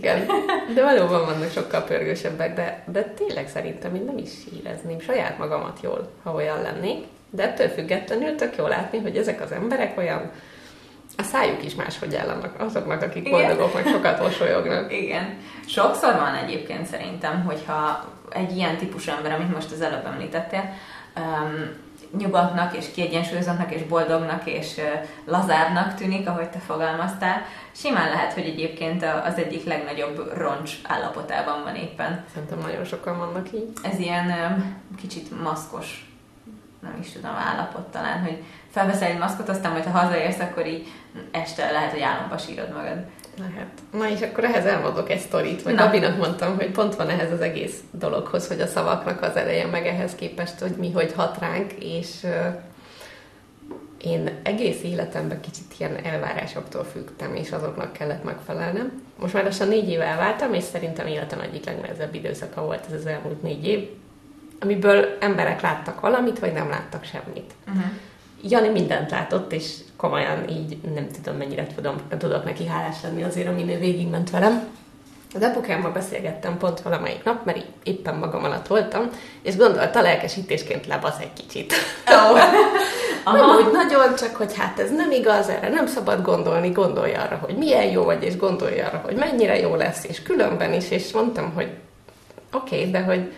Igen, 0.03 0.27
de 0.75 0.83
valóban 0.83 1.25
vannak 1.25 1.51
sokkal 1.51 1.83
pörgősebbek, 1.83 2.55
de, 2.55 2.85
de 2.87 3.03
tényleg 3.03 3.49
szerintem 3.49 3.95
én 3.95 4.05
nem 4.05 4.19
is 4.19 4.31
érezném 4.59 5.01
saját 5.01 5.39
magamat 5.39 5.79
jól, 5.83 6.11
ha 6.23 6.33
olyan 6.33 6.63
lennék. 6.63 7.05
De 7.31 7.43
ettől 7.43 7.69
függetlenül 7.69 8.35
tök 8.35 8.57
jó 8.57 8.67
látni, 8.67 8.99
hogy 8.99 9.17
ezek 9.17 9.41
az 9.41 9.53
emberek 9.53 9.99
olyan 9.99 10.31
a 11.17 11.23
szájuk 11.23 11.65
is 11.65 11.75
máshogy 11.75 12.15
ellenek 12.15 12.61
azoknak, 12.61 13.03
akik 13.03 13.27
Igen. 13.27 13.41
boldogok, 13.41 13.75
meg 13.75 13.87
sokat 13.87 14.21
mosolyognak. 14.23 14.93
Igen. 14.93 15.37
Sokszor 15.67 16.15
van 16.15 16.35
egyébként 16.35 16.87
szerintem, 16.87 17.45
hogyha 17.45 18.05
egy 18.31 18.57
ilyen 18.57 18.77
típusú 18.77 19.11
ember, 19.11 19.33
amit 19.33 19.55
most 19.55 19.73
az 19.73 19.81
előbb 19.81 20.07
említettél, 20.07 20.75
um, 21.17 21.71
nyugodtnak 22.19 22.77
és 22.77 22.91
kiegyensúlyozottnak 22.95 23.75
és 23.75 23.83
boldognak 23.83 24.47
és 24.47 24.81
lazábbnak 25.25 25.95
tűnik, 25.95 26.29
ahogy 26.29 26.51
te 26.51 26.59
fogalmaztál, 26.59 27.43
simán 27.73 28.09
lehet, 28.09 28.33
hogy 28.33 28.45
egyébként 28.45 29.05
az 29.25 29.37
egyik 29.37 29.65
legnagyobb 29.65 30.33
roncs 30.37 30.73
állapotában 30.83 31.63
van 31.63 31.75
éppen. 31.75 32.25
Szerintem 32.33 32.59
nagyon 32.59 32.85
sokan 32.85 33.19
vannak 33.19 33.53
így. 33.53 33.73
Ez 33.83 33.99
ilyen 33.99 34.33
kicsit 34.97 35.43
maszkos, 35.43 36.11
nem 36.81 36.97
is 37.01 37.13
tudom, 37.13 37.35
állapot 37.35 37.87
talán, 37.91 38.21
hogy 38.21 38.43
felveszel 38.71 39.09
egy 39.09 39.19
maszkot, 39.19 39.49
aztán 39.49 39.73
majd 39.73 39.85
ha 39.85 39.99
hazaérsz, 39.99 40.39
akkor 40.39 40.67
így 40.67 40.87
este 41.31 41.71
lehet, 41.71 41.91
hogy 41.91 42.01
álomba 42.01 42.39
sírod 42.39 42.73
magad. 42.73 42.99
Lehet. 43.51 43.69
Na 43.93 44.11
és 44.11 44.21
akkor 44.21 44.45
ehhez 44.45 44.65
elmondok 44.65 45.11
egy 45.11 45.19
sztorit, 45.19 45.63
vagy 45.63 45.75
Gabinak 45.75 46.17
mondtam, 46.17 46.57
hogy 46.57 46.71
pont 46.71 46.95
van 46.95 47.09
ehhez 47.09 47.33
az 47.33 47.41
egész 47.41 47.81
dologhoz, 47.91 48.49
hogy 48.49 48.61
a 48.61 48.67
szavaknak 48.67 49.23
az 49.23 49.37
eleje 49.37 49.67
meg 49.67 49.87
ehhez 49.87 50.15
képest, 50.15 50.59
hogy 50.59 50.71
mi 50.79 50.93
hogy 50.93 51.13
hat 51.13 51.39
ránk, 51.39 51.73
és 51.73 52.27
én 54.05 54.31
egész 54.43 54.83
életemben 54.83 55.41
kicsit 55.41 55.75
ilyen 55.79 55.97
elvárásoktól 56.05 56.85
függtem, 56.85 57.35
és 57.35 57.51
azoknak 57.51 57.93
kellett 57.93 58.25
megfelelnem. 58.25 59.03
Most 59.19 59.35
már 59.35 59.45
lassan 59.45 59.69
négy 59.69 59.89
éve 59.89 60.05
elváltam, 60.05 60.55
és 60.55 60.63
szerintem 60.63 61.07
életem 61.07 61.41
egyik 61.41 61.65
legnehezebb 61.65 62.15
időszaka 62.15 62.65
volt 62.65 62.87
ez 62.87 62.93
az 62.93 63.07
elmúlt 63.07 63.43
négy 63.43 63.67
év, 63.67 63.89
amiből 64.61 65.17
emberek 65.21 65.61
láttak 65.61 66.01
valamit, 66.01 66.39
vagy 66.39 66.53
nem 66.53 66.69
láttak 66.69 67.05
semmit. 67.05 67.53
Uh-huh. 67.69 67.85
Jani 68.43 68.69
mindent 68.69 69.11
látott, 69.11 69.53
és 69.53 69.75
komolyan 69.97 70.49
így 70.49 70.79
nem 70.95 71.07
tudom, 71.09 71.37
mennyire 71.37 71.67
tudom, 71.75 71.97
tudok 72.19 72.45
neki 72.45 72.67
hálás 72.67 72.97
lenni 73.03 73.23
azért, 73.23 73.49
amin 73.49 73.69
ő 73.69 73.79
végigment 73.79 74.31
velem. 74.31 74.69
Az 75.35 75.43
apukámmal 75.43 75.91
beszélgettem 75.91 76.59
pont 76.59 76.81
valamelyik 76.81 77.25
nap, 77.25 77.45
mert 77.45 77.65
éppen 77.83 78.15
magam 78.15 78.45
alatt 78.45 78.67
voltam, 78.67 79.11
és 79.43 79.57
gondolta 79.57 80.01
lelkesítésként 80.01 80.87
lebasz 80.87 81.19
egy 81.21 81.33
kicsit. 81.33 81.73
Oh. 82.07 82.41
Aha. 83.25 83.37
Nem 83.37 83.57
úgy 83.57 83.73
nagyon, 83.73 84.15
csak 84.15 84.37
hogy 84.37 84.57
hát 84.57 84.79
ez 84.79 84.91
nem 84.91 85.11
igaz, 85.11 85.49
erre 85.49 85.69
nem 85.69 85.87
szabad 85.87 86.23
gondolni, 86.23 86.71
gondolja 86.71 87.21
arra, 87.21 87.39
hogy 87.45 87.57
milyen 87.57 87.85
jó 87.85 88.05
vagy, 88.05 88.23
és 88.23 88.37
gondolja 88.37 88.87
arra, 88.87 89.01
hogy 89.05 89.17
mennyire 89.17 89.59
jó 89.59 89.75
lesz, 89.75 90.05
és 90.05 90.23
különben 90.23 90.73
is, 90.73 90.91
és 90.91 91.13
mondtam, 91.13 91.53
hogy 91.55 91.69
oké, 92.53 92.79
okay, 92.79 92.91
de 92.91 93.01
hogy 93.03 93.33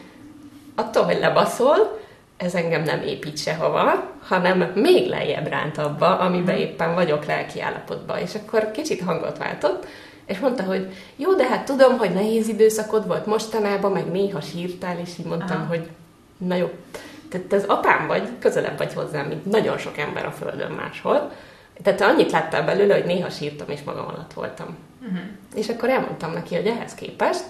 attól, 0.75 1.05
hogy 1.05 1.19
lebaszol, 1.19 2.01
ez 2.37 2.55
engem 2.55 2.83
nem 2.83 3.03
épít 3.03 3.39
sehova, 3.39 4.13
hanem 4.23 4.73
még 4.75 5.09
lejjebb 5.09 5.47
ránt 5.47 5.79
abba, 5.79 6.19
amiben 6.19 6.55
mhm. 6.55 6.65
éppen 6.65 6.95
vagyok 6.95 7.25
lelki 7.25 7.61
állapotban. 7.61 8.19
És 8.19 8.35
akkor 8.35 8.71
kicsit 8.71 9.03
hangot 9.03 9.39
váltott, 9.39 9.87
és 10.27 10.39
mondta, 10.39 10.63
hogy 10.63 10.93
jó, 11.17 11.35
de 11.35 11.47
hát 11.47 11.65
tudom, 11.65 11.99
hogy 11.99 12.11
nehéz 12.11 12.49
időszakod 12.49 13.07
volt 13.07 13.27
mostanában, 13.27 13.93
meg 13.93 14.11
néha 14.11 14.41
sírtál, 14.41 14.99
és 14.99 15.19
így 15.19 15.27
mondtam, 15.27 15.57
Aha. 15.57 15.67
hogy 15.67 15.89
na 16.37 16.55
jó, 16.55 16.71
tehát 17.29 17.47
te 17.47 17.57
az 17.57 17.65
apám 17.67 18.07
vagy, 18.07 18.29
közelebb 18.39 18.79
vagy 18.79 18.95
hozzám, 18.95 19.27
mint 19.27 19.45
nagyon 19.45 19.79
sok 19.79 19.99
ember 19.99 20.27
a 20.27 20.31
Földön 20.31 20.71
máshol. 20.71 21.33
Tehát 21.83 21.99
te 21.99 22.07
annyit 22.07 22.31
láttál 22.31 22.65
belőle, 22.65 22.95
hogy 22.95 23.05
néha 23.05 23.31
sírtam, 23.31 23.69
és 23.69 23.83
magam 23.83 24.07
alatt 24.07 24.33
voltam. 24.33 24.77
Uh-huh. 25.03 25.19
És 25.55 25.69
akkor 25.69 25.89
elmondtam 25.89 26.33
neki, 26.33 26.55
hogy 26.55 26.67
ehhez 26.67 26.95
képest 26.95 27.45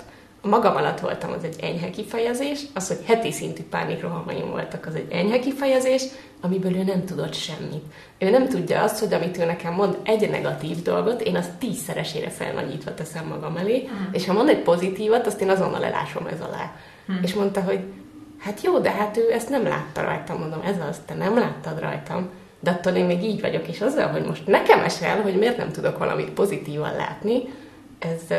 magam 0.45 0.77
alatt 0.77 1.01
voltam, 1.01 1.33
az 1.33 1.45
egy 1.45 1.57
enyhe 1.61 1.91
kifejezés, 1.91 2.61
az, 2.75 2.89
hogy 2.89 2.99
heti 3.07 3.33
szintű 3.33 3.63
pánikrohamaim 3.63 4.51
voltak, 4.51 4.87
az 4.87 4.95
egy 4.95 5.13
enyhe 5.13 5.39
kifejezés, 5.39 6.03
amiből 6.41 6.77
ő 6.77 6.83
nem 6.83 7.05
tudott 7.05 7.35
semmit. 7.35 7.85
Ő 8.19 8.31
nem 8.31 8.49
tudja 8.49 8.83
azt, 8.83 8.99
hogy 8.99 9.15
amit 9.15 9.39
ő 9.39 9.45
nekem 9.45 9.75
mond 9.75 9.99
egy 10.03 10.31
negatív 10.31 10.83
dolgot, 10.83 11.21
én 11.21 11.37
azt 11.37 11.51
tízszeresére 11.51 12.31
felnagyítva 12.31 12.95
teszem 12.95 13.27
magam 13.27 13.57
elé, 13.57 13.83
uh-huh. 13.83 13.99
és 14.13 14.27
ha 14.27 14.33
mond 14.33 14.49
egy 14.49 14.63
pozitívat, 14.63 15.27
azt 15.27 15.41
én 15.41 15.49
azonnal 15.49 15.85
elásom 15.85 16.27
ez 16.27 16.41
alá. 16.41 16.73
Uh-huh. 17.09 17.25
És 17.25 17.35
mondta, 17.35 17.61
hogy 17.61 17.81
hát 18.39 18.61
jó, 18.63 18.79
de 18.79 18.91
hát 18.91 19.17
ő 19.17 19.33
ezt 19.33 19.49
nem 19.49 19.63
látta 19.63 20.03
rajtam, 20.03 20.39
mondom, 20.39 20.61
ez 20.65 20.77
az, 20.89 21.01
te 21.07 21.15
nem 21.15 21.39
láttad 21.39 21.81
rajtam, 21.81 22.29
de 22.61 22.71
attól 22.71 22.93
én 22.93 23.05
még 23.05 23.23
így 23.23 23.41
vagyok, 23.41 23.69
és 23.69 23.81
azzal, 23.81 24.09
hogy 24.09 24.25
most 24.25 24.47
nekem 24.47 24.81
esel, 24.81 25.23
hogy 25.23 25.39
miért 25.39 25.57
nem 25.57 25.71
tudok 25.71 25.99
valamit 25.99 26.31
pozitívan 26.31 26.97
látni, 26.97 27.43
ez, 27.99 28.37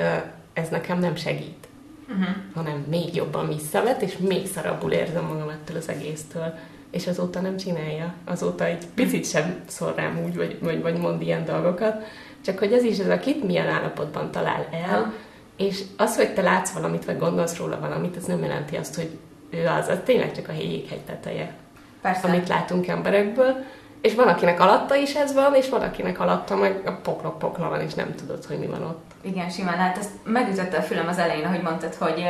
ez 0.53 0.69
nekem 0.69 0.99
nem 0.99 1.15
segít 1.15 1.67
uh-huh. 2.09 2.35
hanem 2.53 2.85
még 2.89 3.15
jobban 3.15 3.47
visszavet, 3.47 4.01
és 4.01 4.17
még 4.17 4.47
szarabbul 4.47 4.91
érzem 4.91 5.25
magam 5.25 5.49
ettől 5.49 5.77
az 5.77 5.89
egésztől. 5.89 6.53
És 6.91 7.07
azóta 7.07 7.41
nem 7.41 7.57
csinálja. 7.57 8.13
Azóta 8.25 8.65
egy 8.65 8.85
picit 8.95 9.25
sem 9.29 9.59
szól 9.67 9.93
rám 9.95 10.23
úgy, 10.25 10.35
vagy, 10.35 10.57
vagy, 10.61 10.81
vagy 10.81 10.97
mond 10.97 11.21
ilyen 11.21 11.45
dolgokat. 11.45 12.03
Csak 12.41 12.59
hogy 12.59 12.73
ez 12.73 12.83
is 12.83 12.99
az, 12.99 13.07
akit 13.07 13.43
milyen 13.43 13.67
állapotban 13.67 14.31
talál 14.31 14.67
el, 14.71 15.13
és 15.57 15.81
az, 15.97 16.15
hogy 16.15 16.33
te 16.33 16.41
látsz 16.41 16.71
valamit, 16.71 17.05
vagy 17.05 17.17
gondolsz 17.17 17.57
róla 17.57 17.79
valamit, 17.79 18.15
az 18.15 18.25
nem 18.25 18.41
jelenti 18.41 18.75
azt, 18.75 18.95
hogy 18.95 19.09
ő 19.49 19.65
az, 19.65 19.87
az 19.87 19.97
tényleg 20.03 20.35
csak 20.35 20.49
a 20.49 20.51
jéghegy 20.51 21.01
teteje. 21.01 21.53
Persze. 22.01 22.27
Amit 22.27 22.47
látunk 22.47 22.87
emberekből, 22.87 23.63
és 24.05 24.15
van, 24.15 24.27
akinek 24.27 24.59
alatta 24.59 24.95
is 24.95 25.13
ez 25.13 25.33
van, 25.33 25.55
és 25.55 25.69
van, 25.69 25.81
akinek 25.81 26.19
alatta 26.19 26.55
meg 26.55 26.81
a 26.85 26.91
poklok 26.91 27.39
pokla 27.39 27.69
van, 27.69 27.81
és 27.81 27.93
nem 27.93 28.15
tudod, 28.15 28.45
hogy 28.45 28.59
mi 28.59 28.65
van 28.65 28.81
ott. 28.83 29.11
Igen, 29.21 29.49
simán. 29.49 29.77
Hát 29.77 29.97
ezt 29.97 30.09
megütötte 30.23 30.77
a 30.77 30.81
fülem 30.81 31.07
az 31.07 31.17
elején, 31.17 31.45
ahogy 31.45 31.61
mondtad, 31.61 31.93
hogy 31.93 32.25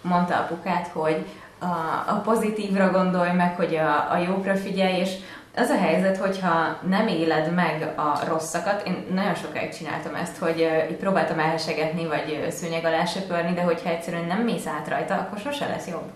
mondta 0.00 0.34
apukát, 0.36 0.88
hogy 0.92 1.26
a, 1.58 1.64
a 2.06 2.20
pozitívra 2.24 2.90
gondolj 2.90 3.32
meg, 3.32 3.56
hogy 3.56 3.74
a, 3.74 4.12
a 4.12 4.16
jókra 4.16 4.54
figyelj, 4.54 4.98
és 4.98 5.14
az 5.56 5.68
a 5.68 5.78
helyzet, 5.78 6.16
hogyha 6.16 6.78
nem 6.88 7.06
éled 7.06 7.54
meg 7.54 7.92
a 7.96 8.28
rosszakat, 8.28 8.86
én 8.86 9.06
nagyon 9.14 9.34
sokáig 9.34 9.74
csináltam 9.74 10.14
ezt, 10.14 10.38
hogy 10.38 10.60
uh, 10.60 10.96
próbáltam 10.96 11.38
elhesegetni, 11.38 12.06
vagy 12.06 12.46
szőnyeg 12.50 12.84
alá 12.84 13.04
söpörni, 13.04 13.54
de 13.54 13.62
hogyha 13.62 13.88
egyszerűen 13.88 14.24
nem 14.24 14.40
mész 14.40 14.66
át 14.66 14.88
rajta, 14.88 15.14
akkor 15.14 15.38
sose 15.38 15.66
lesz 15.66 15.86
jobb. 15.86 16.10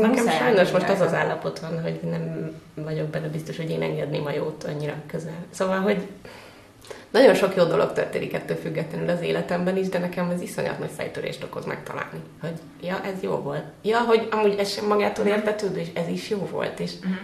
Nekem 0.00 0.28
sajnos 0.28 0.70
most 0.70 0.88
az 0.88 1.00
az 1.00 1.14
állapot 1.14 1.58
van, 1.58 1.82
hogy 1.82 2.00
nem 2.02 2.50
vagyok 2.74 3.06
benne 3.06 3.28
biztos, 3.28 3.56
hogy 3.56 3.70
én 3.70 3.82
engedném 3.82 4.26
a 4.26 4.32
jót 4.32 4.64
annyira 4.64 4.94
közel. 5.06 5.44
Szóval, 5.50 5.78
hogy 5.78 6.06
nagyon 7.10 7.34
sok 7.34 7.56
jó 7.56 7.64
dolog 7.64 7.92
történik 7.92 8.34
ettől 8.34 8.56
függetlenül 8.56 9.08
az 9.08 9.20
életemben 9.20 9.76
is, 9.76 9.88
de 9.88 9.98
nekem 9.98 10.30
ez 10.30 10.40
iszonyat 10.40 10.78
nagy 10.78 10.90
fejtörést 10.96 11.42
okoz 11.42 11.64
megtalálni, 11.64 12.18
hogy 12.40 12.54
ja, 12.82 13.00
ez 13.04 13.22
jó 13.22 13.30
volt. 13.30 13.64
Ja, 13.82 13.98
hogy 13.98 14.28
amúgy 14.30 14.54
ez 14.58 14.72
sem 14.72 14.86
magától 14.86 15.26
értetődő, 15.26 15.80
és 15.80 15.88
ez 15.94 16.08
is 16.08 16.30
jó 16.30 16.48
volt, 16.50 16.80
és 16.80 16.92
uh-huh. 16.98 17.16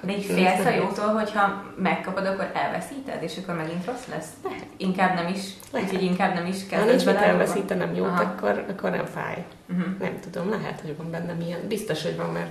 De 0.00 0.12
így 0.12 0.24
félsz 0.24 0.64
a 0.64 0.70
jótól, 0.70 1.06
hogyha 1.06 1.64
megkapod, 1.76 2.26
akkor 2.26 2.50
elveszíted, 2.54 3.22
és 3.22 3.36
akkor 3.42 3.54
megint 3.54 3.86
rossz 3.86 4.06
lesz? 4.06 4.28
Lehet. 4.44 4.66
Inkább 4.76 5.14
nem 5.14 5.26
is, 5.26 5.40
lehet. 5.70 5.88
úgyhogy 5.88 6.04
inkább 6.04 6.34
nem 6.34 6.46
is 6.46 6.66
kezded 6.66 6.78
Ha 6.78 6.84
nincs 6.84 7.04
mit 7.04 7.14
elveszítenem 7.14 7.94
jót, 7.94 8.20
akkor, 8.20 8.64
akkor 8.70 8.90
nem 8.90 9.04
fáj. 9.04 9.44
Uh-huh. 9.68 9.98
Nem 10.00 10.18
tudom, 10.20 10.50
lehet, 10.50 10.80
hogy 10.80 10.96
van 10.96 11.10
bennem 11.10 11.40
ilyen. 11.40 11.60
Biztos, 11.68 12.02
hogy 12.02 12.16
van, 12.16 12.30
mert, 12.30 12.50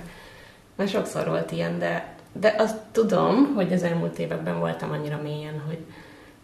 mert 0.76 0.90
sokszor 0.90 1.26
volt 1.26 1.50
ilyen, 1.50 1.78
de, 1.78 2.14
de 2.32 2.54
azt 2.58 2.76
tudom, 2.92 3.52
hogy 3.54 3.72
az 3.72 3.82
elmúlt 3.82 4.18
években 4.18 4.58
voltam 4.58 4.90
annyira 4.90 5.20
mélyen, 5.22 5.62
hogy 5.66 5.78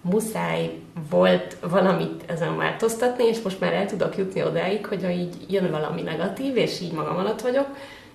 muszáj 0.00 0.70
volt 1.10 1.56
valamit 1.60 2.22
ezen 2.26 2.56
változtatni, 2.56 3.24
és 3.24 3.42
most 3.42 3.60
már 3.60 3.72
el 3.72 3.86
tudok 3.86 4.16
jutni 4.16 4.42
odáig, 4.42 4.86
hogy 4.86 5.10
így 5.10 5.52
jön 5.52 5.70
valami 5.70 6.02
negatív, 6.02 6.56
és 6.56 6.80
így 6.80 6.92
magam 6.92 7.16
alatt 7.16 7.40
vagyok, 7.40 7.66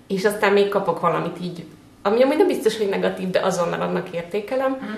és 0.08 0.26
aztán 0.26 0.54
még 0.54 0.70
kapok 0.70 1.00
valamit 1.00 1.38
így 1.42 1.66
ami 2.04 2.24
amúgy 2.24 2.38
nem 2.38 2.47
biztos, 2.47 2.78
hogy 2.78 2.89
negatív, 2.89 3.30
de 3.30 3.39
azonnal 3.39 3.82
annak 3.82 4.10
értékelem. 4.12 4.72
Mm. 4.72 4.93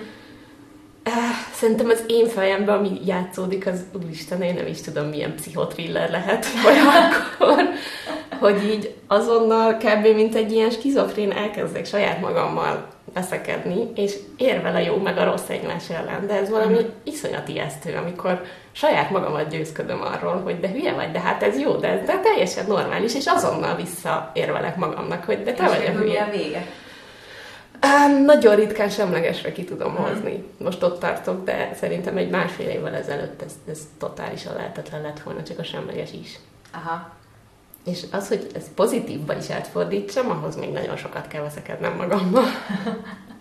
Szerintem 1.53 1.89
az 1.89 2.03
én 2.08 2.28
fejemben, 2.28 2.78
ami 2.78 2.99
játszódik, 3.06 3.68
az 3.68 3.84
úristen, 3.93 4.41
én 4.41 4.53
nem 4.53 4.68
is 4.68 4.82
tudom, 4.82 5.08
milyen 5.08 5.36
pszichotriller 5.36 6.10
lehet 6.10 6.45
olyankor, 6.68 7.70
hogy 8.39 8.64
így 8.64 8.95
azonnal 9.08 9.74
kb. 9.74 10.16
mint 10.16 10.36
egy 10.36 10.51
ilyen 10.51 10.70
skizofrén 10.70 11.32
elkezdek 11.32 11.86
saját 11.86 12.22
magammal 12.22 12.88
veszekedni, 13.14 13.91
és 13.95 14.16
érvel 14.38 14.76
a 14.76 14.80
jó 14.80 14.97
meg 14.97 15.18
a 15.18 15.24
rossz 15.24 15.49
egymás 15.49 15.89
ellen, 15.89 16.28
de 16.28 16.34
ez 16.34 16.49
valami 16.49 16.74
mm. 16.74 16.88
iszonyat 17.03 17.47
ijesztő, 17.47 17.95
amikor 17.95 18.41
saját 18.72 19.10
magamat 19.10 19.49
győzködöm 19.49 20.01
arról, 20.01 20.41
hogy 20.41 20.60
de 20.60 20.70
hülye 20.70 20.93
vagy, 20.93 21.12
de 21.12 21.20
hát 21.20 21.43
ez 21.43 21.60
jó, 21.60 21.76
de 21.76 21.88
ez 21.88 22.06
de 22.06 22.20
teljesen 22.20 22.66
normális, 22.68 23.16
és 23.16 23.26
azonnal 23.26 23.76
visszaérvelek 23.76 24.76
magamnak, 24.76 25.24
hogy 25.24 25.43
de 25.43 25.53
te 25.53 25.64
és 25.64 25.70
vagy 25.70 25.95
a 25.95 25.97
hülye. 25.97 26.24
a 26.24 26.32
vége? 26.32 26.66
Um, 27.86 28.24
nagyon 28.24 28.56
ritkán 28.56 28.90
semlegesre 28.90 29.52
ki 29.52 29.64
tudom 29.64 29.96
hozni. 29.96 30.44
Most 30.58 30.84
ott 30.84 31.00
tartok, 31.00 31.44
de 31.44 31.72
szerintem 31.76 32.18
egy 32.18 32.30
másfél 32.30 32.68
évvel 32.68 32.94
ezelőtt 32.94 33.42
ez, 33.42 33.54
ez 33.70 33.80
totálisan 33.98 34.56
lehetetlen 34.56 35.02
lett 35.02 35.20
volna, 35.20 35.44
csak 35.44 35.60
a 35.60 35.64
semleges 35.64 36.12
is. 36.12 36.40
Aha. 36.74 37.14
És 37.86 38.04
az, 38.12 38.28
hogy 38.28 38.48
ez 38.56 38.74
pozitívba 38.76 39.38
is 39.38 39.50
átfordítsam, 39.50 40.30
ahhoz 40.30 40.56
még 40.56 40.72
nagyon 40.72 40.98
sokat 40.98 41.28
kell 41.28 41.42
veszekednem 41.42 41.96
magammal. 41.96 42.46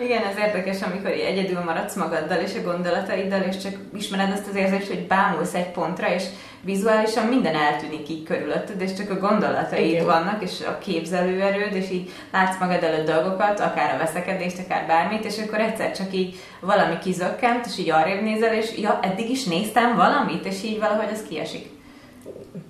Igen, 0.00 0.22
ez 0.24 0.38
érdekes, 0.38 0.82
amikor 0.82 1.10
egyedül 1.10 1.60
maradsz 1.60 1.96
magaddal 1.96 2.38
és 2.38 2.54
a 2.54 2.62
gondolataiddal, 2.62 3.40
és 3.40 3.56
csak 3.56 3.72
ismered 3.96 4.32
azt 4.32 4.48
az 4.48 4.54
érzést, 4.54 4.86
hogy 4.86 5.06
bámulsz 5.06 5.54
egy 5.54 5.70
pontra, 5.70 6.14
és 6.14 6.24
vizuálisan 6.60 7.26
minden 7.26 7.54
eltűnik 7.54 8.08
így 8.08 8.22
körülötted, 8.22 8.80
és 8.80 8.92
csak 8.94 9.10
a 9.10 9.18
gondolataid 9.18 9.90
Igen. 9.90 10.04
vannak, 10.04 10.42
és 10.42 10.60
a 10.66 10.78
képzelőerőd, 10.78 11.74
és 11.74 11.90
így 11.90 12.10
látsz 12.32 12.60
magad 12.60 12.82
előtt 12.82 13.06
dolgokat, 13.06 13.60
akár 13.60 13.94
a 13.94 13.98
veszekedést, 13.98 14.58
akár 14.58 14.86
bármit, 14.86 15.24
és 15.24 15.38
akkor 15.38 15.60
egyszer 15.60 15.96
csak 15.96 16.14
így 16.14 16.40
valami 16.60 16.98
kizökkent, 16.98 17.66
és 17.66 17.78
így 17.78 17.90
arrébb 17.90 18.22
nézel, 18.22 18.54
és 18.54 18.78
ja, 18.78 18.98
eddig 19.02 19.30
is 19.30 19.44
néztem 19.44 19.96
valamit, 19.96 20.46
és 20.46 20.62
így 20.62 20.78
valahogy 20.78 21.08
az 21.12 21.24
kiesik. 21.28 21.66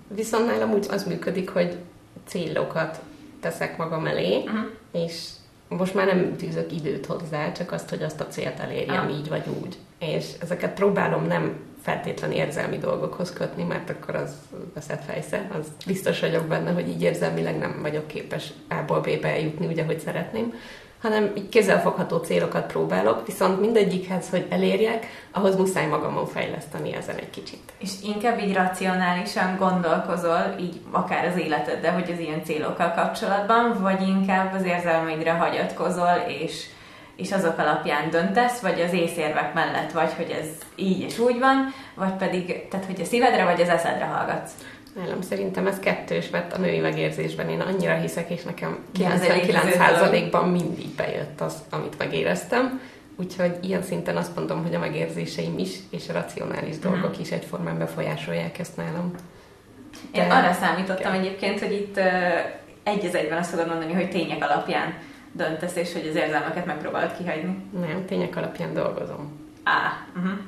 Viszont 0.08 0.46
nálam 0.46 0.72
úgy 0.72 0.86
az 0.90 1.04
működik, 1.04 1.50
hogy 1.50 1.78
célokat 2.26 3.00
teszek 3.40 3.76
magam 3.76 4.06
elé, 4.06 4.36
uh-huh. 4.36 4.60
és 4.92 5.28
most 5.78 5.94
már 5.94 6.06
nem 6.06 6.36
tűzök 6.36 6.72
időt 6.72 7.06
hozzá, 7.06 7.52
csak 7.52 7.72
azt, 7.72 7.88
hogy 7.88 8.02
azt 8.02 8.20
a 8.20 8.26
célt 8.26 8.60
elérjem 8.60 9.06
ah. 9.06 9.18
így 9.18 9.28
vagy 9.28 9.44
úgy. 9.62 9.76
És 9.98 10.26
ezeket 10.40 10.74
próbálom 10.74 11.26
nem 11.26 11.56
feltétlen 11.82 12.32
érzelmi 12.32 12.78
dolgokhoz 12.78 13.32
kötni, 13.32 13.62
mert 13.62 13.90
akkor 13.90 14.14
az 14.14 14.34
veszett 14.74 15.04
fejsze. 15.04 15.48
Az 15.58 15.66
biztos 15.86 16.20
vagyok 16.20 16.44
benne, 16.44 16.70
hogy 16.70 16.88
így 16.88 17.02
érzelmileg 17.02 17.58
nem 17.58 17.78
vagyok 17.82 18.06
képes 18.06 18.52
A-ból 18.68 19.00
B-be 19.00 19.28
eljutni 19.28 19.66
úgy, 19.66 19.78
ahogy 19.78 20.00
szeretném, 20.00 20.54
hanem 21.02 21.30
így 21.36 21.48
kézzelfogható 21.48 22.16
célokat 22.16 22.66
próbálok, 22.66 23.26
viszont 23.26 23.60
mindegyikhez, 23.60 24.30
hogy 24.30 24.46
elérjek, 24.50 25.06
ahhoz 25.32 25.56
muszáj 25.56 25.86
magamon 25.86 26.26
fejleszteni 26.26 26.94
ezen 26.94 27.16
egy 27.16 27.30
kicsit. 27.30 27.72
És 27.78 27.90
inkább 28.04 28.40
így 28.40 28.54
racionálisan 28.54 29.56
gondolkozol, 29.56 30.54
így 30.60 30.80
akár 30.90 31.24
az 31.24 31.36
életed, 31.36 31.80
de 31.80 31.90
hogy 31.90 32.10
az 32.12 32.18
ilyen 32.18 32.44
célokkal 32.44 32.92
kapcsolatban, 32.92 33.76
vagy 33.80 34.08
inkább 34.08 34.54
az 34.54 34.64
érzelmeidre 34.64 35.32
hagyatkozol, 35.32 36.24
és 36.28 36.66
és 37.16 37.32
azok 37.32 37.58
alapján 37.58 38.10
döntesz, 38.10 38.60
vagy 38.60 38.80
az 38.80 38.92
észérvek 38.92 39.54
mellett 39.54 39.92
vagy, 39.92 40.12
hogy 40.16 40.30
ez 40.40 40.46
így 40.76 41.00
és 41.00 41.18
úgy 41.18 41.38
van, 41.38 41.74
vagy 41.94 42.12
pedig, 42.12 42.68
tehát 42.68 42.86
hogy 42.86 43.00
a 43.00 43.04
szívedre 43.04 43.44
vagy 43.44 43.60
az 43.60 43.68
eszedre 43.68 44.04
hallgatsz. 44.04 44.52
Nálam 44.94 45.20
szerintem 45.20 45.66
ez 45.66 45.78
kettős, 45.78 46.30
mert 46.30 46.52
a 46.52 46.58
női 46.58 46.78
megérzésben 46.78 47.48
én 47.48 47.60
annyira 47.60 47.94
hiszek, 47.94 48.30
és 48.30 48.42
nekem 48.42 48.78
99%-ban 48.98 50.48
mindig 50.48 50.88
bejött 50.88 51.40
az, 51.40 51.62
amit 51.70 51.98
megéreztem. 51.98 52.80
Úgyhogy 53.16 53.58
ilyen 53.60 53.82
szinten 53.82 54.16
azt 54.16 54.36
mondom, 54.36 54.62
hogy 54.62 54.74
a 54.74 54.78
megérzéseim 54.78 55.58
is, 55.58 55.76
és 55.90 56.08
a 56.08 56.12
racionális 56.12 56.76
uh-huh. 56.76 56.92
dolgok 56.92 57.18
is 57.18 57.30
egyformán 57.30 57.78
befolyásolják 57.78 58.58
ezt 58.58 58.76
nálam. 58.76 59.14
De... 60.12 60.24
Én 60.24 60.30
arra 60.30 60.52
számítottam 60.52 61.12
egyébként, 61.12 61.60
hogy 61.60 61.72
itt 61.72 61.96
uh, 61.96 62.04
egy 62.82 63.06
az 63.06 63.14
egyben 63.14 63.38
azt 63.38 63.50
tudod 63.50 63.68
mondani, 63.68 63.92
hogy 63.92 64.10
tények 64.10 64.44
alapján 64.44 64.94
döntesz, 65.32 65.76
és 65.76 65.92
hogy 65.92 66.06
az 66.08 66.14
érzelmeket 66.14 66.66
megpróbálod 66.66 67.16
kihagyni. 67.16 67.56
Nem, 67.80 68.04
tények 68.06 68.36
alapján 68.36 68.74
dolgozom. 68.74 69.40
Á, 69.62 70.06
uh-huh. 70.16 70.38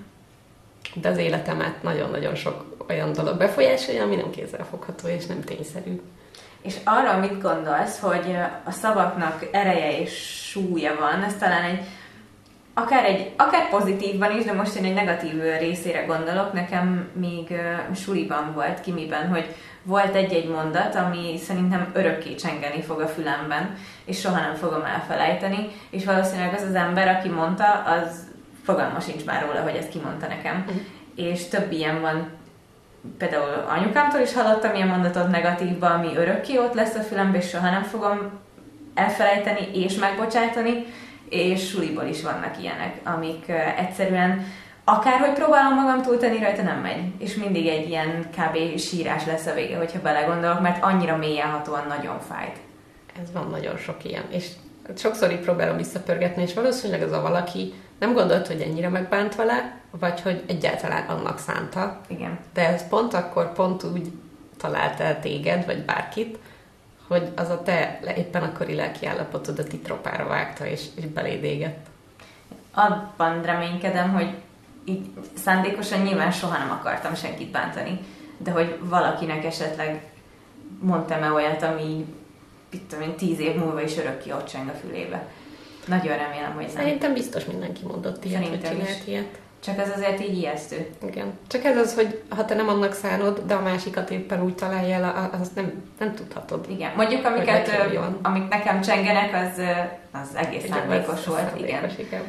De 0.95 1.09
az 1.09 1.19
életemet 1.19 1.83
nagyon-nagyon 1.83 2.35
sok 2.35 2.74
olyan 2.89 3.13
dolog 3.13 3.37
befolyásolja, 3.37 4.03
ami 4.03 4.17
nem 4.17 4.31
kézzelfogható 4.31 5.09
és 5.09 5.27
nem 5.27 5.41
tényszerű. 5.41 6.01
És 6.63 6.77
arra 6.85 7.19
mit 7.19 7.43
gondolsz, 7.43 7.99
hogy 8.01 8.37
a 8.65 8.71
szavaknak 8.71 9.49
ereje 9.53 9.99
és 9.99 10.13
súlya 10.51 10.97
van, 10.99 11.23
ez 11.23 11.37
talán 11.39 11.63
egy 11.63 11.81
akár, 12.75 13.05
egy, 13.05 13.33
akár 13.37 13.69
pozitívban 13.69 14.37
is, 14.37 14.45
de 14.45 14.53
most 14.53 14.75
én 14.75 14.85
egy 14.85 14.95
negatív 14.95 15.43
részére 15.59 16.05
gondolok. 16.05 16.53
Nekem 16.53 17.09
még 17.13 17.51
uh, 17.51 17.97
suliban 17.97 18.53
volt 18.55 18.81
kimiben, 18.81 19.29
hogy 19.29 19.55
volt 19.83 20.15
egy-egy 20.15 20.49
mondat, 20.49 20.95
ami 20.95 21.39
szerintem 21.39 21.91
örökké 21.93 22.35
csengeni 22.35 22.83
fog 22.83 23.01
a 23.01 23.07
fülemben, 23.07 23.75
és 24.05 24.21
soha 24.21 24.41
nem 24.41 24.55
fogom 24.55 24.85
elfelejteni, 24.85 25.69
és 25.91 26.05
valószínűleg 26.05 26.55
az 26.55 26.63
az 26.63 26.75
ember, 26.75 27.09
aki 27.09 27.29
mondta, 27.29 27.83
az 27.83 28.27
fogalma 28.65 29.01
sincs 29.01 29.25
már 29.25 29.43
róla, 29.43 29.61
hogy 29.63 29.77
ezt 29.77 29.89
kimondta 29.89 30.27
nekem. 30.27 30.65
Uh-huh. 30.67 30.83
És 31.15 31.49
több 31.49 31.73
ilyen 31.73 32.01
van 32.01 32.29
például 33.19 33.65
anyukámtól 33.69 34.21
is 34.21 34.35
hallottam 34.35 34.75
ilyen 34.75 34.89
mondatot 34.89 35.29
negatívba, 35.29 35.91
ami 35.91 36.17
örökké 36.17 36.59
ott 36.59 36.75
lesz 36.75 36.95
a 36.95 37.01
fülemben, 37.01 37.41
és 37.41 37.49
soha 37.49 37.71
nem 37.71 37.83
fogom 37.83 38.31
elfelejteni 38.95 39.69
és 39.85 39.95
megbocsátani, 39.95 40.85
és 41.29 41.69
suliból 41.69 42.05
is 42.05 42.23
vannak 42.23 42.61
ilyenek, 42.61 43.01
amik 43.05 43.53
egyszerűen 43.79 44.47
akárhogy 44.85 45.33
próbálom 45.33 45.75
magam 45.75 46.03
túltenni, 46.03 46.39
rajta 46.39 46.63
nem 46.63 46.79
megy. 46.79 47.03
És 47.19 47.35
mindig 47.35 47.67
egy 47.67 47.89
ilyen 47.89 48.29
kb. 48.31 48.79
sírás 48.79 49.27
lesz 49.27 49.47
a 49.47 49.55
vége, 49.55 49.77
hogyha 49.77 50.01
belegondolok, 50.01 50.61
mert 50.61 50.85
annyira 50.85 51.17
mélyenhatóan 51.17 51.85
nagyon 51.89 52.21
fájt. 52.21 52.57
Ez 53.23 53.33
van 53.33 53.49
nagyon 53.51 53.77
sok 53.77 54.05
ilyen. 54.05 54.25
És 54.31 54.49
sokszor 54.97 55.31
így 55.31 55.41
próbálom 55.41 55.77
visszapörgetni, 55.77 56.43
és 56.43 56.55
valószínűleg 56.55 57.03
az 57.03 57.13
a 57.13 57.21
valaki 57.21 57.73
nem 57.99 58.13
gondolt, 58.13 58.47
hogy 58.47 58.61
ennyire 58.61 58.89
megbánt 58.89 59.35
vele, 59.35 59.81
vagy 59.91 60.21
hogy 60.21 60.43
egyáltalán 60.47 61.07
annak 61.07 61.39
szánta. 61.39 62.01
Igen. 62.07 62.39
De 62.53 62.69
ez 62.69 62.89
pont 62.89 63.15
akkor 63.15 63.53
pont 63.53 63.85
úgy 63.85 64.13
talált 64.57 65.01
el 65.01 65.21
téged, 65.21 65.67
vagy 65.67 65.85
bárkit, 65.85 66.39
hogy 67.09 67.29
az 67.37 67.49
a 67.49 67.63
te 67.63 67.99
éppen 68.17 68.43
akkori 68.43 68.75
lelki 68.75 69.07
állapotodat 69.07 69.73
itt 69.73 69.85
tropára 69.85 70.27
vágta, 70.27 70.67
és, 70.67 70.87
és 70.95 71.07
beléd 71.07 71.45
égett. 71.45 71.87
Abban 72.75 73.43
reménykedem, 73.43 74.13
hogy 74.13 74.35
így 74.85 75.07
szándékosan 75.35 76.01
nyilván 76.01 76.31
soha 76.31 76.59
nem 76.59 76.71
akartam 76.71 77.15
senkit 77.15 77.51
bántani, 77.51 78.01
de 78.37 78.51
hogy 78.51 78.79
valakinek 78.83 79.45
esetleg 79.45 80.03
mondtam-e 80.81 81.33
olyat, 81.33 81.63
ami 81.63 82.07
mit 82.71 82.83
tudom 82.83 83.09
én, 83.09 83.17
tíz 83.17 83.39
év 83.39 83.55
múlva 83.55 83.81
is 83.81 83.99
örökké 83.99 84.33
ott 84.33 84.53
a 84.53 84.79
fülébe. 84.81 85.29
Nagyon 85.87 86.17
remélem, 86.17 86.55
hogy 86.55 86.65
nem. 86.65 86.75
Szerintem 86.75 87.13
biztos 87.13 87.45
mindenki 87.45 87.81
mondott 87.87 88.25
ilyet, 88.25 88.43
Szerintem 88.43 88.77
hogy 88.77 88.85
csinált 88.85 89.07
ilyet. 89.07 89.39
Csak 89.65 89.79
ez 89.79 89.91
azért 89.97 90.21
így 90.21 90.37
ijesztő. 90.37 90.91
Igen. 91.07 91.39
Csak 91.47 91.65
ez 91.65 91.77
az, 91.77 91.95
hogy 91.95 92.23
ha 92.29 92.45
te 92.45 92.55
nem 92.55 92.69
annak 92.69 92.93
szánod, 92.93 93.43
de 93.47 93.55
a 93.55 93.63
másikat 93.63 94.11
éppen 94.11 94.43
úgy 94.43 94.55
találja 94.55 94.95
el, 94.95 95.31
azt 95.41 95.55
nem, 95.55 95.83
nem 95.99 96.15
tudhatod. 96.15 96.67
Igen. 96.71 96.93
Mondjuk, 96.97 97.25
amiket, 97.25 97.71
amik 98.23 98.49
nekem 98.49 98.81
csengenek, 98.81 99.35
az, 99.35 99.63
az 100.13 100.37
egész 100.37 100.67
szándékos 100.69 101.27
volt. 101.27 101.49
Szándékos, 101.49 101.93
igen. 101.93 102.07
igen. 102.07 102.23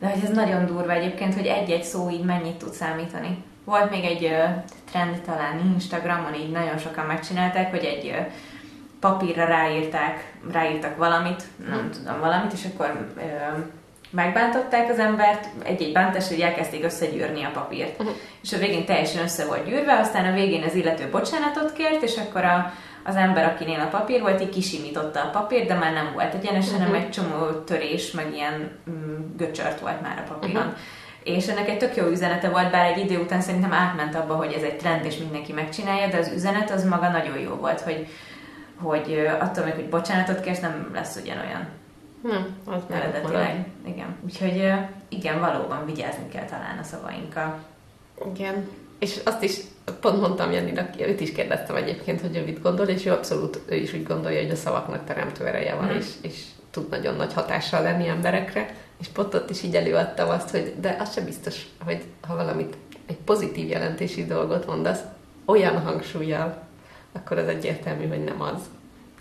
De 0.00 0.06
hogy 0.06 0.24
ez 0.24 0.30
nagyon 0.30 0.66
durva 0.66 0.92
egyébként, 0.92 1.34
hogy 1.34 1.46
egy-egy 1.46 1.84
szó 1.84 2.10
így 2.10 2.24
mennyit 2.24 2.56
tud 2.56 2.72
számítani. 2.72 3.44
Volt 3.64 3.90
még 3.90 4.04
egy 4.04 4.32
trend 4.90 5.20
talán 5.20 5.72
Instagramon, 5.74 6.34
így 6.34 6.50
nagyon 6.50 6.78
sokan 6.78 7.06
megcsinálták, 7.06 7.70
hogy 7.70 7.84
egy 7.84 8.14
papírra 9.08 9.44
ráírták, 9.44 10.32
ráírtak 10.52 10.96
valamit, 10.96 11.42
nem 11.68 11.78
hmm. 11.78 11.90
tudom, 11.90 12.20
valamit, 12.20 12.52
és 12.52 12.64
akkor 12.72 13.06
uh, 13.16 13.22
megbántották 14.10 14.90
az 14.90 14.98
embert, 14.98 15.48
egy-egy 15.64 15.92
bántás, 15.92 16.28
hogy 16.28 16.40
elkezdték 16.40 16.84
összegyűrni 16.84 17.44
a 17.44 17.50
papírt. 17.54 18.00
Uh-huh. 18.00 18.14
És 18.42 18.52
a 18.52 18.58
végén 18.58 18.84
teljesen 18.84 19.22
össze 19.22 19.46
volt 19.46 19.64
gyűrve, 19.64 19.98
aztán 19.98 20.32
a 20.32 20.34
végén 20.34 20.62
az 20.62 20.74
illető 20.74 21.08
bocsánatot 21.10 21.72
kért, 21.72 22.02
és 22.02 22.16
akkor 22.16 22.44
a, 22.44 22.72
az 23.04 23.16
ember, 23.16 23.44
akinél 23.44 23.80
a 23.80 23.96
papír 23.96 24.20
volt, 24.20 24.40
így 24.40 24.48
kisimította 24.48 25.20
a 25.20 25.30
papír, 25.30 25.66
de 25.66 25.74
már 25.74 25.92
nem 25.92 26.10
volt 26.14 26.34
egyenes, 26.34 26.66
uh-huh. 26.66 26.80
hanem 26.80 27.00
egy 27.00 27.10
csomó 27.10 27.46
törés, 27.46 28.10
meg 28.10 28.34
ilyen 28.34 28.70
mm, 28.90 29.36
göcsört 29.36 29.80
volt 29.80 30.02
már 30.02 30.24
a 30.26 30.32
papíron. 30.32 30.62
Uh-huh. 30.62 30.78
És 31.22 31.46
ennek 31.46 31.68
egy 31.68 31.78
tök 31.78 31.96
jó 31.96 32.06
üzenete 32.06 32.48
volt, 32.48 32.70
bár 32.70 32.84
egy 32.92 33.04
idő 33.04 33.18
után 33.18 33.40
szerintem 33.40 33.72
átment 33.72 34.14
abba, 34.14 34.34
hogy 34.34 34.52
ez 34.52 34.62
egy 34.62 34.76
trend, 34.76 35.04
és 35.04 35.16
mindenki 35.16 35.52
megcsinálja, 35.52 36.08
de 36.08 36.18
az 36.18 36.32
üzenet 36.34 36.70
az 36.70 36.84
maga 36.84 37.08
nagyon 37.08 37.38
jó 37.38 37.54
volt, 37.54 37.80
hogy, 37.80 38.06
hogy 38.76 39.28
attól 39.40 39.64
még, 39.64 39.74
hogy 39.74 39.88
bocsánatot 39.88 40.40
kérsz, 40.40 40.60
nem 40.60 40.90
lesz 40.94 41.20
ugyanolyan. 41.22 41.68
Nem, 42.22 42.56
az 42.64 42.82
eredetileg. 42.90 43.66
Igen. 43.86 44.16
Úgyhogy 44.24 44.72
igen, 45.08 45.40
valóban 45.40 45.86
vigyázni 45.86 46.28
kell 46.28 46.44
talán 46.44 46.78
a 46.78 46.82
szavainkkal. 46.82 47.58
Igen. 48.34 48.68
És 48.98 49.20
azt 49.24 49.42
is 49.42 49.60
pont 50.00 50.20
mondtam 50.20 50.52
Janinak, 50.52 51.00
őt 51.00 51.20
is 51.20 51.32
kérdeztem 51.32 51.76
egyébként, 51.76 52.20
hogy 52.20 52.36
ő 52.36 52.44
mit 52.44 52.62
gondol, 52.62 52.86
és 52.86 53.06
ő 53.06 53.12
abszolút 53.12 53.60
ő 53.66 53.74
is 53.74 53.92
úgy 53.92 54.02
gondolja, 54.02 54.42
hogy 54.42 54.50
a 54.50 54.56
szavaknak 54.56 55.04
teremtő 55.04 55.46
ereje 55.46 55.74
van, 55.74 55.86
mm. 55.86 55.96
és, 55.96 56.06
és 56.20 56.44
tud 56.70 56.88
nagyon 56.88 57.14
nagy 57.14 57.32
hatással 57.32 57.82
lenni 57.82 58.08
emberekre, 58.08 58.74
és 59.00 59.06
pont 59.08 59.34
ott 59.34 59.50
is 59.50 59.62
így 59.62 59.74
előadtam 59.74 60.28
azt, 60.28 60.50
hogy 60.50 60.74
de 60.80 60.96
az 61.00 61.12
sem 61.12 61.24
biztos, 61.24 61.66
hogy 61.84 62.04
ha 62.26 62.36
valamit, 62.36 62.76
egy 63.06 63.16
pozitív 63.16 63.68
jelentési 63.68 64.24
dolgot 64.24 64.66
mondasz, 64.66 65.00
olyan 65.44 65.80
hangsúlyjal, 65.80 66.65
akkor 67.16 67.38
az 67.38 67.48
egyértelmű, 67.48 68.08
hogy 68.08 68.24
nem 68.24 68.42
az. 68.42 68.60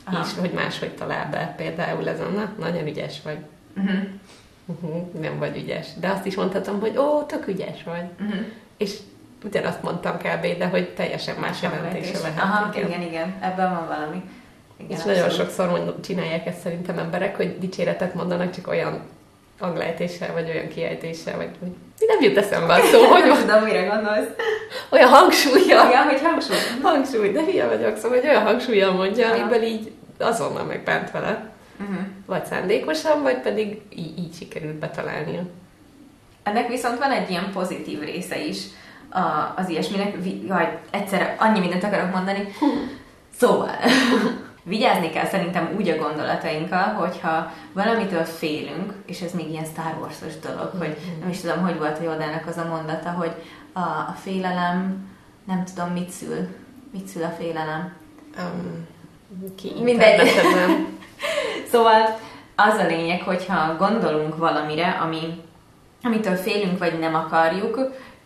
Aha. 0.03 0.25
És 0.25 0.33
hogy 0.39 0.51
máshogy 0.51 0.95
talál 0.95 1.29
be. 1.29 1.53
Például 1.57 2.09
ez 2.09 2.19
a, 2.19 2.25
na, 2.25 2.49
nagyon 2.59 2.87
ügyes 2.87 3.21
vagy. 3.23 3.37
Uh-huh. 3.77 3.99
Uh-huh, 4.65 5.21
nem 5.21 5.39
vagy 5.39 5.57
ügyes. 5.57 5.87
De 5.99 6.09
azt 6.09 6.25
is 6.25 6.35
mondhatom, 6.35 6.79
hogy 6.79 6.97
ó, 6.97 7.23
tök 7.23 7.47
ügyes 7.47 7.83
vagy. 7.83 8.05
Uh-huh. 8.19 8.45
És 8.77 8.97
ugyanazt 9.43 9.81
mondtam 9.81 10.17
kb., 10.17 10.57
de 10.57 10.67
hogy 10.67 10.93
teljesen 10.93 11.35
más 11.39 11.61
jelentése 11.61 12.19
lehet. 12.19 12.39
Aha, 12.39 12.73
igen. 12.73 12.87
igen, 12.87 13.01
igen, 13.01 13.33
ebben 13.41 13.69
van 13.69 13.87
valami. 13.87 14.23
Igen, 14.77 14.91
és 14.91 14.95
abszolút. 14.95 15.17
nagyon 15.17 15.35
sokszor 15.35 15.95
csinálják 16.03 16.45
ezt 16.45 16.59
szerintem 16.59 16.97
emberek, 16.97 17.35
hogy 17.35 17.59
dicséretet 17.59 18.13
mondanak, 18.13 18.51
csak 18.51 18.67
olyan 18.67 19.01
hanglejtéssel, 19.59 20.33
vagy 20.33 20.49
olyan 20.49 20.67
kiejtéssel, 20.67 21.35
vagy 21.35 21.49
nem 22.07 22.21
jut 22.21 22.37
eszembe 22.37 22.73
a 22.73 22.81
szó, 22.81 23.05
hogy 23.13 23.25
most 23.25 23.41
tudom, 23.41 23.63
mire 23.63 23.83
gondolsz. 23.83 24.29
Olyan 24.89 25.09
hangsúlya. 25.09 25.87
Igen, 25.87 26.03
hogy 26.03 26.21
hangsúly. 26.21 26.57
Hangsúly, 26.81 27.31
de 27.31 27.43
hülye 27.43 27.67
vagyok, 27.67 27.97
szóval, 27.97 28.19
hogy 28.19 28.29
olyan 28.29 28.43
hangsúlya 28.43 28.91
mondja, 28.91 29.31
amiből 29.31 29.61
így 29.61 29.91
azonnal 30.19 30.63
megbánt 30.63 31.11
vele. 31.11 31.49
Uh-huh. 31.79 32.05
Vagy 32.25 32.45
szándékosan, 32.45 33.21
vagy 33.21 33.37
pedig 33.37 33.81
így, 33.95 34.17
így 34.17 34.35
sikerült 34.37 34.75
betalálnia. 34.75 35.41
Ennek 36.43 36.67
viszont 36.67 36.97
van 36.97 37.11
egy 37.11 37.29
ilyen 37.29 37.49
pozitív 37.53 37.99
része 37.99 38.39
is 38.39 38.57
a, 39.09 39.53
az 39.55 39.69
ilyesminek. 39.69 40.15
Jaj, 40.47 40.79
egyszerre 40.91 41.35
annyi 41.39 41.59
mindent 41.59 41.83
akarok 41.83 42.11
mondani. 42.11 42.47
Szóval, 43.37 43.71
vigyázni 44.65 45.09
kell 45.09 45.25
szerintem 45.25 45.73
úgy 45.77 45.89
a 45.89 45.97
gondolatainkkal, 45.97 46.93
hogyha 46.93 47.51
valamitől 47.73 48.23
félünk, 48.23 48.93
és 49.05 49.21
ez 49.21 49.31
még 49.33 49.49
ilyen 49.49 49.65
Star 49.65 49.95
Wars-os 50.01 50.39
dolog, 50.39 50.69
mm-hmm. 50.69 50.79
hogy 50.79 50.97
nem 51.19 51.29
is 51.29 51.39
tudom, 51.39 51.63
hogy 51.63 51.77
volt 51.77 51.99
a 51.99 52.03
Yodának 52.03 52.47
az 52.47 52.57
a 52.57 52.67
mondata, 52.69 53.09
hogy 53.09 53.31
a, 53.73 53.79
a 53.79 54.15
félelem 54.21 55.07
nem 55.45 55.63
tudom, 55.65 55.89
mit 55.89 56.09
szül. 56.09 56.47
Mit 56.91 57.07
szül 57.07 57.23
a 57.23 57.35
félelem? 57.37 57.93
Um, 58.37 58.87
ki 59.55 59.73
Mindegy. 59.83 60.29
szóval 61.71 62.19
az 62.55 62.77
a 62.77 62.85
lényeg, 62.85 63.21
hogyha 63.21 63.75
gondolunk 63.77 64.37
valamire, 64.37 64.89
ami, 64.89 65.41
amitől 66.03 66.35
félünk, 66.35 66.79
vagy 66.79 66.99
nem 66.99 67.15
akarjuk, 67.15 67.79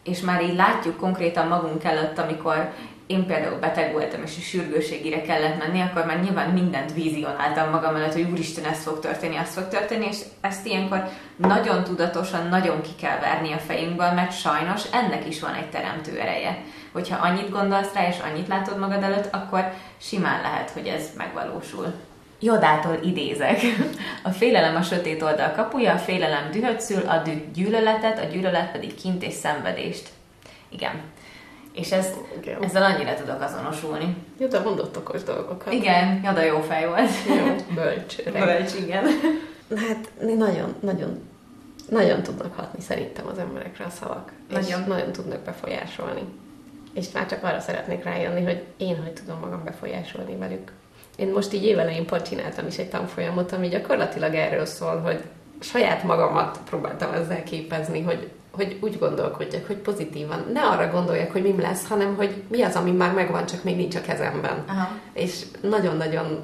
és 0.03 0.21
már 0.21 0.43
így 0.43 0.55
látjuk 0.55 0.97
konkrétan 0.97 1.47
magunk 1.47 1.83
előtt, 1.83 2.17
amikor 2.17 2.71
én 3.09 3.25
például 3.25 3.59
beteg 3.59 3.91
voltam, 3.91 4.23
és 4.23 4.37
a 4.37 4.41
sürgőségére 4.41 5.21
kellett 5.21 5.57
menni, 5.57 5.81
akkor 5.81 6.05
már 6.05 6.21
nyilván 6.21 6.49
mindent 6.49 6.93
vizionáltam 6.93 7.69
magam 7.69 7.95
előtt, 7.95 8.13
hogy 8.13 8.27
úristen, 8.31 8.65
ez 8.65 8.83
fog 8.83 8.99
történni, 8.99 9.35
az 9.35 9.53
fog 9.53 9.67
történni, 9.67 10.05
és 10.05 10.17
ezt 10.41 10.65
ilyenkor 10.65 11.09
nagyon 11.35 11.83
tudatosan, 11.83 12.47
nagyon 12.47 12.81
ki 12.81 12.89
kell 13.01 13.19
verni 13.19 13.53
a 13.53 13.57
fejünkből, 13.57 14.11
mert 14.11 14.39
sajnos 14.39 14.83
ennek 14.91 15.27
is 15.27 15.39
van 15.39 15.53
egy 15.53 15.69
teremtő 15.69 16.19
ereje. 16.19 16.63
Hogyha 16.91 17.27
annyit 17.27 17.49
gondolsz 17.49 17.93
rá, 17.93 18.07
és 18.07 18.15
annyit 18.19 18.47
látod 18.47 18.79
magad 18.79 19.03
előtt, 19.03 19.33
akkor 19.33 19.73
simán 20.01 20.41
lehet, 20.41 20.69
hogy 20.69 20.87
ez 20.87 21.03
megvalósul. 21.17 21.93
Jodától 22.39 22.99
idézek. 23.03 23.59
A 24.23 24.29
félelem 24.29 24.75
a 24.75 24.81
sötét 24.81 25.21
oldal 25.21 25.51
kapuja, 25.51 25.93
a 25.93 25.97
félelem 25.97 26.51
dühöt 26.51 26.81
szül, 26.81 27.07
a 27.07 27.17
düh 27.17 27.51
gyűlöletet, 27.53 28.19
a 28.19 28.27
gyűlölet 28.31 28.71
pedig 28.71 28.95
kint 28.95 29.23
és 29.23 29.33
szenvedést. 29.33 30.09
Igen. 30.69 31.01
És 31.73 31.91
ez, 31.91 32.07
igen. 32.41 32.63
ezzel 32.63 32.83
annyira 32.83 33.13
tudok 33.13 33.41
azonosulni. 33.41 34.15
Joda 34.39 34.61
mondott 34.61 34.97
okos 34.97 35.23
dolgokat. 35.23 35.73
Igen, 35.73 36.21
Joda 36.23 36.41
jó 36.41 36.59
fej 36.59 36.87
volt. 36.87 37.09
Jó, 37.27 37.55
bölcs. 37.75 38.23
Bölcs, 38.23 38.73
igen. 38.75 39.05
Hát 39.75 40.11
nagyon, 40.37 40.75
nagyon, 40.79 41.21
nagyon 41.89 42.23
tudnak 42.23 42.55
hatni 42.55 42.81
szerintem 42.81 43.27
az 43.27 43.37
emberekre 43.37 43.85
a 43.85 43.89
szavak. 43.89 44.31
Nagyon. 44.49 44.79
És 44.79 44.87
nagyon 44.87 45.11
tudnak 45.11 45.39
befolyásolni. 45.39 46.23
És 46.93 47.11
már 47.13 47.25
csak 47.25 47.43
arra 47.43 47.59
szeretnék 47.59 48.03
rájönni, 48.03 48.43
hogy 48.43 48.63
én 48.77 49.01
hogy 49.01 49.13
tudom 49.13 49.39
magam 49.39 49.63
befolyásolni 49.63 50.35
velük. 50.35 50.71
Én 51.15 51.31
most 51.31 51.53
így 51.53 51.65
évelején 51.65 52.05
pont 52.05 52.27
csináltam 52.27 52.67
is 52.67 52.77
egy 52.77 52.89
tanfolyamot, 52.89 53.51
ami 53.51 53.67
gyakorlatilag 53.67 54.33
erről 54.33 54.65
szól, 54.65 54.99
hogy 54.99 55.23
saját 55.59 56.03
magamat 56.03 56.59
próbáltam 56.65 57.13
ezzel 57.13 57.43
képezni, 57.43 58.01
hogy 58.01 58.29
hogy 58.59 58.77
úgy 58.81 58.99
gondolkodjak, 58.99 59.67
hogy 59.67 59.75
pozitívan. 59.75 60.45
Ne 60.53 60.61
arra 60.61 60.91
gondoljak, 60.91 61.31
hogy 61.31 61.41
mi 61.41 61.61
lesz, 61.61 61.87
hanem 61.87 62.15
hogy 62.15 62.43
mi 62.47 62.61
az, 62.61 62.75
ami 62.75 62.91
már 62.91 63.13
megvan, 63.13 63.45
csak 63.45 63.63
még 63.63 63.75
nincs 63.75 63.95
a 63.95 64.01
kezemben. 64.01 64.63
Aha. 64.67 64.87
És 65.13 65.43
nagyon-nagyon 65.61 66.39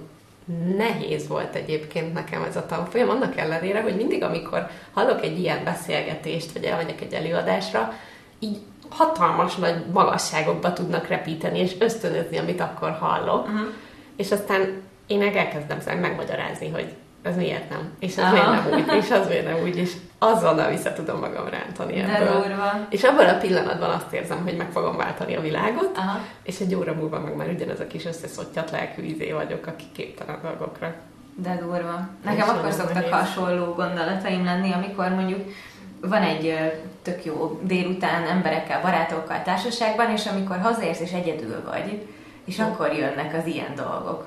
nehéz 0.78 1.28
volt 1.28 1.56
egyébként 1.56 2.14
nekem 2.14 2.44
ez 2.44 2.56
a 2.56 2.66
tanfolyam, 2.66 3.10
annak 3.10 3.38
ellenére, 3.38 3.82
hogy 3.82 3.96
mindig, 3.96 4.24
amikor 4.24 4.68
hallok 4.94 5.24
egy 5.24 5.40
ilyen 5.40 5.64
beszélgetést, 5.64 6.52
vagy 6.52 6.64
elmegyek 6.64 7.02
egy 7.02 7.14
előadásra, 7.14 7.94
így 8.40 8.58
hatalmas 8.90 9.56
nagy 9.56 9.86
magasságokba 9.94 10.74
tudnak 10.74 11.08
repíteni, 11.08 11.60
és 11.60 11.76
ösztönözni, 11.80 12.38
amit 12.38 12.62
akkor 12.62 12.92
hallok. 12.92 13.48
Uh-huh. 13.48 13.68
És 14.16 14.32
aztán 14.32 14.82
én 15.08 15.22
elkezdem 15.22 16.00
megmagyarázni, 16.00 16.70
hogy 16.70 16.94
ez 17.26 17.36
miért 17.36 17.70
nem? 17.70 17.92
És 18.00 18.18
az 18.18 18.32
miért 18.32 18.46
nem 18.46 18.68
úgy? 18.74 19.04
És 19.04 19.12
az 19.12 19.28
miért 19.28 19.46
nem 19.46 19.64
úgy? 19.64 19.78
És 19.78 19.94
azonnal 20.18 20.70
vissza 20.70 20.94
tudom 20.94 21.20
magam 21.20 21.48
rántani 21.48 22.00
ebből. 22.00 22.46
És 22.90 23.04
abban 23.04 23.28
a 23.28 23.38
pillanatban 23.38 23.90
azt 23.90 24.14
érzem, 24.14 24.44
hogy 24.44 24.58
meg 24.58 24.72
fogom 24.72 24.98
váltani 24.98 25.36
a 25.36 25.42
világot, 25.42 25.98
Aha. 25.98 26.20
és 26.44 26.60
egy 26.60 26.76
óra 26.76 26.94
múlva 26.94 27.20
meg 27.20 27.36
már 27.36 27.50
ugyanez 27.50 27.80
a 27.80 27.88
kis 27.88 28.06
összeszottyat 28.06 28.72
lelkű 28.72 29.02
izé 29.02 29.32
vagyok, 29.32 29.68
aki 29.68 29.84
képtelen 29.92 30.40
dolgokra. 30.42 30.94
De 31.36 31.58
durva. 31.60 32.08
Nekem 32.24 32.50
akkor 32.50 32.72
szoktak 32.72 32.94
nehéz. 32.94 33.12
hasonló 33.12 33.74
gondolataim 33.74 34.44
lenni, 34.44 34.72
amikor 34.72 35.10
mondjuk 35.10 35.54
van 36.02 36.22
egy 36.22 36.56
tök 37.02 37.26
jó 37.26 37.60
délután 37.64 38.28
emberekkel, 38.28 38.82
barátokkal, 38.82 39.42
társaságban, 39.44 40.12
és 40.12 40.26
amikor 40.26 40.60
hazaérsz 40.60 41.00
és 41.00 41.12
egyedül 41.12 41.64
vagy, 41.70 42.08
és 42.46 42.60
akkor 42.60 42.94
jönnek 42.94 43.34
az 43.34 43.46
ilyen 43.46 43.76
dolgok 43.76 44.26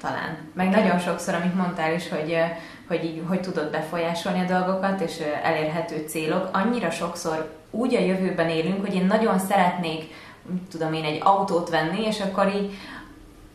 talán. 0.00 0.38
Meg 0.54 0.68
nagyon 0.68 0.98
sokszor, 0.98 1.34
amit 1.34 1.54
mondtál 1.54 1.94
is, 1.94 2.08
hogy, 2.08 2.36
hogy 2.88 3.04
így, 3.04 3.22
hogy 3.28 3.40
tudod 3.40 3.70
befolyásolni 3.70 4.40
a 4.40 4.58
dolgokat, 4.58 5.00
és 5.00 5.22
elérhető 5.42 6.04
célok, 6.08 6.48
annyira 6.52 6.90
sokszor 6.90 7.56
úgy 7.70 7.94
a 7.94 8.00
jövőben 8.00 8.48
élünk, 8.48 8.80
hogy 8.80 8.94
én 8.94 9.06
nagyon 9.06 9.38
szeretnék, 9.38 10.14
tudom 10.70 10.92
én, 10.92 11.04
egy 11.04 11.20
autót 11.22 11.70
venni, 11.70 12.06
és 12.06 12.20
akkor 12.20 12.54
így 12.54 12.72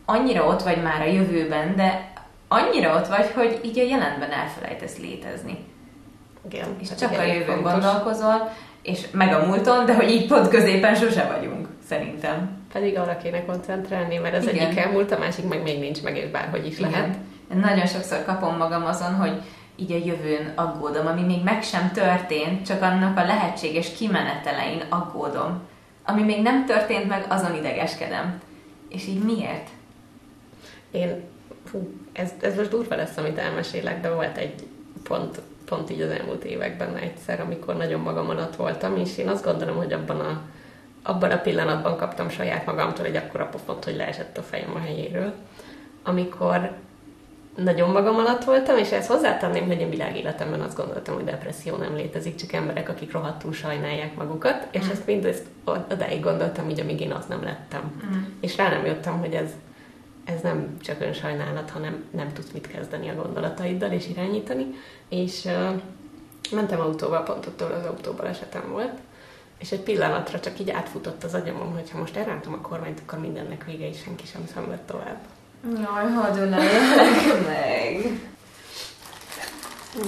annyira 0.05 0.45
ott 0.45 0.63
vagy 0.63 0.81
már 0.81 1.01
a 1.01 1.11
jövőben, 1.11 1.75
de 1.75 2.11
annyira 2.47 2.95
ott 2.95 3.07
vagy, 3.07 3.31
hogy 3.35 3.59
így 3.63 3.79
a 3.79 3.83
jelenben 3.83 4.31
elfelejtesz 4.31 4.97
létezni. 4.97 5.57
Igen, 6.49 6.75
és 6.79 6.89
hát 6.89 6.99
csak 6.99 7.17
a 7.19 7.23
jövőn 7.23 7.45
fontos. 7.45 7.71
gondolkozol, 7.71 8.51
és 8.81 9.07
meg 9.11 9.33
a 9.33 9.45
múlton, 9.45 9.85
de 9.85 9.95
hogy 9.95 10.09
így 10.09 10.27
pont 10.27 10.47
középen 10.47 10.95
sose 10.95 11.33
vagyunk, 11.37 11.67
szerintem. 11.87 12.62
Pedig 12.73 12.97
arra 12.97 13.17
kéne 13.17 13.45
koncentrálni, 13.45 14.17
mert 14.17 14.35
az 14.35 14.47
Igen. 14.47 14.65
egyik 14.65 14.77
elmúlt, 14.77 15.11
a 15.11 15.17
másik 15.17 15.47
meg 15.47 15.61
még 15.61 15.79
nincs 15.79 16.01
meg, 16.01 16.17
és 16.17 16.29
bárhogy 16.29 16.65
is 16.65 16.77
Igen. 16.77 16.91
lehet. 16.91 17.15
Én 17.51 17.57
nagyon 17.57 17.85
sokszor 17.85 18.25
kapom 18.25 18.57
magam 18.57 18.85
azon, 18.85 19.15
hogy 19.15 19.41
így 19.75 19.91
a 19.91 20.05
jövőn 20.05 20.51
aggódom, 20.55 21.07
ami 21.07 21.21
még 21.21 21.43
meg 21.43 21.63
sem 21.63 21.91
történt, 21.91 22.65
csak 22.65 22.81
annak 22.81 23.17
a 23.17 23.25
lehetséges 23.25 23.93
kimenetelein 23.97 24.83
aggódom. 24.89 25.61
Ami 26.05 26.23
még 26.23 26.41
nem 26.41 26.65
történt 26.65 27.07
meg, 27.07 27.25
azon 27.27 27.55
idegeskedem. 27.55 28.41
És 28.89 29.07
így 29.07 29.23
miért? 29.23 29.69
Én, 30.91 31.23
fú, 31.65 31.93
ez, 32.13 32.31
ez 32.41 32.55
most 32.55 32.69
durva 32.69 32.95
lesz, 32.95 33.17
amit 33.17 33.37
elmesélek, 33.37 34.01
de 34.01 34.13
volt 34.13 34.37
egy 34.37 34.53
pont, 35.03 35.41
pont 35.65 35.89
így 35.89 36.01
az 36.01 36.09
elmúlt 36.09 36.43
években 36.43 36.95
egyszer, 36.95 37.39
amikor 37.39 37.75
nagyon 37.75 37.99
magam 37.99 38.29
alatt 38.29 38.55
voltam, 38.55 38.97
és 38.97 39.17
én 39.17 39.27
azt 39.27 39.43
gondolom, 39.43 39.75
hogy 39.77 39.93
abban 39.93 40.19
a 40.19 40.41
abban 41.03 41.31
a 41.31 41.41
pillanatban 41.41 41.97
kaptam 41.97 42.29
saját 42.29 42.65
magamtól 42.65 43.05
egy 43.05 43.15
akkora 43.15 43.45
pofont, 43.45 43.83
hogy 43.83 43.95
leesett 43.95 44.37
a 44.37 44.41
fejem 44.41 44.75
a 44.75 44.79
helyéről, 44.79 45.33
amikor 46.03 46.71
nagyon 47.55 47.89
magam 47.89 48.15
alatt 48.15 48.43
voltam, 48.43 48.77
és 48.77 48.91
ezt 48.91 49.09
hozzátenném, 49.09 49.67
hogy 49.67 49.79
én 49.79 49.89
világéletemben 49.89 50.61
azt 50.61 50.77
gondoltam, 50.77 51.15
hogy 51.15 51.23
depresszió 51.23 51.75
nem 51.75 51.95
létezik, 51.95 52.35
csak 52.35 52.53
emberek, 52.53 52.89
akik 52.89 53.11
rohadtul 53.11 53.53
sajnálják 53.53 54.15
magukat, 54.15 54.67
és 54.71 54.85
mm. 54.85 54.89
ezt 54.89 55.05
mindezt 55.05 55.45
odáig 55.63 56.21
gondoltam, 56.21 56.69
így 56.69 56.79
amíg 56.79 56.99
én 56.99 57.11
azt 57.11 57.29
nem 57.29 57.43
lettem. 57.43 58.01
Mm. 58.05 58.19
És 58.41 58.57
rá 58.57 58.69
nem 58.69 58.85
jöttem, 58.85 59.19
hogy 59.19 59.33
ez, 59.33 59.49
ez 60.25 60.41
nem 60.41 60.77
csak 60.81 61.01
önsajnálat, 61.01 61.69
hanem 61.69 62.03
nem 62.11 62.33
tudsz 62.33 62.51
mit 62.51 62.67
kezdeni 62.67 63.09
a 63.09 63.15
gondolataiddal 63.15 63.91
és 63.91 64.07
irányítani. 64.07 64.65
És 65.09 65.45
uh, 65.45 65.81
mentem 66.51 66.79
autóval, 66.79 67.23
pont 67.23 67.45
ott 67.45 67.61
az 67.61 67.85
autóban 67.85 68.25
esetem 68.25 68.69
volt, 68.71 68.97
és 69.63 69.71
egy 69.71 69.79
pillanatra 69.79 70.39
csak 70.39 70.59
így 70.59 70.69
átfutott 70.69 71.23
az 71.23 71.33
agyamon, 71.33 71.71
hogy 71.71 71.89
ha 71.91 71.97
most 71.97 72.15
elrántom 72.15 72.53
a 72.53 72.67
kormányt, 72.67 73.01
akkor 73.05 73.19
mindennek 73.19 73.65
vége, 73.65 73.87
és 73.89 73.97
senki 74.03 74.25
sem 74.25 74.41
szenved 74.53 74.79
tovább. 74.79 75.17
Jaj, 75.63 76.11
hadd 76.11 76.49
meg! 77.45 78.19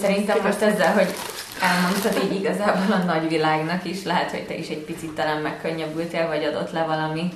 Szerintem 0.01 0.41
most 0.43 0.61
ezzel, 0.61 0.93
hogy 0.93 1.07
elmondtad 1.61 2.23
így 2.23 2.39
igazából 2.39 2.95
a 2.95 3.03
nagyvilágnak 3.03 3.85
is, 3.85 4.03
lehet, 4.03 4.31
hogy 4.31 4.45
te 4.45 4.57
is 4.57 4.67
egy 4.67 4.83
picit 4.83 5.11
talán 5.11 5.41
megkönnyebbültél, 5.41 6.27
vagy 6.27 6.43
adott 6.43 6.71
le 6.71 6.83
valami 6.83 7.29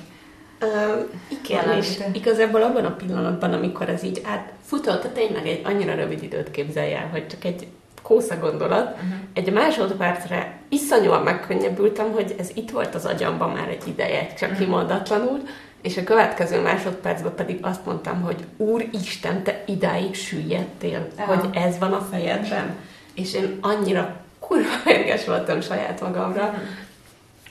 Uh, 0.62 1.08
igen, 1.28 1.64
valamit. 1.64 1.84
és 1.84 1.98
igazából 2.12 2.62
abban 2.62 2.84
a 2.84 2.96
pillanatban, 2.96 3.52
amikor 3.52 3.88
ez 3.88 4.02
így 4.02 4.22
átfutott, 4.24 5.14
tényleg 5.14 5.46
egy 5.46 5.60
annyira 5.64 5.94
rövid 5.94 6.22
időt 6.22 6.50
képzelj 6.50 6.94
el, 6.94 7.08
hogy 7.08 7.26
csak 7.26 7.44
egy 7.44 7.66
kósza 8.02 8.38
gondolat, 8.38 8.92
uh-huh. 8.92 9.12
egy 9.32 9.52
másodpercre 9.52 10.59
iszonyúan 10.70 11.22
megkönnyebbültem, 11.22 12.12
hogy 12.12 12.34
ez 12.38 12.50
itt 12.54 12.70
volt 12.70 12.94
az 12.94 13.04
agyamban 13.04 13.50
már 13.50 13.68
egy 13.68 13.88
ideje, 13.88 14.34
csak 14.34 14.56
kimondatlanul, 14.56 15.40
és 15.82 15.96
a 15.96 16.04
következő 16.04 16.60
másodpercben 16.60 17.34
pedig 17.34 17.58
azt 17.62 17.84
mondtam, 17.86 18.20
hogy 18.20 18.44
Úristen, 18.56 19.42
te 19.42 19.62
idáig 19.66 20.14
süllyedtél, 20.14 21.08
Aha. 21.18 21.34
hogy 21.34 21.56
ez 21.56 21.78
van 21.78 21.92
a 21.92 22.06
fejedben. 22.10 22.76
És 23.14 23.34
én 23.34 23.58
annyira 23.60 24.16
kurva 24.38 24.68
érges 24.86 25.24
voltam 25.24 25.60
saját 25.60 26.00
magamra, 26.00 26.44
uh-huh. 26.44 26.60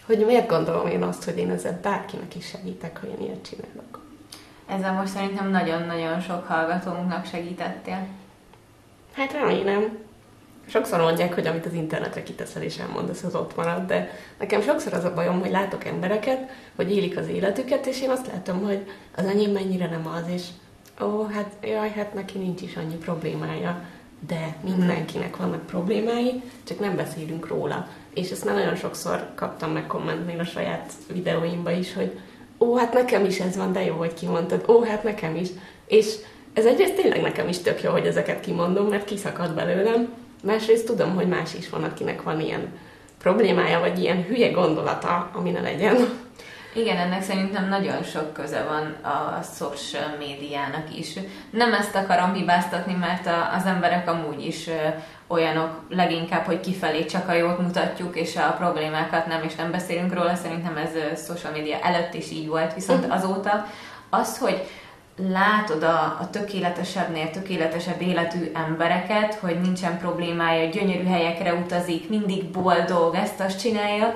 hogy 0.06 0.26
miért 0.26 0.48
gondolom 0.48 0.88
én 0.88 1.04
azt, 1.04 1.24
hogy 1.24 1.38
én 1.38 1.50
ezzel 1.50 1.80
bárkinek 1.82 2.36
is 2.36 2.46
segítek, 2.46 3.00
hogy 3.00 3.10
én 3.10 3.26
ilyet 3.26 3.48
csinálok. 3.50 4.00
Ezzel 4.68 4.94
most 4.94 5.14
szerintem 5.14 5.50
nagyon-nagyon 5.50 6.22
sok 6.22 6.48
hallgatónknak 6.48 7.26
segítettél. 7.26 8.08
Hát 9.14 9.34
remélem 9.34 9.98
sokszor 10.70 11.00
mondják, 11.00 11.34
hogy 11.34 11.48
amit 11.48 11.66
az 11.66 11.74
internetre 11.74 12.24
kiteszel 12.24 12.62
és 12.62 12.78
elmondasz, 12.78 13.24
az 13.24 13.36
ott 13.36 13.56
marad, 13.56 13.86
de 13.86 14.12
nekem 14.40 14.62
sokszor 14.62 14.94
az 14.94 15.04
a 15.04 15.14
bajom, 15.14 15.40
hogy 15.40 15.52
látok 15.52 15.86
embereket, 15.86 16.50
hogy 16.76 16.96
élik 16.96 17.18
az 17.18 17.28
életüket, 17.28 17.86
és 17.86 18.02
én 18.02 18.10
azt 18.10 18.28
látom, 18.28 18.64
hogy 18.64 18.86
az 19.16 19.26
enyém 19.26 19.52
mennyire 19.52 19.88
nem 19.88 20.08
az, 20.08 20.24
és 20.34 20.44
ó, 21.02 21.24
hát 21.24 21.56
jaj, 21.62 21.90
hát 21.90 22.14
neki 22.14 22.38
nincs 22.38 22.62
is 22.62 22.76
annyi 22.76 22.96
problémája, 22.96 23.82
de 24.28 24.56
mindenkinek 24.64 25.38
vannak 25.38 25.66
problémái, 25.66 26.42
csak 26.64 26.80
nem 26.80 26.96
beszélünk 26.96 27.48
róla. 27.48 27.88
És 28.14 28.32
ezt 28.32 28.46
már 28.46 28.56
nagyon 28.56 28.76
sokszor 28.76 29.28
kaptam 29.36 29.72
meg 29.72 29.88
kommentnél 29.88 30.40
a 30.40 30.44
saját 30.44 30.94
videóimba 31.14 31.72
is, 31.72 31.94
hogy 31.94 32.20
ó, 32.60 32.76
hát 32.76 32.94
nekem 32.94 33.26
is 33.26 33.40
ez 33.40 33.58
van, 33.58 33.72
de 33.72 33.86
jó, 33.86 33.96
hogy 33.96 34.14
kimondtad, 34.14 34.66
ó, 34.68 34.84
hát 34.84 35.04
nekem 35.04 35.36
is. 35.36 35.48
És 35.88 36.16
ez 36.54 36.66
egyrészt 36.66 36.96
tényleg 36.96 37.22
nekem 37.22 37.48
is 37.48 37.58
tök 37.58 37.82
jó, 37.82 37.92
hogy 37.92 38.06
ezeket 38.06 38.40
kimondom, 38.40 38.88
mert 38.88 39.06
kiszakad 39.06 39.54
belőlem, 39.54 40.14
Másrészt 40.44 40.86
tudom, 40.86 41.16
hogy 41.16 41.28
más 41.28 41.54
is 41.54 41.70
van, 41.70 41.84
akinek 41.84 42.22
van 42.22 42.40
ilyen 42.40 42.78
problémája, 43.20 43.80
vagy 43.80 44.00
ilyen 44.00 44.24
hülye 44.24 44.52
gondolata, 44.52 45.30
ami 45.34 45.52
ne 45.52 45.62
legyen. 45.62 46.28
Igen, 46.74 46.98
ennek 46.98 47.24
szerintem 47.24 47.68
nagyon 47.68 48.04
sok 48.04 48.34
köze 48.34 48.64
van 48.64 49.12
a 49.12 49.42
social 49.42 50.16
médiának 50.18 50.98
is. 50.98 51.14
Nem 51.50 51.74
ezt 51.74 51.96
akarom 51.96 52.34
hibáztatni, 52.34 52.94
mert 52.94 53.26
a, 53.26 53.54
az 53.56 53.66
emberek 53.66 54.10
amúgy 54.10 54.46
is 54.46 54.70
olyanok 55.28 55.82
leginkább, 55.90 56.46
hogy 56.46 56.60
kifelé 56.60 57.06
csak 57.06 57.30
a 57.30 57.34
jót 57.34 57.60
mutatjuk, 57.60 58.16
és 58.16 58.36
a 58.36 58.56
problémákat 58.58 59.26
nem, 59.26 59.44
és 59.44 59.56
nem 59.56 59.72
beszélünk 59.72 60.14
róla. 60.14 60.36
Szerintem 60.36 60.78
ez 60.78 61.26
social 61.26 61.52
média 61.52 61.80
előtt 61.80 62.14
is 62.14 62.32
így 62.32 62.48
volt, 62.48 62.74
viszont 62.74 63.04
mhm. 63.04 63.12
azóta 63.12 63.66
az, 64.10 64.38
hogy 64.38 64.68
látod 65.28 65.84
a, 65.84 66.18
a 66.20 66.30
tökéletesebbnél 66.32 67.32
tökéletesebb 67.32 68.02
életű 68.02 68.52
embereket, 68.54 69.34
hogy 69.34 69.62
nincsen 69.62 69.98
problémája, 69.98 70.70
gyönyörű 70.70 71.06
helyekre 71.06 71.54
utazik, 71.54 72.10
mindig 72.10 72.46
boldog, 72.46 73.16
ezt 73.16 73.40
azt 73.40 73.60
csinálja, 73.60 74.16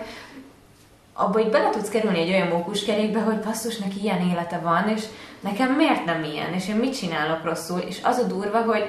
abba 1.14 1.42
hogy 1.42 1.50
bele 1.50 1.70
tudsz 1.70 1.90
kerülni 1.90 2.20
egy 2.20 2.30
olyan 2.30 2.48
mókuskerékbe, 2.48 3.20
hogy 3.20 3.40
basszus, 3.40 3.78
neki 3.78 4.02
ilyen 4.02 4.30
élete 4.30 4.58
van, 4.58 4.88
és 4.88 5.04
nekem 5.40 5.72
miért 5.72 6.06
nem 6.06 6.24
ilyen, 6.24 6.54
és 6.54 6.68
én 6.70 6.76
mit 6.76 6.98
csinálok 6.98 7.44
rosszul, 7.44 7.80
és 7.80 8.00
az 8.04 8.18
a 8.18 8.24
durva, 8.24 8.62
hogy 8.62 8.86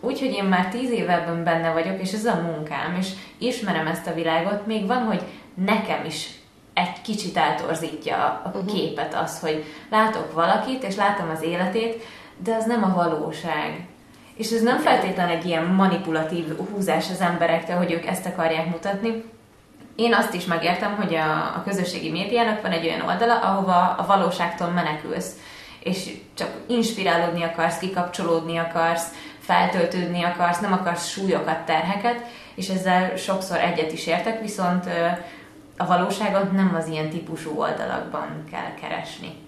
úgy, 0.00 0.20
hogy 0.20 0.32
én 0.32 0.44
már 0.44 0.68
tíz 0.68 0.90
éveben 0.90 1.44
benne 1.44 1.72
vagyok, 1.72 2.00
és 2.00 2.12
ez 2.12 2.24
a 2.24 2.40
munkám, 2.42 2.96
és 2.98 3.08
ismerem 3.38 3.86
ezt 3.86 4.06
a 4.06 4.14
világot, 4.14 4.66
még 4.66 4.86
van, 4.86 5.02
hogy 5.04 5.22
nekem 5.54 6.04
is 6.04 6.28
egy 6.76 7.02
kicsit 7.02 7.36
eltorzítja 7.36 8.16
a 8.44 8.48
uh-huh. 8.48 8.72
képet 8.72 9.14
az, 9.14 9.40
hogy 9.40 9.64
látok 9.90 10.32
valakit, 10.32 10.82
és 10.82 10.96
látom 10.96 11.30
az 11.30 11.42
életét, 11.42 12.04
de 12.36 12.54
az 12.54 12.64
nem 12.64 12.84
a 12.84 12.94
valóság. 12.94 13.86
És 14.34 14.50
ez 14.50 14.62
nem 14.62 14.78
feltétlenül 14.78 15.36
egy 15.36 15.44
ilyen 15.44 15.64
manipulatív 15.64 16.56
húzás 16.56 17.10
az 17.10 17.20
emberektől, 17.20 17.76
hogy 17.76 17.92
ők 17.92 18.06
ezt 18.06 18.26
akarják 18.26 18.66
mutatni. 18.66 19.24
Én 19.94 20.14
azt 20.14 20.34
is 20.34 20.44
megértem, 20.44 20.96
hogy 20.96 21.14
a, 21.14 21.36
a 21.56 21.62
közösségi 21.64 22.10
médiának 22.10 22.62
van 22.62 22.70
egy 22.70 22.86
olyan 22.86 23.08
oldala, 23.08 23.38
ahova 23.38 23.94
a 23.98 24.06
valóságtól 24.06 24.68
menekülsz, 24.68 25.30
és 25.80 26.10
csak 26.34 26.48
inspirálódni 26.66 27.42
akarsz, 27.42 27.78
kikapcsolódni 27.78 28.56
akarsz, 28.56 29.06
feltöltődni 29.38 30.22
akarsz, 30.22 30.60
nem 30.60 30.72
akarsz 30.72 31.08
súlyokat, 31.08 31.64
terheket, 31.64 32.24
és 32.54 32.68
ezzel 32.68 33.16
sokszor 33.16 33.56
egyet 33.56 33.92
is 33.92 34.06
értek, 34.06 34.40
viszont 34.40 34.84
a 35.76 35.86
valóságot 35.86 36.52
nem 36.52 36.74
az 36.78 36.88
ilyen 36.88 37.10
típusú 37.10 37.60
oldalakban 37.60 38.44
kell 38.50 38.74
keresni. 38.80 39.44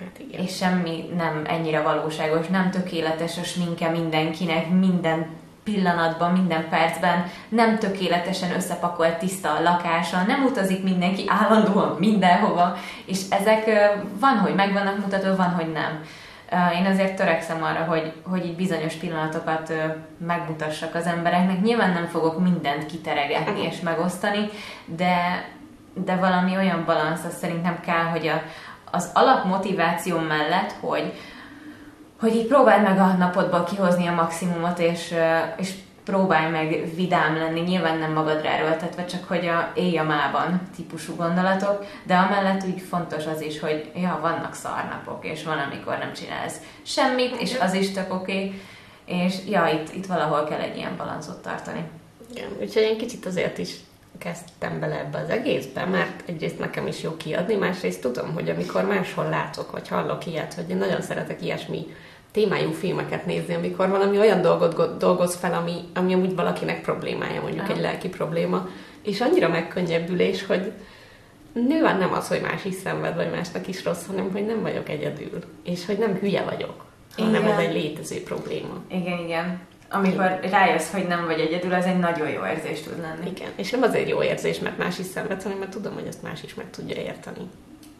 Hát 0.00 0.18
igen. 0.18 0.40
És 0.40 0.56
semmi 0.56 1.10
nem 1.16 1.42
ennyire 1.46 1.82
valóságos, 1.82 2.46
nem 2.46 2.70
tökéletes 2.70 3.38
a 3.38 3.42
sminke 3.42 3.88
mindenkinek, 3.88 4.70
minden 4.70 5.26
pillanatban, 5.64 6.32
minden 6.32 6.68
percben, 6.68 7.24
nem 7.48 7.78
tökéletesen 7.78 8.54
összepakolt 8.54 9.18
tiszta 9.18 9.50
a 9.50 9.62
lakása, 9.62 10.22
nem 10.26 10.44
utazik 10.44 10.82
mindenki 10.82 11.24
állandóan 11.26 11.96
mindenhova, 11.98 12.76
és 13.06 13.20
ezek 13.30 13.64
van, 14.20 14.38
hogy 14.38 14.54
meg 14.54 14.72
vannak 14.72 14.98
mutatva, 14.98 15.36
van, 15.36 15.50
hogy 15.50 15.72
nem. 15.72 16.04
Én 16.78 16.86
azért 16.86 17.16
törekszem 17.16 17.62
arra, 17.62 17.84
hogy, 17.84 18.12
hogy 18.22 18.44
így 18.44 18.56
bizonyos 18.56 18.94
pillanatokat 18.94 19.72
megmutassak 20.26 20.94
az 20.94 21.06
embereknek. 21.06 21.62
Nyilván 21.62 21.92
nem 21.92 22.06
fogok 22.06 22.40
mindent 22.40 22.86
kiteregetni 22.86 23.62
és 23.62 23.80
megosztani, 23.80 24.48
de 24.84 25.44
de 26.04 26.16
valami 26.16 26.56
olyan 26.56 26.84
balansz 26.84 27.24
az 27.24 27.36
szerintem 27.38 27.80
kell, 27.80 28.04
hogy 28.04 28.26
a, 28.26 28.42
az 28.90 29.10
alapmotiváció 29.14 30.18
mellett, 30.18 30.72
hogy, 30.80 31.12
hogy 32.20 32.34
így 32.34 32.46
próbáld 32.46 32.82
meg 32.82 32.98
a 32.98 33.12
napodból 33.12 33.64
kihozni 33.64 34.06
a 34.06 34.14
maximumot, 34.14 34.78
és, 34.78 35.14
és 35.56 35.74
próbálj 36.04 36.50
meg 36.50 36.94
vidám 36.94 37.36
lenni, 37.36 37.60
nyilván 37.60 37.98
nem 37.98 38.12
magadra 38.12 38.48
erőltetve, 38.48 39.04
csak 39.04 39.28
hogy 39.28 39.46
a 39.46 39.72
élj 39.74 39.96
a 39.96 40.02
mában 40.02 40.60
típusú 40.76 41.14
gondolatok, 41.14 41.84
de 42.02 42.16
amellett 42.16 42.64
úgy 42.64 42.80
fontos 42.80 43.26
az 43.26 43.40
is, 43.40 43.60
hogy 43.60 43.90
ja, 43.94 44.18
vannak 44.20 44.54
szarnapok, 44.54 45.24
és 45.24 45.44
van, 45.44 45.58
amikor 45.58 45.98
nem 45.98 46.12
csinálsz 46.12 46.60
semmit, 46.82 47.40
és 47.40 47.58
az 47.58 47.74
is 47.74 47.92
tök 47.92 48.14
oké, 48.14 48.32
okay, 48.32 48.60
és 49.04 49.34
ja, 49.48 49.66
itt, 49.66 49.94
itt 49.94 50.06
valahol 50.06 50.44
kell 50.44 50.60
egy 50.60 50.76
ilyen 50.76 50.96
balancot 50.96 51.42
tartani. 51.42 51.84
Igen, 52.30 52.48
úgyhogy 52.60 52.82
én 52.82 52.98
kicsit 52.98 53.26
azért 53.26 53.58
is 53.58 53.74
kezdtem 54.18 54.80
bele 54.80 54.98
ebbe 54.98 55.18
az 55.18 55.28
egészbe, 55.28 55.84
mert 55.84 56.28
egyrészt 56.28 56.58
nekem 56.58 56.86
is 56.86 57.02
jó 57.02 57.16
kiadni, 57.16 57.54
másrészt 57.54 58.00
tudom, 58.00 58.32
hogy 58.34 58.48
amikor 58.48 58.84
máshol 58.84 59.28
látok, 59.28 59.70
vagy 59.70 59.88
hallok 59.88 60.26
ilyet, 60.26 60.54
hogy 60.54 60.70
én 60.70 60.76
nagyon 60.76 61.00
szeretek 61.00 61.42
ilyesmi 61.42 61.86
témájú 62.30 62.70
filmeket 62.70 63.26
nézni, 63.26 63.54
amikor 63.54 63.88
valami 63.88 64.18
olyan 64.18 64.42
dolgot 64.42 64.98
dolgoz 64.98 65.34
fel, 65.34 65.54
ami, 65.54 65.74
ami 65.94 66.14
amúgy 66.14 66.34
valakinek 66.34 66.82
problémája, 66.82 67.40
mondjuk 67.40 67.62
Aha. 67.62 67.72
egy 67.72 67.80
lelki 67.80 68.08
probléma, 68.08 68.68
és 69.02 69.20
annyira 69.20 69.48
megkönnyebbülés, 69.48 70.46
hogy 70.46 70.72
nyilván 71.66 71.98
nem 71.98 72.12
az, 72.12 72.28
hogy 72.28 72.40
más 72.40 72.64
is 72.64 72.74
szenved, 72.74 73.14
vagy 73.14 73.30
másnak 73.30 73.68
is 73.68 73.84
rossz, 73.84 74.06
hanem 74.06 74.32
hogy 74.32 74.46
nem 74.46 74.62
vagyok 74.62 74.88
egyedül, 74.88 75.38
és 75.64 75.86
hogy 75.86 75.98
nem 75.98 76.14
hülye 76.14 76.42
vagyok, 76.42 76.84
hanem 77.16 77.42
igen. 77.42 77.52
ez 77.52 77.58
egy 77.58 77.72
létező 77.72 78.22
probléma. 78.22 78.82
Igen, 78.88 79.18
igen 79.18 79.60
amikor 79.90 80.38
rájössz, 80.50 80.92
hogy 80.92 81.06
nem 81.06 81.24
vagy 81.24 81.40
egyedül, 81.40 81.74
az 81.74 81.84
egy 81.84 81.98
nagyon 81.98 82.28
jó 82.28 82.46
érzés 82.46 82.82
tud 82.82 83.00
lenni. 83.00 83.30
Igen, 83.30 83.50
és 83.56 83.70
nem 83.70 83.82
azért 83.82 84.08
jó 84.08 84.22
érzés, 84.22 84.58
mert 84.58 84.78
más 84.78 84.98
is 84.98 85.06
szenved, 85.06 85.42
hanem 85.42 85.58
mert 85.58 85.70
tudom, 85.70 85.94
hogy 85.94 86.06
ezt 86.06 86.22
más 86.22 86.42
is 86.42 86.54
meg 86.54 86.70
tudja 86.70 87.02
érteni. 87.02 87.50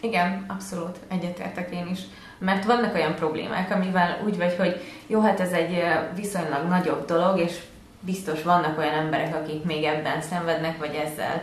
Igen, 0.00 0.44
abszolút, 0.48 0.96
egyetértek 1.08 1.74
én 1.74 1.88
is. 1.92 2.00
Mert 2.38 2.64
vannak 2.64 2.94
olyan 2.94 3.14
problémák, 3.14 3.70
amivel 3.70 4.18
úgy 4.24 4.36
vagy, 4.36 4.54
hogy 4.58 4.80
jó, 5.06 5.20
hát 5.20 5.40
ez 5.40 5.52
egy 5.52 5.82
viszonylag 6.14 6.68
nagyobb 6.68 7.04
dolog, 7.04 7.38
és 7.38 7.58
biztos 8.00 8.42
vannak 8.42 8.78
olyan 8.78 8.94
emberek, 8.94 9.34
akik 9.34 9.64
még 9.64 9.84
ebben 9.84 10.20
szenvednek, 10.20 10.78
vagy 10.78 10.94
ezzel 11.04 11.42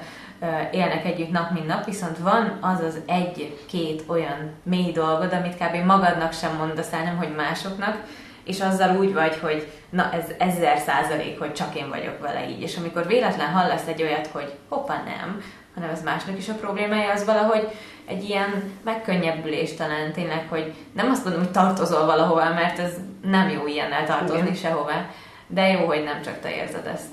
élnek 0.72 1.06
együtt 1.06 1.32
nap, 1.32 1.52
mint 1.52 1.68
nap, 1.68 1.86
viszont 1.86 2.18
van 2.18 2.58
az 2.62 2.80
az 2.80 3.00
egy-két 3.06 4.04
olyan 4.08 4.52
mély 4.64 4.92
dolgod, 4.92 5.34
amit 5.34 5.58
kb. 5.58 5.86
magadnak 5.86 6.34
sem 6.34 6.56
mondasz 6.56 6.94
el, 6.94 7.04
nem 7.04 7.18
hogy 7.18 7.36
másoknak, 7.36 7.98
és 8.46 8.62
azzal 8.62 8.98
úgy 8.98 9.14
vagy, 9.14 9.36
hogy 9.36 9.68
na 9.90 10.12
ez 10.12 10.24
ezer 10.38 10.78
százalék, 10.78 11.40
hogy 11.40 11.54
csak 11.54 11.76
én 11.76 11.90
vagyok 11.90 12.20
vele 12.20 12.50
így, 12.50 12.62
és 12.62 12.78
amikor 12.78 13.08
véletlen 13.08 13.48
hallasz 13.48 13.88
egy 13.88 14.02
olyat, 14.02 14.28
hogy 14.28 14.54
hoppá 14.70 15.04
nem, 15.04 15.44
hanem 15.76 15.90
ez 15.90 16.04
másnak 16.04 16.38
is 16.38 16.50
a 16.50 16.54
problémája, 16.54 17.12
az 17.12 17.26
valahogy 17.26 17.68
egy 18.06 18.24
ilyen 18.24 18.72
megkönnyebbülés 18.84 19.74
talán 19.74 20.12
tényleg, 20.12 20.46
hogy 20.50 20.74
nem 20.94 21.10
azt 21.10 21.24
mondom, 21.24 21.42
hogy 21.42 21.52
tartozol 21.52 22.06
valahova, 22.06 22.54
mert 22.54 22.80
ez 22.80 22.94
nem 23.22 23.50
jó 23.50 23.68
ilyennel 23.68 24.06
tartozni 24.06 24.42
Igen. 24.42 24.56
sehová, 24.56 25.10
de 25.48 25.68
jó, 25.68 25.86
hogy 25.86 26.04
nem 26.04 26.22
csak 26.22 26.40
te 26.40 26.56
érzed 26.56 26.88
ezt. 26.88 27.10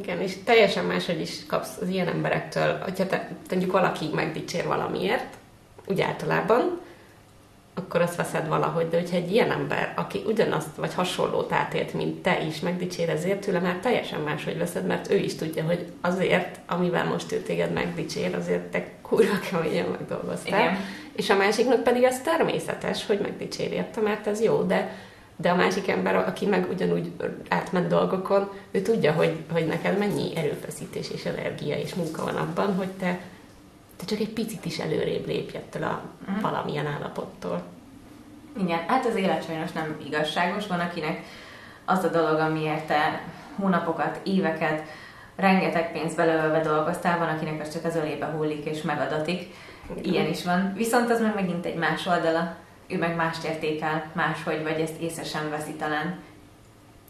Igen, 0.00 0.20
és 0.20 0.34
teljesen 0.44 0.84
máshogy 0.84 1.20
is 1.20 1.46
kapsz 1.46 1.76
az 1.80 1.88
ilyen 1.88 2.08
emberektől, 2.08 2.78
hogyha 2.82 3.06
te, 3.06 3.28
mondjuk 3.50 3.72
valaki 3.72 4.10
megdicsér 4.14 4.66
valamiért, 4.66 5.34
úgy 5.86 6.00
általában, 6.00 6.80
akkor 7.74 8.00
azt 8.00 8.16
veszed 8.16 8.48
valahogy, 8.48 8.88
de 8.88 8.98
hogyha 8.98 9.16
egy 9.16 9.32
ilyen 9.32 9.50
ember, 9.50 9.92
aki 9.96 10.22
ugyanazt 10.26 10.76
vagy 10.76 10.94
hasonlót 10.94 11.52
átélt, 11.52 11.94
mint 11.94 12.22
te 12.22 12.42
is, 12.46 12.60
megdicsér 12.60 13.08
ezért 13.08 13.40
tőle, 13.40 13.58
már 13.58 13.76
teljesen 13.76 14.20
máshogy 14.20 14.58
veszed, 14.58 14.86
mert 14.86 15.10
ő 15.10 15.16
is 15.16 15.34
tudja, 15.34 15.64
hogy 15.64 15.86
azért, 16.00 16.58
amivel 16.66 17.04
most 17.04 17.32
ő 17.32 17.36
téged 17.36 17.72
megdicsér, 17.72 18.34
azért 18.34 18.62
te 18.62 18.84
kurva 19.02 19.38
keményen 19.50 19.86
megdolgoztál. 19.86 20.60
Igen. 20.60 20.76
És 21.12 21.30
a 21.30 21.36
másiknak 21.36 21.82
pedig 21.82 22.02
ez 22.02 22.20
természetes, 22.20 23.06
hogy 23.06 23.18
megdicséri 23.18 23.74
érte, 23.74 24.00
mert 24.00 24.26
ez 24.26 24.42
jó, 24.42 24.62
de 24.62 24.96
de 25.36 25.50
a 25.50 25.54
másik 25.54 25.88
ember, 25.88 26.16
aki 26.16 26.46
meg 26.46 26.66
ugyanúgy 26.70 27.12
átment 27.48 27.88
dolgokon, 27.88 28.50
ő 28.70 28.80
tudja, 28.80 29.12
hogy, 29.12 29.36
hogy 29.52 29.66
neked 29.66 29.98
mennyi 29.98 30.36
erőfeszítés 30.36 31.10
és 31.10 31.24
energia 31.24 31.76
és 31.76 31.94
munka 31.94 32.24
van 32.24 32.36
abban, 32.36 32.74
hogy 32.74 32.88
te 32.88 33.20
te 34.02 34.08
csak 34.08 34.26
egy 34.26 34.32
picit 34.32 34.64
is 34.64 34.78
előrébb 34.78 35.26
lépj 35.26 35.56
ettől 35.56 35.82
a 35.82 36.02
uh-huh. 36.20 36.40
valamilyen 36.40 36.86
állapottól. 36.86 37.62
Igen, 38.58 38.78
hát 38.86 39.06
az 39.06 39.14
élet 39.14 39.44
sajnos 39.44 39.72
nem 39.72 39.96
igazságos. 40.06 40.66
Van, 40.66 40.80
akinek 40.80 41.20
az 41.84 42.04
a 42.04 42.08
dolog, 42.08 42.38
amiért 42.38 42.86
te 42.86 43.22
hónapokat, 43.56 44.20
éveket, 44.22 44.82
rengeteg 45.36 45.92
pénzt 45.92 46.16
beleölve 46.16 46.60
dolgoztál, 46.60 47.18
van, 47.18 47.28
akinek 47.28 47.60
az 47.60 47.72
csak 47.72 47.84
az 47.84 47.96
ölébe 47.96 48.26
hullik 48.26 48.64
és 48.64 48.82
megadatik. 48.82 49.54
Ilyen 50.02 50.26
is 50.28 50.44
van. 50.44 50.72
Viszont 50.76 51.10
az 51.10 51.20
meg 51.20 51.34
megint 51.34 51.66
egy 51.66 51.76
más 51.76 52.06
oldala. 52.06 52.56
Ő 52.88 52.98
meg 52.98 53.16
mást 53.16 53.44
értékel, 53.44 54.10
máshogy, 54.12 54.62
vagy 54.62 54.80
ezt 54.80 55.00
észre 55.00 55.24
sem 55.24 55.50
veszi 55.50 55.72
talán. 55.72 56.18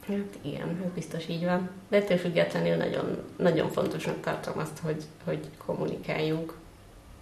Hát 0.09 0.39
igen, 0.41 0.69
ez 0.85 0.93
biztos 0.95 1.29
így 1.29 1.45
van. 1.45 1.71
De 1.89 1.97
ettől 1.97 2.17
függetlenül 2.17 2.77
nagyon, 2.77 3.19
nagyon 3.37 3.71
fontosnak 3.71 4.21
tartom 4.21 4.59
azt, 4.59 4.79
hogy, 4.79 5.03
hogy 5.25 5.51
kommunikáljunk 5.67 6.55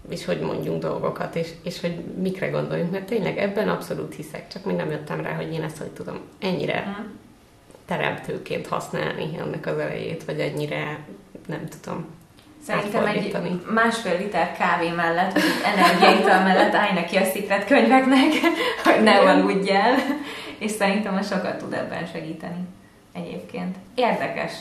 és 0.08 0.24
hogy 0.24 0.40
mondjunk 0.40 0.82
dolgokat, 0.82 1.36
és, 1.36 1.48
és 1.62 1.80
hogy 1.80 2.04
mikre 2.04 2.48
gondoljunk, 2.48 2.90
mert 2.90 3.04
tényleg 3.04 3.38
ebben 3.38 3.68
abszolút 3.68 4.14
hiszek, 4.14 4.48
csak 4.48 4.64
még 4.64 4.76
nem 4.76 4.90
jöttem 4.90 5.20
rá, 5.20 5.34
hogy 5.34 5.52
én 5.52 5.62
ezt 5.62 5.78
hogy 5.78 5.90
tudom 5.90 6.20
ennyire 6.38 7.06
teremtőként 7.86 8.66
használni 8.66 9.30
ennek 9.38 9.66
az 9.66 9.78
elejét, 9.78 10.24
vagy 10.24 10.40
ennyire, 10.40 10.98
nem 11.46 11.68
tudom, 11.80 12.06
Szerintem 12.66 13.06
egy 13.06 13.36
másfél 13.70 14.18
liter 14.18 14.56
kávé 14.56 14.90
mellett, 14.90 15.32
vagy 15.32 15.42
egy 15.42 15.78
energiaital 15.78 16.42
mellett 16.42 16.74
állj 16.74 16.92
neki 16.92 17.16
a 17.16 17.24
szikret 17.24 17.66
könyveknek, 17.66 18.28
hogy 18.84 19.02
ne 19.02 19.18
aludj 19.18 19.70
el, 19.70 19.94
és 20.58 20.70
szerintem 20.70 21.14
a 21.14 21.22
sokat 21.22 21.56
tud 21.56 21.72
ebben 21.72 22.06
segíteni 22.06 22.66
egyébként. 23.12 23.76
Érdekes 23.94 24.52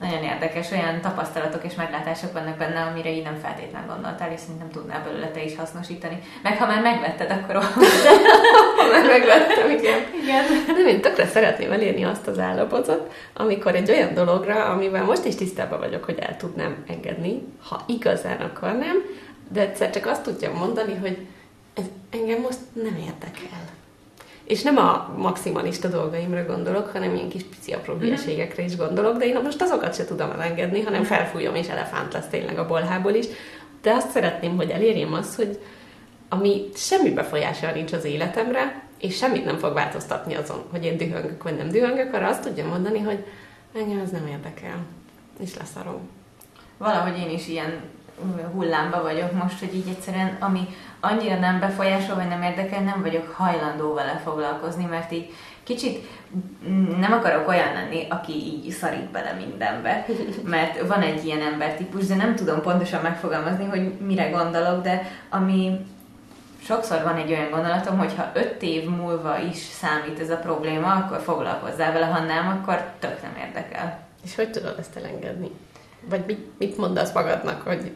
nagyon 0.00 0.22
érdekes, 0.22 0.70
olyan 0.70 1.00
tapasztalatok 1.00 1.64
és 1.64 1.74
meglátások 1.74 2.32
vannak 2.32 2.56
benne, 2.56 2.80
amire 2.80 3.10
így 3.10 3.22
nem 3.22 3.38
feltétlen 3.42 3.86
gondoltál, 3.86 4.32
és 4.32 4.40
szerintem 4.40 4.70
tudnál 4.70 5.02
belőle 5.04 5.30
te 5.30 5.44
is 5.44 5.56
hasznosítani. 5.56 6.18
Meg 6.42 6.58
ha 6.58 6.66
már 6.66 6.82
megvetted, 6.82 7.30
akkor 7.30 7.54
már 8.92 9.06
megvettem, 9.06 9.70
igen. 9.70 10.00
igen. 10.22 10.44
De 10.66 10.90
én 10.90 11.00
tökre 11.00 11.26
szeretném 11.26 11.72
elérni 11.72 12.04
azt 12.04 12.26
az 12.26 12.38
állapotot, 12.38 13.12
amikor 13.34 13.74
egy 13.74 13.90
olyan 13.90 14.14
dologra, 14.14 14.64
amivel 14.64 15.04
most 15.04 15.24
is 15.24 15.34
tisztában 15.34 15.78
vagyok, 15.78 16.04
hogy 16.04 16.18
el 16.18 16.36
tudnám 16.36 16.84
engedni, 16.88 17.42
ha 17.68 17.84
igazán 17.86 18.40
akarnám, 18.40 18.96
de 19.48 19.60
egyszer 19.60 19.90
csak 19.90 20.06
azt 20.06 20.22
tudjam 20.22 20.52
mondani, 20.52 20.94
hogy 20.94 21.26
ez 21.74 21.84
engem 22.10 22.40
most 22.40 22.58
nem 22.72 22.96
érdekel 22.96 23.76
és 24.48 24.62
nem 24.62 24.76
a 24.76 25.14
maximalista 25.16 25.88
dolgaimra 25.88 26.44
gondolok, 26.44 26.88
hanem 26.88 27.14
ilyen 27.14 27.28
kis 27.28 27.42
pici 27.42 27.72
apró 27.72 27.94
mhm. 27.94 28.02
hülyeségekre 28.02 28.62
is 28.62 28.76
gondolok, 28.76 29.16
de 29.16 29.24
én 29.24 29.40
most 29.42 29.62
azokat 29.62 29.94
se 29.94 30.04
tudom 30.04 30.30
elengedni, 30.30 30.80
hanem 30.80 31.00
mhm. 31.00 31.08
felfújom, 31.08 31.54
és 31.54 31.68
elefánt 31.68 32.12
lesz 32.12 32.26
tényleg 32.30 32.58
a 32.58 32.66
bolhából 32.66 33.12
is. 33.12 33.26
De 33.82 33.92
azt 33.92 34.10
szeretném, 34.10 34.56
hogy 34.56 34.70
elérjem 34.70 35.12
azt, 35.12 35.34
hogy 35.34 35.60
ami 36.28 36.68
semmi 36.74 37.10
befolyással 37.10 37.72
nincs 37.72 37.92
az 37.92 38.04
életemre, 38.04 38.82
és 38.98 39.16
semmit 39.16 39.44
nem 39.44 39.58
fog 39.58 39.72
változtatni 39.72 40.34
azon, 40.34 40.64
hogy 40.70 40.84
én 40.84 40.96
dühöngök 40.96 41.42
vagy 41.42 41.56
nem 41.56 41.68
dühöngök, 41.68 42.14
arra 42.14 42.28
azt 42.28 42.42
tudjam 42.42 42.68
mondani, 42.68 42.98
hogy 42.98 43.24
engem 43.74 43.98
ez 43.98 44.10
nem 44.10 44.26
érdekel, 44.26 44.76
és 45.40 45.56
leszarom. 45.56 46.08
Valahogy 46.76 47.18
én 47.18 47.30
is 47.30 47.48
ilyen 47.48 47.80
hullámba 48.52 49.02
vagyok 49.02 49.32
most, 49.32 49.58
hogy 49.58 49.74
így 49.74 49.88
egyszerűen, 49.88 50.36
ami 50.40 50.68
annyira 51.00 51.38
nem 51.38 51.60
befolyásol, 51.60 52.14
vagy 52.14 52.28
nem 52.28 52.42
érdekel, 52.42 52.82
nem 52.82 53.02
vagyok 53.02 53.32
hajlandó 53.36 53.94
vele 53.94 54.20
foglalkozni, 54.24 54.84
mert 54.84 55.12
így 55.12 55.32
kicsit 55.62 56.08
nem 56.98 57.12
akarok 57.12 57.48
olyan 57.48 57.72
lenni, 57.72 58.06
aki 58.10 58.32
így 58.32 58.70
szarít 58.70 59.10
bele 59.10 59.32
mindenbe, 59.32 60.06
mert 60.44 60.86
van 60.86 61.00
egy 61.00 61.24
ilyen 61.24 61.40
embertípus, 61.40 62.06
de 62.06 62.14
nem 62.14 62.34
tudom 62.34 62.62
pontosan 62.62 63.02
megfogalmazni, 63.02 63.64
hogy 63.64 63.92
mire 64.06 64.30
gondolok, 64.30 64.82
de 64.82 65.10
ami 65.30 65.86
sokszor 66.62 67.02
van 67.02 67.16
egy 67.16 67.30
olyan 67.30 67.50
gondolatom, 67.50 67.98
hogy 67.98 68.14
ha 68.16 68.30
öt 68.34 68.62
év 68.62 68.88
múlva 68.88 69.38
is 69.38 69.56
számít 69.56 70.20
ez 70.20 70.30
a 70.30 70.36
probléma, 70.36 70.92
akkor 70.92 71.20
foglalkozzál 71.20 71.92
vele, 71.92 72.06
ha 72.06 72.24
nem, 72.24 72.48
akkor 72.48 72.90
tök 72.98 73.22
nem 73.22 73.36
érdekel. 73.46 73.98
És 74.24 74.34
hogy 74.34 74.50
tudod 74.50 74.78
ezt 74.78 74.96
elengedni? 74.96 75.50
Vagy 76.08 76.24
mit, 76.26 76.58
mit 76.58 76.76
mondasz 76.76 77.12
magadnak, 77.12 77.62
hogy 77.62 77.92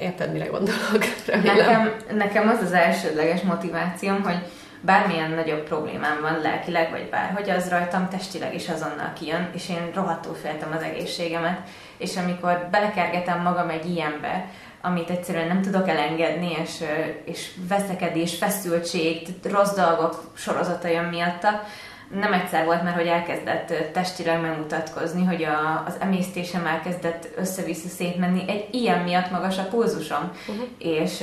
Érted, 0.00 0.32
mire 0.32 0.46
gondolok? 0.46 1.04
Nekem, 1.26 1.94
nekem 2.12 2.48
az 2.48 2.62
az 2.62 2.72
elsődleges 2.72 3.40
motivációm, 3.40 4.22
hogy 4.22 4.38
bármilyen 4.80 5.30
nagyobb 5.30 5.62
problémám 5.62 6.20
van 6.20 6.40
lelkileg, 6.42 6.90
vagy 6.90 7.08
bárhogy, 7.08 7.50
az 7.50 7.68
rajtam 7.68 8.08
testileg 8.08 8.54
is 8.54 8.68
azonnal 8.68 9.12
kijön, 9.12 9.50
és 9.54 9.68
én 9.68 9.90
rohadtul 9.94 10.34
féltem 10.34 10.72
az 10.76 10.82
egészségemet, 10.82 11.58
és 11.98 12.16
amikor 12.16 12.68
belekergetem 12.70 13.42
magam 13.42 13.68
egy 13.68 13.90
ilyenbe, 13.90 14.44
amit 14.80 15.10
egyszerűen 15.10 15.46
nem 15.46 15.62
tudok 15.62 15.88
elengedni, 15.88 16.56
és, 16.62 16.84
és 17.24 17.50
veszekedés, 17.68 18.36
feszültség, 18.36 19.26
rossz 19.42 19.74
dolgok 19.74 20.32
sorozata 20.36 20.88
jön 20.88 21.04
miatta, 21.04 21.62
nem 22.10 22.32
egyszer 22.32 22.64
volt 22.64 22.82
már, 22.82 22.94
hogy 22.94 23.06
elkezdett 23.06 23.92
testileg 23.92 24.40
megmutatkozni, 24.40 25.24
hogy 25.24 25.44
a, 25.44 25.84
az 25.86 25.96
emésztésem 26.00 26.66
elkezdett 26.66 27.28
össze-vissza 27.36 27.88
szétmenni. 27.88 28.44
Egy 28.48 28.68
ilyen 28.70 28.98
miatt 28.98 29.30
magas 29.30 29.58
a 29.58 29.62
pulzusom, 29.62 30.30
uh-huh. 30.48 30.64
és 30.78 31.22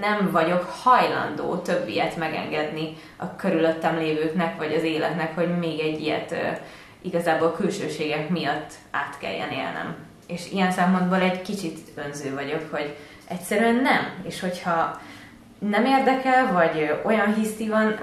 nem 0.00 0.30
vagyok 0.30 0.64
hajlandó 0.82 1.56
több 1.56 1.88
ilyet 1.88 2.16
megengedni 2.16 2.96
a 3.16 3.36
körülöttem 3.36 3.98
lévőknek, 3.98 4.56
vagy 4.56 4.74
az 4.74 4.82
életnek, 4.82 5.34
hogy 5.34 5.58
még 5.58 5.80
egy 5.80 6.00
ilyet 6.00 6.34
igazából 7.02 7.52
külsőségek 7.52 8.28
miatt 8.28 8.72
át 8.90 9.18
kelljen 9.18 9.50
élnem. 9.50 9.96
És 10.26 10.52
ilyen 10.52 10.70
szempontból 10.72 11.20
egy 11.20 11.42
kicsit 11.42 11.78
önző 11.94 12.34
vagyok, 12.34 12.70
hogy 12.70 12.96
egyszerűen 13.28 13.74
nem. 13.74 14.12
És 14.22 14.40
hogyha 14.40 15.00
nem 15.58 15.84
érdekel, 15.84 16.52
vagy 16.52 17.00
olyan 17.04 17.34
hiszti 17.34 17.68
van, 17.68 17.98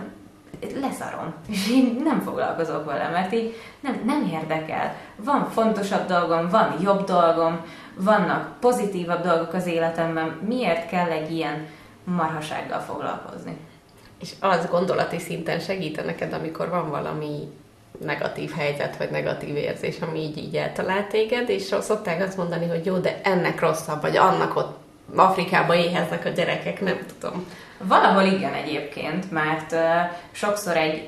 leszarom, 0.82 1.34
és 1.50 1.70
én 1.70 2.02
nem 2.04 2.22
foglalkozok 2.22 2.86
vele, 2.86 3.10
mert 3.10 3.34
így 3.34 3.56
nem, 3.80 4.02
nem 4.06 4.30
érdekel. 4.34 4.96
Van 5.16 5.50
fontosabb 5.50 6.08
dolgom, 6.08 6.50
van 6.50 6.76
jobb 6.82 7.04
dolgom, 7.04 7.66
vannak 7.96 8.60
pozitívabb 8.60 9.24
dolgok 9.24 9.54
az 9.54 9.66
életemben, 9.66 10.40
miért 10.48 10.90
kell 10.90 11.10
egy 11.10 11.32
ilyen 11.32 11.68
marhasággal 12.04 12.80
foglalkozni? 12.80 13.58
És 14.20 14.34
az 14.40 14.68
gondolati 14.70 15.20
szinten 15.20 15.60
segít 15.60 16.06
neked, 16.06 16.34
amikor 16.34 16.70
van 16.70 16.90
valami 16.90 17.52
negatív 18.00 18.52
helyzet, 18.52 18.98
vagy 18.98 19.10
negatív 19.10 19.56
érzés, 19.56 20.00
ami 20.00 20.20
így, 20.20 20.38
így 20.38 20.56
eltalált 20.56 21.08
téged, 21.08 21.50
és 21.50 21.76
szokták 21.82 22.22
azt 22.22 22.38
mondani, 22.38 22.68
hogy 22.68 22.86
jó, 22.86 22.98
de 22.98 23.22
ennek 23.24 23.60
rosszabb, 23.60 24.02
vagy 24.02 24.18
annak 24.18 24.56
ott 24.56 24.78
Afrikába 25.16 25.76
éheznek 25.76 26.26
a 26.26 26.30
gyerekek, 26.30 26.82
nem 26.82 27.00
tudom. 27.20 27.46
Valahol 27.78 28.24
igen 28.24 28.54
egyébként, 28.54 29.32
mert 29.32 29.76
sokszor 30.32 30.78
egy 30.78 31.08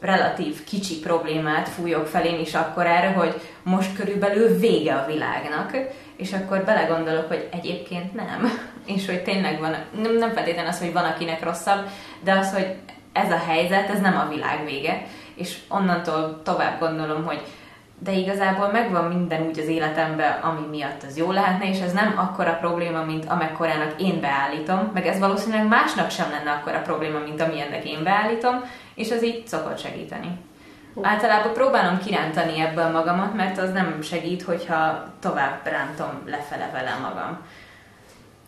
relatív 0.00 0.64
kicsi 0.64 0.98
problémát 0.98 1.68
fújok 1.68 2.06
fel 2.06 2.24
én 2.24 2.40
is 2.40 2.54
akkor 2.54 2.86
erre, 2.86 3.10
hogy 3.10 3.40
most 3.62 3.94
körülbelül 3.94 4.58
vége 4.58 4.94
a 4.94 5.06
világnak, 5.06 5.76
és 6.16 6.32
akkor 6.32 6.64
belegondolok, 6.64 7.28
hogy 7.28 7.48
egyébként 7.52 8.14
nem, 8.14 8.50
és 8.94 9.06
hogy 9.06 9.22
tényleg 9.22 9.60
van, 9.60 9.76
nem, 10.02 10.16
nem 10.16 10.32
feltétlenül 10.32 10.70
az, 10.70 10.78
hogy 10.78 10.92
van 10.92 11.04
akinek 11.04 11.42
rosszabb, 11.42 11.88
de 12.20 12.32
az, 12.32 12.52
hogy 12.52 12.74
ez 13.12 13.30
a 13.30 13.42
helyzet, 13.46 13.90
ez 13.90 14.00
nem 14.00 14.16
a 14.16 14.28
világ 14.28 14.64
vége, 14.64 15.06
és 15.34 15.58
onnantól 15.68 16.40
tovább 16.44 16.78
gondolom, 16.78 17.24
hogy 17.24 17.42
de 18.04 18.12
igazából 18.12 18.70
megvan 18.70 19.04
minden 19.04 19.42
úgy 19.42 19.58
az 19.58 19.66
életemben, 19.66 20.32
ami 20.40 20.66
miatt 20.70 21.02
az 21.02 21.16
jó 21.16 21.30
lehetne, 21.30 21.68
és 21.68 21.80
ez 21.80 21.92
nem 21.92 22.14
akkora 22.16 22.52
probléma, 22.60 23.04
mint 23.04 23.24
amekkorának 23.28 24.00
én 24.00 24.20
beállítom, 24.20 24.90
meg 24.94 25.06
ez 25.06 25.18
valószínűleg 25.18 25.68
másnak 25.68 26.10
sem 26.10 26.30
lenne 26.30 26.50
akkora 26.50 26.78
probléma, 26.78 27.18
mint 27.18 27.40
amilyennek 27.40 27.88
én 27.88 28.02
beállítom, 28.02 28.64
és 28.94 29.10
ez 29.10 29.22
így 29.22 29.46
szokott 29.46 29.78
segíteni. 29.78 30.38
Általában 31.02 31.52
próbálom 31.52 31.98
kirántani 31.98 32.60
ebből 32.60 32.90
magamat, 32.90 33.34
mert 33.34 33.58
az 33.58 33.72
nem 33.72 34.02
segít, 34.02 34.42
hogyha 34.42 35.04
tovább 35.20 35.60
rántom 35.64 36.22
lefele 36.26 36.70
vele 36.72 36.98
magam. 37.02 37.38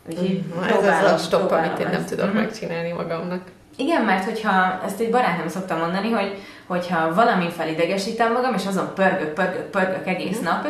Úgyhogy 0.09 0.43
mm, 0.55 0.63
ez 0.63 1.03
az 1.03 1.11
a 1.11 1.17
stop, 1.17 1.51
amit 1.51 1.79
én 1.79 1.87
nem 1.87 1.99
ezt. 2.01 2.09
tudok 2.09 2.25
mm-hmm. 2.25 2.35
megcsinálni 2.35 2.91
magamnak. 2.91 3.41
Igen, 3.75 4.01
mert 4.01 4.23
hogyha, 4.23 4.81
ezt 4.85 4.99
egy 4.99 5.09
barátnőm 5.09 5.47
szoktam 5.47 5.79
mondani, 5.79 6.11
hogy 6.11 6.43
hogyha 6.67 7.13
valami 7.13 7.49
felidegesítem 7.49 8.31
magam, 8.31 8.53
és 8.53 8.65
azon 8.65 8.93
pörgök, 8.93 9.33
pörgök, 9.33 9.69
pörgök 9.69 10.07
egész 10.07 10.39
mm. 10.39 10.43
nap, 10.43 10.67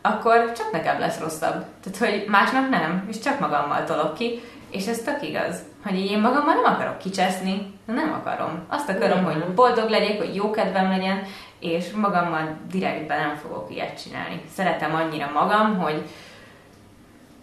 akkor 0.00 0.52
csak 0.52 0.72
nekem 0.72 0.98
lesz 0.98 1.18
rosszabb. 1.18 1.64
Tehát, 1.82 1.98
hogy 1.98 2.24
másnap 2.28 2.68
nem, 2.68 3.06
és 3.08 3.18
csak 3.18 3.40
magammal 3.40 3.84
tolok 3.84 4.14
ki, 4.14 4.40
és 4.70 4.86
ez 4.86 4.98
tök 4.98 5.22
igaz, 5.22 5.58
hogy 5.84 5.98
én 5.98 6.20
magammal 6.20 6.54
nem 6.54 6.72
akarok 6.72 6.98
kicseszni, 6.98 7.74
nem 7.84 8.12
akarom. 8.12 8.64
Azt 8.68 8.88
akarom, 8.88 9.24
hogy 9.24 9.44
boldog 9.54 9.88
legyek, 9.88 10.18
hogy 10.18 10.34
jó 10.34 10.50
kedvem 10.50 10.88
legyen, 10.88 11.22
és 11.58 11.90
magammal 11.90 12.56
direktben 12.70 13.20
nem 13.20 13.36
fogok 13.36 13.70
ilyet 13.70 14.02
csinálni. 14.02 14.40
Szeretem 14.54 14.94
annyira 14.94 15.30
magam, 15.34 15.78
hogy, 15.78 16.02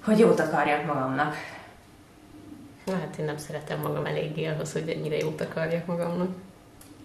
hogy 0.06 0.20
jót 0.20 0.40
akarjak 0.40 0.86
magamnak. 0.86 1.36
Na 2.86 2.94
hát 2.94 3.16
én 3.20 3.26
nem 3.26 3.38
szeretem 3.38 3.80
magam 3.80 4.06
eléggé 4.06 4.46
ahhoz, 4.46 4.74
hogy 4.74 4.90
ennyire 4.90 5.18
jót 5.18 5.42
akarjak 5.42 5.86
magamnak. 5.86 6.30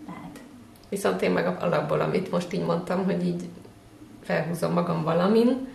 Lehet. 0.07 0.41
Viszont 0.89 1.23
én 1.23 1.31
meg 1.31 1.63
alapból, 1.63 2.01
amit 2.01 2.31
most 2.31 2.53
így 2.53 2.65
mondtam, 2.65 3.05
hogy 3.05 3.27
így 3.27 3.49
felhúzom 4.23 4.73
magam 4.73 5.03
valamin, 5.03 5.69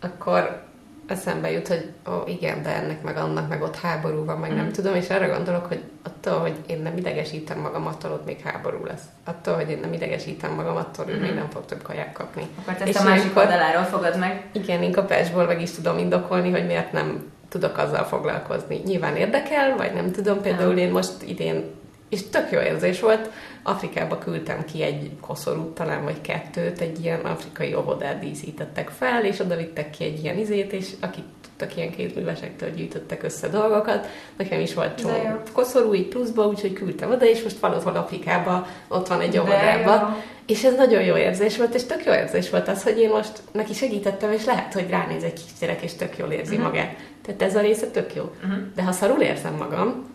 akkor 0.00 0.68
eszembe 1.06 1.50
jut, 1.50 1.68
hogy 1.68 1.90
ó, 2.08 2.12
igen, 2.26 2.62
de 2.62 2.74
ennek 2.74 3.02
meg 3.02 3.16
annak 3.16 3.48
meg 3.48 3.62
ott 3.62 3.76
háború 3.76 4.24
van, 4.24 4.38
meg 4.38 4.52
mm. 4.52 4.56
nem 4.56 4.72
tudom, 4.72 4.94
és 4.94 5.10
arra 5.10 5.28
gondolok, 5.28 5.66
hogy 5.66 5.82
attól, 6.02 6.38
hogy 6.38 6.54
én 6.66 6.82
nem 6.82 6.96
idegesítem 6.96 7.58
magam, 7.58 7.86
attól 7.86 8.10
ott 8.10 8.24
még 8.24 8.40
háború 8.40 8.84
lesz. 8.84 9.02
Attól, 9.24 9.54
hogy 9.54 9.70
én 9.70 9.78
nem 9.78 9.92
idegesítem 9.92 10.54
magam, 10.54 10.76
attól 10.76 11.04
mm. 11.04 11.08
ő 11.08 11.20
még 11.20 11.32
mm. 11.32 11.34
nem 11.34 11.48
fog 11.50 11.64
több 11.64 11.82
kaját 11.82 12.12
kapni. 12.12 12.46
Akkor 12.60 12.74
te 12.74 12.80
ezt 12.80 12.88
és 12.88 12.96
a 12.96 13.04
másik 13.04 13.36
oldaláról 13.36 13.82
fogad 13.82 14.18
meg? 14.18 14.44
Igen, 14.52 14.82
én 14.82 14.92
kapásból 14.92 15.46
meg 15.46 15.62
is 15.62 15.70
tudom 15.70 15.98
indokolni, 15.98 16.50
hogy 16.50 16.66
miért 16.66 16.92
nem 16.92 17.30
tudok 17.50 17.78
azzal 17.78 18.04
foglalkozni. 18.04 18.80
Nyilván 18.84 19.16
érdekel, 19.16 19.76
vagy 19.76 19.92
nem 19.92 20.12
tudom, 20.12 20.40
például 20.40 20.78
én 20.78 20.90
most 20.90 21.22
idén, 21.26 21.64
és 22.08 22.28
tök 22.30 22.50
jó 22.50 22.60
érzés 22.60 23.00
volt, 23.00 23.30
Afrikába 23.62 24.18
küldtem 24.18 24.64
ki 24.64 24.82
egy 24.82 25.10
koszorút, 25.20 25.74
talán 25.74 26.04
vagy 26.04 26.20
kettőt, 26.20 26.80
egy 26.80 27.04
ilyen 27.04 27.20
afrikai 27.20 27.74
óvodát 27.74 28.18
díszítettek 28.18 28.88
fel, 28.88 29.24
és 29.24 29.38
oda 29.38 29.56
vittek 29.56 29.90
ki 29.90 30.04
egy 30.04 30.22
ilyen 30.22 30.38
izét, 30.38 30.72
és 30.72 30.92
akik 31.00 31.24
tudtak 31.60 31.76
ilyen 31.76 31.90
kézművesektől 31.90 32.70
gyűjtöttek 32.70 33.22
össze 33.22 33.48
dolgokat. 33.48 34.06
Nekem 34.36 34.60
is 34.60 34.74
volt 34.74 35.00
csomó 35.00 35.12
koszorú 35.52 35.94
így 35.94 36.08
pluszba, 36.08 36.46
úgyhogy 36.46 36.72
küldtem 36.72 37.10
oda, 37.10 37.26
és 37.26 37.42
most 37.42 37.58
valahol 37.58 37.96
Afrikába, 37.96 38.66
ott 38.88 39.08
van 39.08 39.20
egy 39.20 39.38
óvodába. 39.38 40.16
És 40.46 40.64
ez 40.64 40.74
nagyon 40.76 41.02
jó 41.02 41.16
érzés 41.16 41.56
volt, 41.56 41.74
és 41.74 41.84
tök 41.84 42.04
jó 42.04 42.12
érzés 42.12 42.50
volt 42.50 42.68
az, 42.68 42.82
hogy 42.82 42.98
én 42.98 43.10
most 43.10 43.42
neki 43.52 43.74
segítettem, 43.74 44.32
és 44.32 44.44
lehet, 44.44 44.72
hogy 44.72 44.90
ránéz 44.90 45.22
egy 45.22 45.32
kisgyerek, 45.32 45.82
és 45.82 45.94
tök 45.94 46.18
jól 46.18 46.30
érzi 46.30 46.56
uh-huh. 46.56 46.70
magát. 46.70 46.96
Tehát 47.22 47.42
ez 47.42 47.56
a 47.56 47.60
része 47.60 47.86
tök 47.86 48.14
jó. 48.14 48.22
Uh-huh. 48.22 48.58
De 48.74 48.82
ha 48.82 48.92
szarul 48.92 49.20
érzem 49.20 49.54
magam, 49.54 50.08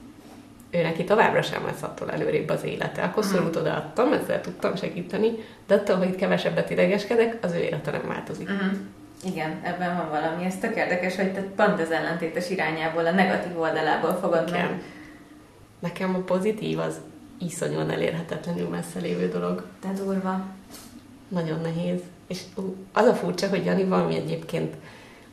ő 0.72 0.82
neki 0.82 1.04
továbbra 1.04 1.42
sem 1.42 1.66
lesz 1.66 1.82
attól 1.84 2.12
előrébb 2.12 2.50
az 2.50 2.64
élete. 2.64 3.02
Akkor 3.02 3.24
uh-huh. 3.24 3.40
szorút 3.40 3.56
odaadtam, 3.56 4.14
ezzel 4.14 4.42
tudtam 4.42 4.76
segíteni, 4.76 5.32
de 5.68 5.76
attól, 5.76 5.96
hogy 5.96 6.16
kevesebbet 6.16 6.70
idegeskedek, 6.70 7.38
az 7.42 7.54
ő 7.54 7.60
élete 7.60 7.92
nem 7.92 8.08
változik. 8.08 8.50
Uh-huh. 8.50 8.78
Igen, 9.26 9.60
ebben 9.64 9.96
van 9.96 10.10
valami. 10.10 10.46
Ez 10.46 10.58
tök 10.58 10.76
érdekes, 10.76 11.16
hogy 11.16 11.34
te 11.34 11.42
pont 11.42 11.82
az 11.82 11.92
ellentétes 11.92 12.50
irányából, 12.50 13.06
a 13.06 13.12
negatív 13.12 13.60
oldalából 13.60 14.14
fogod 14.22 14.52
meg. 14.52 14.82
Nekem 15.80 16.16
a 16.16 16.20
pozitív 16.20 16.80
az 16.80 16.96
iszonyúan 17.40 17.90
elérhetetlenül 17.90 18.68
messze 18.68 19.00
lévő 19.00 19.30
dolog. 19.30 19.66
De 19.82 20.04
durva. 20.04 20.46
Nagyon 21.28 21.60
nehéz. 21.62 22.00
És 22.28 22.42
az 22.94 23.06
a 23.06 23.14
furcsa, 23.14 23.50
hogy 23.50 23.66
Jani 23.66 23.84
valami 23.84 24.16
egyébként 24.16 24.76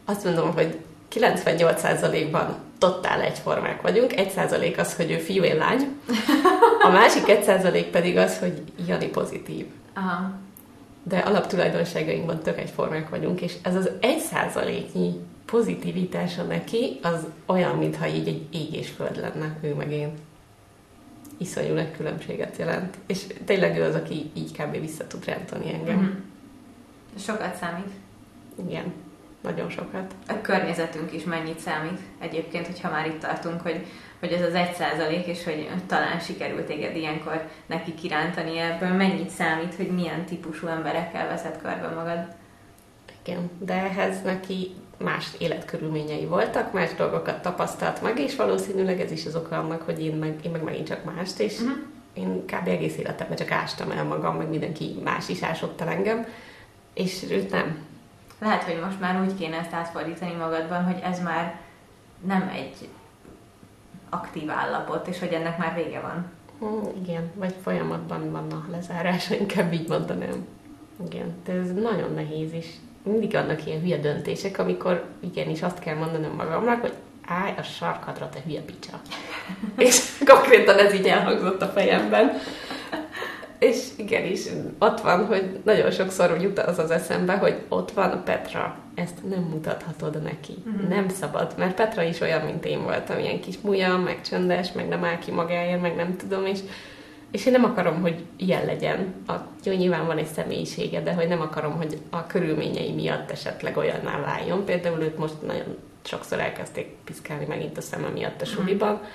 azt 0.04 0.24
mondom, 0.24 0.52
hogy 0.52 0.78
98%-ban 1.14 2.56
totál 2.78 3.20
egyformák 3.20 3.82
vagyunk. 3.82 4.12
1% 4.16 4.78
az, 4.78 4.96
hogy 4.96 5.10
ő 5.10 5.18
fiú, 5.18 5.42
én 5.42 5.56
lány. 5.56 6.00
A 6.82 6.88
másik 6.88 7.24
1% 7.26 7.86
pedig 7.90 8.16
az, 8.16 8.38
hogy 8.38 8.62
Jani 8.86 9.06
pozitív. 9.06 9.66
Aha. 9.94 10.32
De 11.02 11.18
alaptulajdonságainkban 11.18 12.40
tök 12.40 12.58
egyformák 12.58 13.08
vagyunk, 13.08 13.40
és 13.40 13.56
ez 13.62 13.74
az 13.74 13.90
1%-nyi 14.00 15.20
pozitivitása 15.44 16.42
neki, 16.42 16.98
az 17.02 17.26
olyan, 17.46 17.76
mintha 17.76 18.06
így 18.06 18.28
egy 18.28 18.46
ég 18.50 18.74
és 18.74 18.88
föld 18.88 19.16
lenne, 19.16 19.56
ő 19.60 19.74
meg 19.74 19.92
én. 19.92 20.12
Iszonyú 21.36 21.74
nagy 21.74 21.90
különbséget 21.96 22.56
jelent. 22.56 22.96
És 23.06 23.26
tényleg 23.44 23.78
ő 23.78 23.82
az, 23.82 23.94
aki 23.94 24.30
így 24.34 24.52
kb. 24.52 24.80
vissza 24.80 25.06
tud 25.06 25.24
rántani 25.24 25.72
engem. 25.74 25.96
Mm-hmm. 25.96 26.18
Sokat 27.18 27.54
számít. 27.54 27.90
Igen. 28.66 28.92
Nagyon 29.42 29.70
sokat. 29.70 30.14
A 30.28 30.40
környezetünk 30.40 31.12
is 31.12 31.24
mennyit 31.24 31.58
számít 31.58 32.00
egyébként, 32.18 32.66
hogyha 32.66 32.90
már 32.90 33.06
itt 33.06 33.20
tartunk, 33.20 33.60
hogy, 33.60 33.86
hogy 34.22 34.32
ez 34.32 34.46
az 34.46 34.54
egy 34.54 34.74
százalék, 34.74 35.26
és 35.26 35.44
hogy 35.44 35.68
talán 35.86 36.18
sikerült 36.18 36.66
téged 36.66 36.96
ilyenkor 36.96 37.48
neki 37.66 37.94
kirántani 37.94 38.58
ebből, 38.58 38.92
mennyit 38.92 39.30
számít, 39.30 39.74
hogy 39.74 39.90
milyen 39.90 40.24
típusú 40.24 40.66
emberekkel 40.66 41.28
veszed 41.28 41.58
körbe 41.62 41.88
magad? 41.88 42.26
Igen, 43.24 43.50
de 43.58 43.74
ehhez 43.74 44.22
neki 44.22 44.74
más 44.98 45.28
életkörülményei 45.38 46.24
voltak, 46.24 46.72
más 46.72 46.94
dolgokat 46.94 47.42
tapasztalt 47.42 48.02
meg, 48.02 48.18
és 48.18 48.36
valószínűleg 48.36 49.00
ez 49.00 49.10
is 49.10 49.26
az 49.26 49.36
oka 49.36 49.58
annak, 49.58 49.82
hogy 49.82 50.04
én 50.04 50.14
meg, 50.14 50.34
én 50.44 50.50
meg 50.50 50.62
megint 50.62 50.86
csak 50.86 51.14
mást, 51.14 51.38
és 51.38 51.58
uh-huh. 51.58 51.76
én 52.12 52.44
kb. 52.46 52.68
egész 52.68 52.96
életemben 52.96 53.36
csak 53.36 53.50
ástam 53.50 53.90
el 53.90 54.04
magam, 54.04 54.36
meg 54.36 54.48
mindenki 54.48 55.00
más 55.04 55.28
is 55.28 55.42
ásott 55.42 55.80
el 55.80 55.88
engem, 55.88 56.26
és 56.94 57.24
őt 57.30 57.50
nem 57.50 57.78
lehet, 58.38 58.62
hogy 58.62 58.80
most 58.84 59.00
már 59.00 59.20
úgy 59.20 59.34
kéne 59.38 59.56
ezt 59.56 59.72
átfordítani 59.72 60.34
magadban, 60.34 60.84
hogy 60.84 61.00
ez 61.02 61.22
már 61.22 61.60
nem 62.26 62.52
egy 62.54 62.88
aktív 64.12 64.50
állapot, 64.50 65.06
és 65.06 65.18
hogy 65.18 65.32
ennek 65.32 65.58
már 65.58 65.74
vége 65.74 66.00
van. 66.00 66.30
Hmm, 66.58 67.02
igen, 67.02 67.30
vagy 67.34 67.54
folyamatban 67.62 68.30
van 68.30 68.50
a 68.50 68.64
lezárása, 68.70 69.34
inkább 69.34 69.72
így 69.78 69.88
mondanám. 69.88 70.46
Igen, 71.06 71.34
de 71.44 71.52
ez 71.52 71.72
nagyon 71.72 72.14
nehéz 72.14 72.52
is. 72.52 72.66
Mindig 73.02 73.36
annak 73.36 73.66
ilyen 73.66 73.80
hülye 73.80 73.96
döntések, 73.96 74.58
amikor 74.58 75.04
igenis 75.20 75.62
azt 75.62 75.78
kell 75.78 75.96
mondanom 75.96 76.34
magamnak, 76.36 76.80
hogy 76.80 76.92
állj 77.26 77.54
a 77.58 77.62
sarkadra, 77.62 78.28
te 78.28 78.38
hülye 78.44 78.60
picsa. 78.60 79.00
és 79.86 80.18
konkrétan 80.24 80.78
ez 80.78 80.94
így 80.94 81.06
elhangzott 81.06 81.62
a 81.62 81.66
fejemben. 81.66 82.32
És 83.62 83.88
igenis, 83.96 84.40
ott 84.78 85.00
van, 85.00 85.26
hogy 85.26 85.60
nagyon 85.64 85.90
sokszor 85.90 86.36
jut 86.40 86.58
az 86.58 86.78
az 86.78 86.90
eszembe, 86.90 87.36
hogy 87.36 87.56
ott 87.68 87.90
van 87.90 88.10
a 88.10 88.22
Petra, 88.22 88.78
ezt 88.94 89.28
nem 89.28 89.42
mutathatod 89.42 90.22
neki. 90.22 90.54
Uh-huh. 90.66 90.88
Nem 90.88 91.08
szabad, 91.08 91.54
mert 91.56 91.74
Petra 91.74 92.02
is 92.02 92.20
olyan, 92.20 92.44
mint 92.44 92.64
én 92.64 92.82
voltam, 92.82 93.18
ilyen 93.18 93.40
kis 93.40 93.58
múja, 93.60 93.96
meg 93.96 94.20
csöndes, 94.20 94.72
meg 94.72 94.88
nem 94.88 95.04
áll 95.04 95.18
ki 95.18 95.30
magáért, 95.30 95.80
meg 95.80 95.96
nem 95.96 96.16
tudom, 96.16 96.46
és, 96.46 96.58
és 97.30 97.46
én 97.46 97.52
nem 97.52 97.64
akarom, 97.64 98.00
hogy 98.00 98.24
ilyen 98.36 98.64
legyen. 98.64 99.14
A, 99.26 99.32
jó, 99.64 99.72
nyilván 99.72 100.06
van 100.06 100.18
egy 100.18 100.32
személyisége, 100.34 101.00
de 101.00 101.12
hogy 101.12 101.28
nem 101.28 101.40
akarom, 101.40 101.76
hogy 101.76 101.98
a 102.10 102.26
körülményei 102.26 102.92
miatt 102.92 103.30
esetleg 103.30 103.76
olyanná 103.76 104.20
váljon. 104.20 104.64
Például 104.64 105.00
őt 105.00 105.18
most 105.18 105.42
nagyon 105.46 105.76
sokszor 106.04 106.40
elkezdték 106.40 106.86
piszkálni 107.04 107.46
megint 107.48 107.78
a 107.78 107.80
szeme 107.80 108.08
miatt 108.08 108.40
a 108.40 108.44
mhm. 108.44 108.54
suliban, 108.54 108.92
uh-huh 108.92 109.08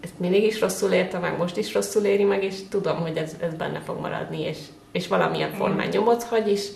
ezt 0.00 0.18
mindig 0.18 0.44
is 0.44 0.60
rosszul 0.60 0.92
érte 0.92 1.18
meg, 1.18 1.38
most 1.38 1.56
is 1.56 1.74
rosszul 1.74 2.04
éri 2.04 2.24
meg, 2.24 2.44
és 2.44 2.68
tudom, 2.68 2.96
hogy 2.96 3.16
ez, 3.16 3.36
ez 3.40 3.54
benne 3.54 3.80
fog 3.80 4.00
maradni, 4.00 4.40
és, 4.40 4.58
és 4.92 5.08
valamilyen 5.08 5.52
formán 5.52 5.88
nyomot 5.88 6.22
hagy, 6.22 6.48
és 6.48 6.68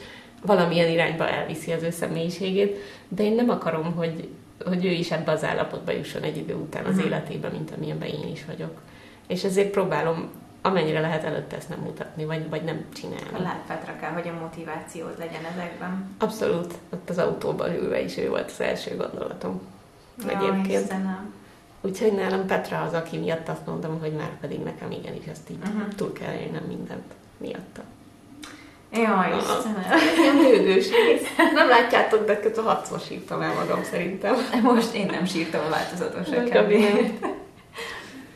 valamilyen 0.42 0.90
irányba 0.90 1.28
elviszi 1.28 1.72
az 1.72 1.82
ő 1.82 1.90
személyiségét, 1.90 2.76
de 3.08 3.22
én 3.22 3.34
nem 3.34 3.50
akarom, 3.50 3.94
hogy, 3.94 4.28
hogy 4.64 4.84
ő 4.84 4.90
is 4.90 5.10
ebbe 5.10 5.32
az 5.32 5.44
állapotba 5.44 5.92
jusson 5.92 6.22
egy 6.22 6.36
idő 6.36 6.54
után 6.54 6.84
az 6.84 6.90
uh-huh. 6.90 7.06
életébe, 7.06 7.48
mint 7.48 7.70
amilyenben 7.76 8.08
én 8.08 8.32
is 8.32 8.44
vagyok. 8.44 8.80
És 9.26 9.44
ezért 9.44 9.70
próbálom 9.70 10.30
amennyire 10.62 11.00
lehet 11.00 11.24
előtte 11.24 11.56
ezt 11.56 11.68
nem 11.68 11.78
mutatni, 11.78 12.24
vagy, 12.24 12.48
vagy 12.48 12.62
nem 12.62 12.84
csinálni. 12.94 13.38
Lehet 13.38 13.66
Petra 13.66 13.96
kell, 14.00 14.10
hogy 14.10 14.28
a 14.28 14.40
motivációd 14.40 15.14
legyen 15.18 15.44
ezekben. 15.52 16.14
Abszolút. 16.18 16.74
Ott 16.90 17.10
az 17.10 17.18
autóban 17.18 17.74
ülve 17.74 18.00
is 18.00 18.16
ő 18.16 18.28
volt 18.28 18.50
az 18.50 18.60
első 18.60 18.96
gondolatom. 18.96 19.60
Ja, 20.26 20.38
Egyébként. 20.38 20.82
Istenem. 20.82 21.32
Úgyhogy 21.84 22.12
nálam 22.12 22.46
Petra 22.46 22.80
az, 22.80 22.92
aki 22.92 23.18
miatt 23.18 23.48
azt 23.48 23.66
mondom, 23.66 24.00
hogy 24.00 24.12
már 24.12 24.38
pedig 24.40 24.58
nekem 24.58 24.90
igenis 24.90 25.24
ezt 25.30 25.50
így 25.50 25.56
uh-huh. 25.66 25.94
túl 25.96 26.12
kell 26.12 26.32
élnem 26.32 26.64
mindent 26.68 27.14
miatta. 27.36 27.82
Jaj, 28.92 29.36
Istenem! 29.36 29.98
Ilyen 30.18 30.36
nőgős 30.36 30.86
Nem 31.54 31.68
látjátok, 31.68 32.26
de 32.26 32.40
közben 32.40 32.64
hatszor 32.64 33.00
sírtam 33.00 33.40
el 33.40 33.54
magam 33.54 33.82
szerintem. 33.82 34.34
Most 34.62 34.94
én 34.94 35.06
nem 35.06 35.24
sírtam 35.24 35.60
a 35.64 35.68
változatosan 35.68 36.70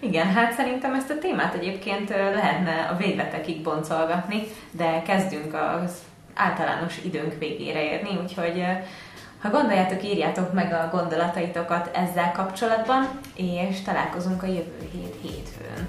Igen, 0.00 0.26
hát 0.26 0.52
szerintem 0.52 0.94
ezt 0.94 1.10
a 1.10 1.18
témát 1.18 1.54
egyébként 1.54 2.08
lehetne 2.08 2.88
a 2.92 2.96
végletekig 2.96 3.62
boncolgatni, 3.62 4.42
de 4.70 5.02
kezdünk 5.02 5.54
az 5.54 5.92
általános 6.34 6.98
időnk 7.04 7.38
végére 7.38 7.82
érni, 7.82 8.18
úgyhogy 8.22 8.64
ha 9.40 9.50
gondoljátok, 9.50 10.04
írjátok 10.04 10.52
meg 10.52 10.72
a 10.72 10.88
gondolataitokat 10.92 11.96
ezzel 11.96 12.32
kapcsolatban, 12.32 13.08
és 13.34 13.82
találkozunk 13.82 14.42
a 14.42 14.46
jövő 14.46 14.88
hét 14.92 15.16
hétfőn. 15.20 15.88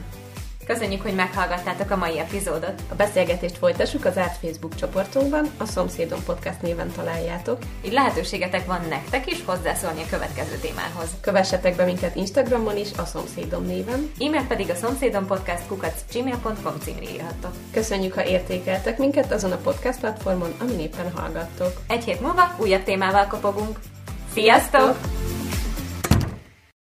Köszönjük, 0.73 1.01
hogy 1.01 1.15
meghallgattátok 1.15 1.91
a 1.91 1.95
mai 1.95 2.19
epizódot. 2.19 2.81
A 2.89 2.95
beszélgetést 2.95 3.57
folytassuk 3.57 4.05
az 4.05 4.17
árt 4.17 4.37
Facebook 4.37 4.75
csoportunkban, 4.75 5.49
a 5.57 5.65
Szomszédom 5.65 6.23
Podcast 6.23 6.61
néven 6.61 6.91
találjátok. 6.91 7.57
Így 7.85 7.91
lehetőségetek 7.91 8.65
van 8.65 8.79
nektek 8.89 9.31
is 9.31 9.43
hozzászólni 9.45 10.01
a 10.01 10.09
következő 10.09 10.55
témához. 10.61 11.09
Kövessetek 11.21 11.75
be 11.75 11.85
minket 11.85 12.15
Instagramon 12.15 12.77
is, 12.77 12.87
a 12.97 13.05
Szomszédom 13.05 13.65
néven. 13.65 14.11
E-mail 14.19 14.45
pedig 14.47 14.69
a 14.69 14.75
szomszédom 14.75 15.25
podcast 15.25 15.67
kukac 15.67 16.03
gmail.com 16.13 16.79
címre 16.83 17.11
írhattok. 17.11 17.51
Köszönjük, 17.73 18.13
ha 18.13 18.25
értékeltek 18.25 18.97
minket 18.97 19.31
azon 19.31 19.51
a 19.51 19.57
podcast 19.57 19.99
platformon, 19.99 20.53
amin 20.59 20.79
éppen 20.79 21.11
hallgattok. 21.15 21.81
Egy 21.87 22.03
hét 22.03 22.21
múlva 22.21 22.55
újabb 22.57 22.83
témával 22.83 23.27
kopogunk. 23.27 23.79
Sziasztok! 24.33 24.97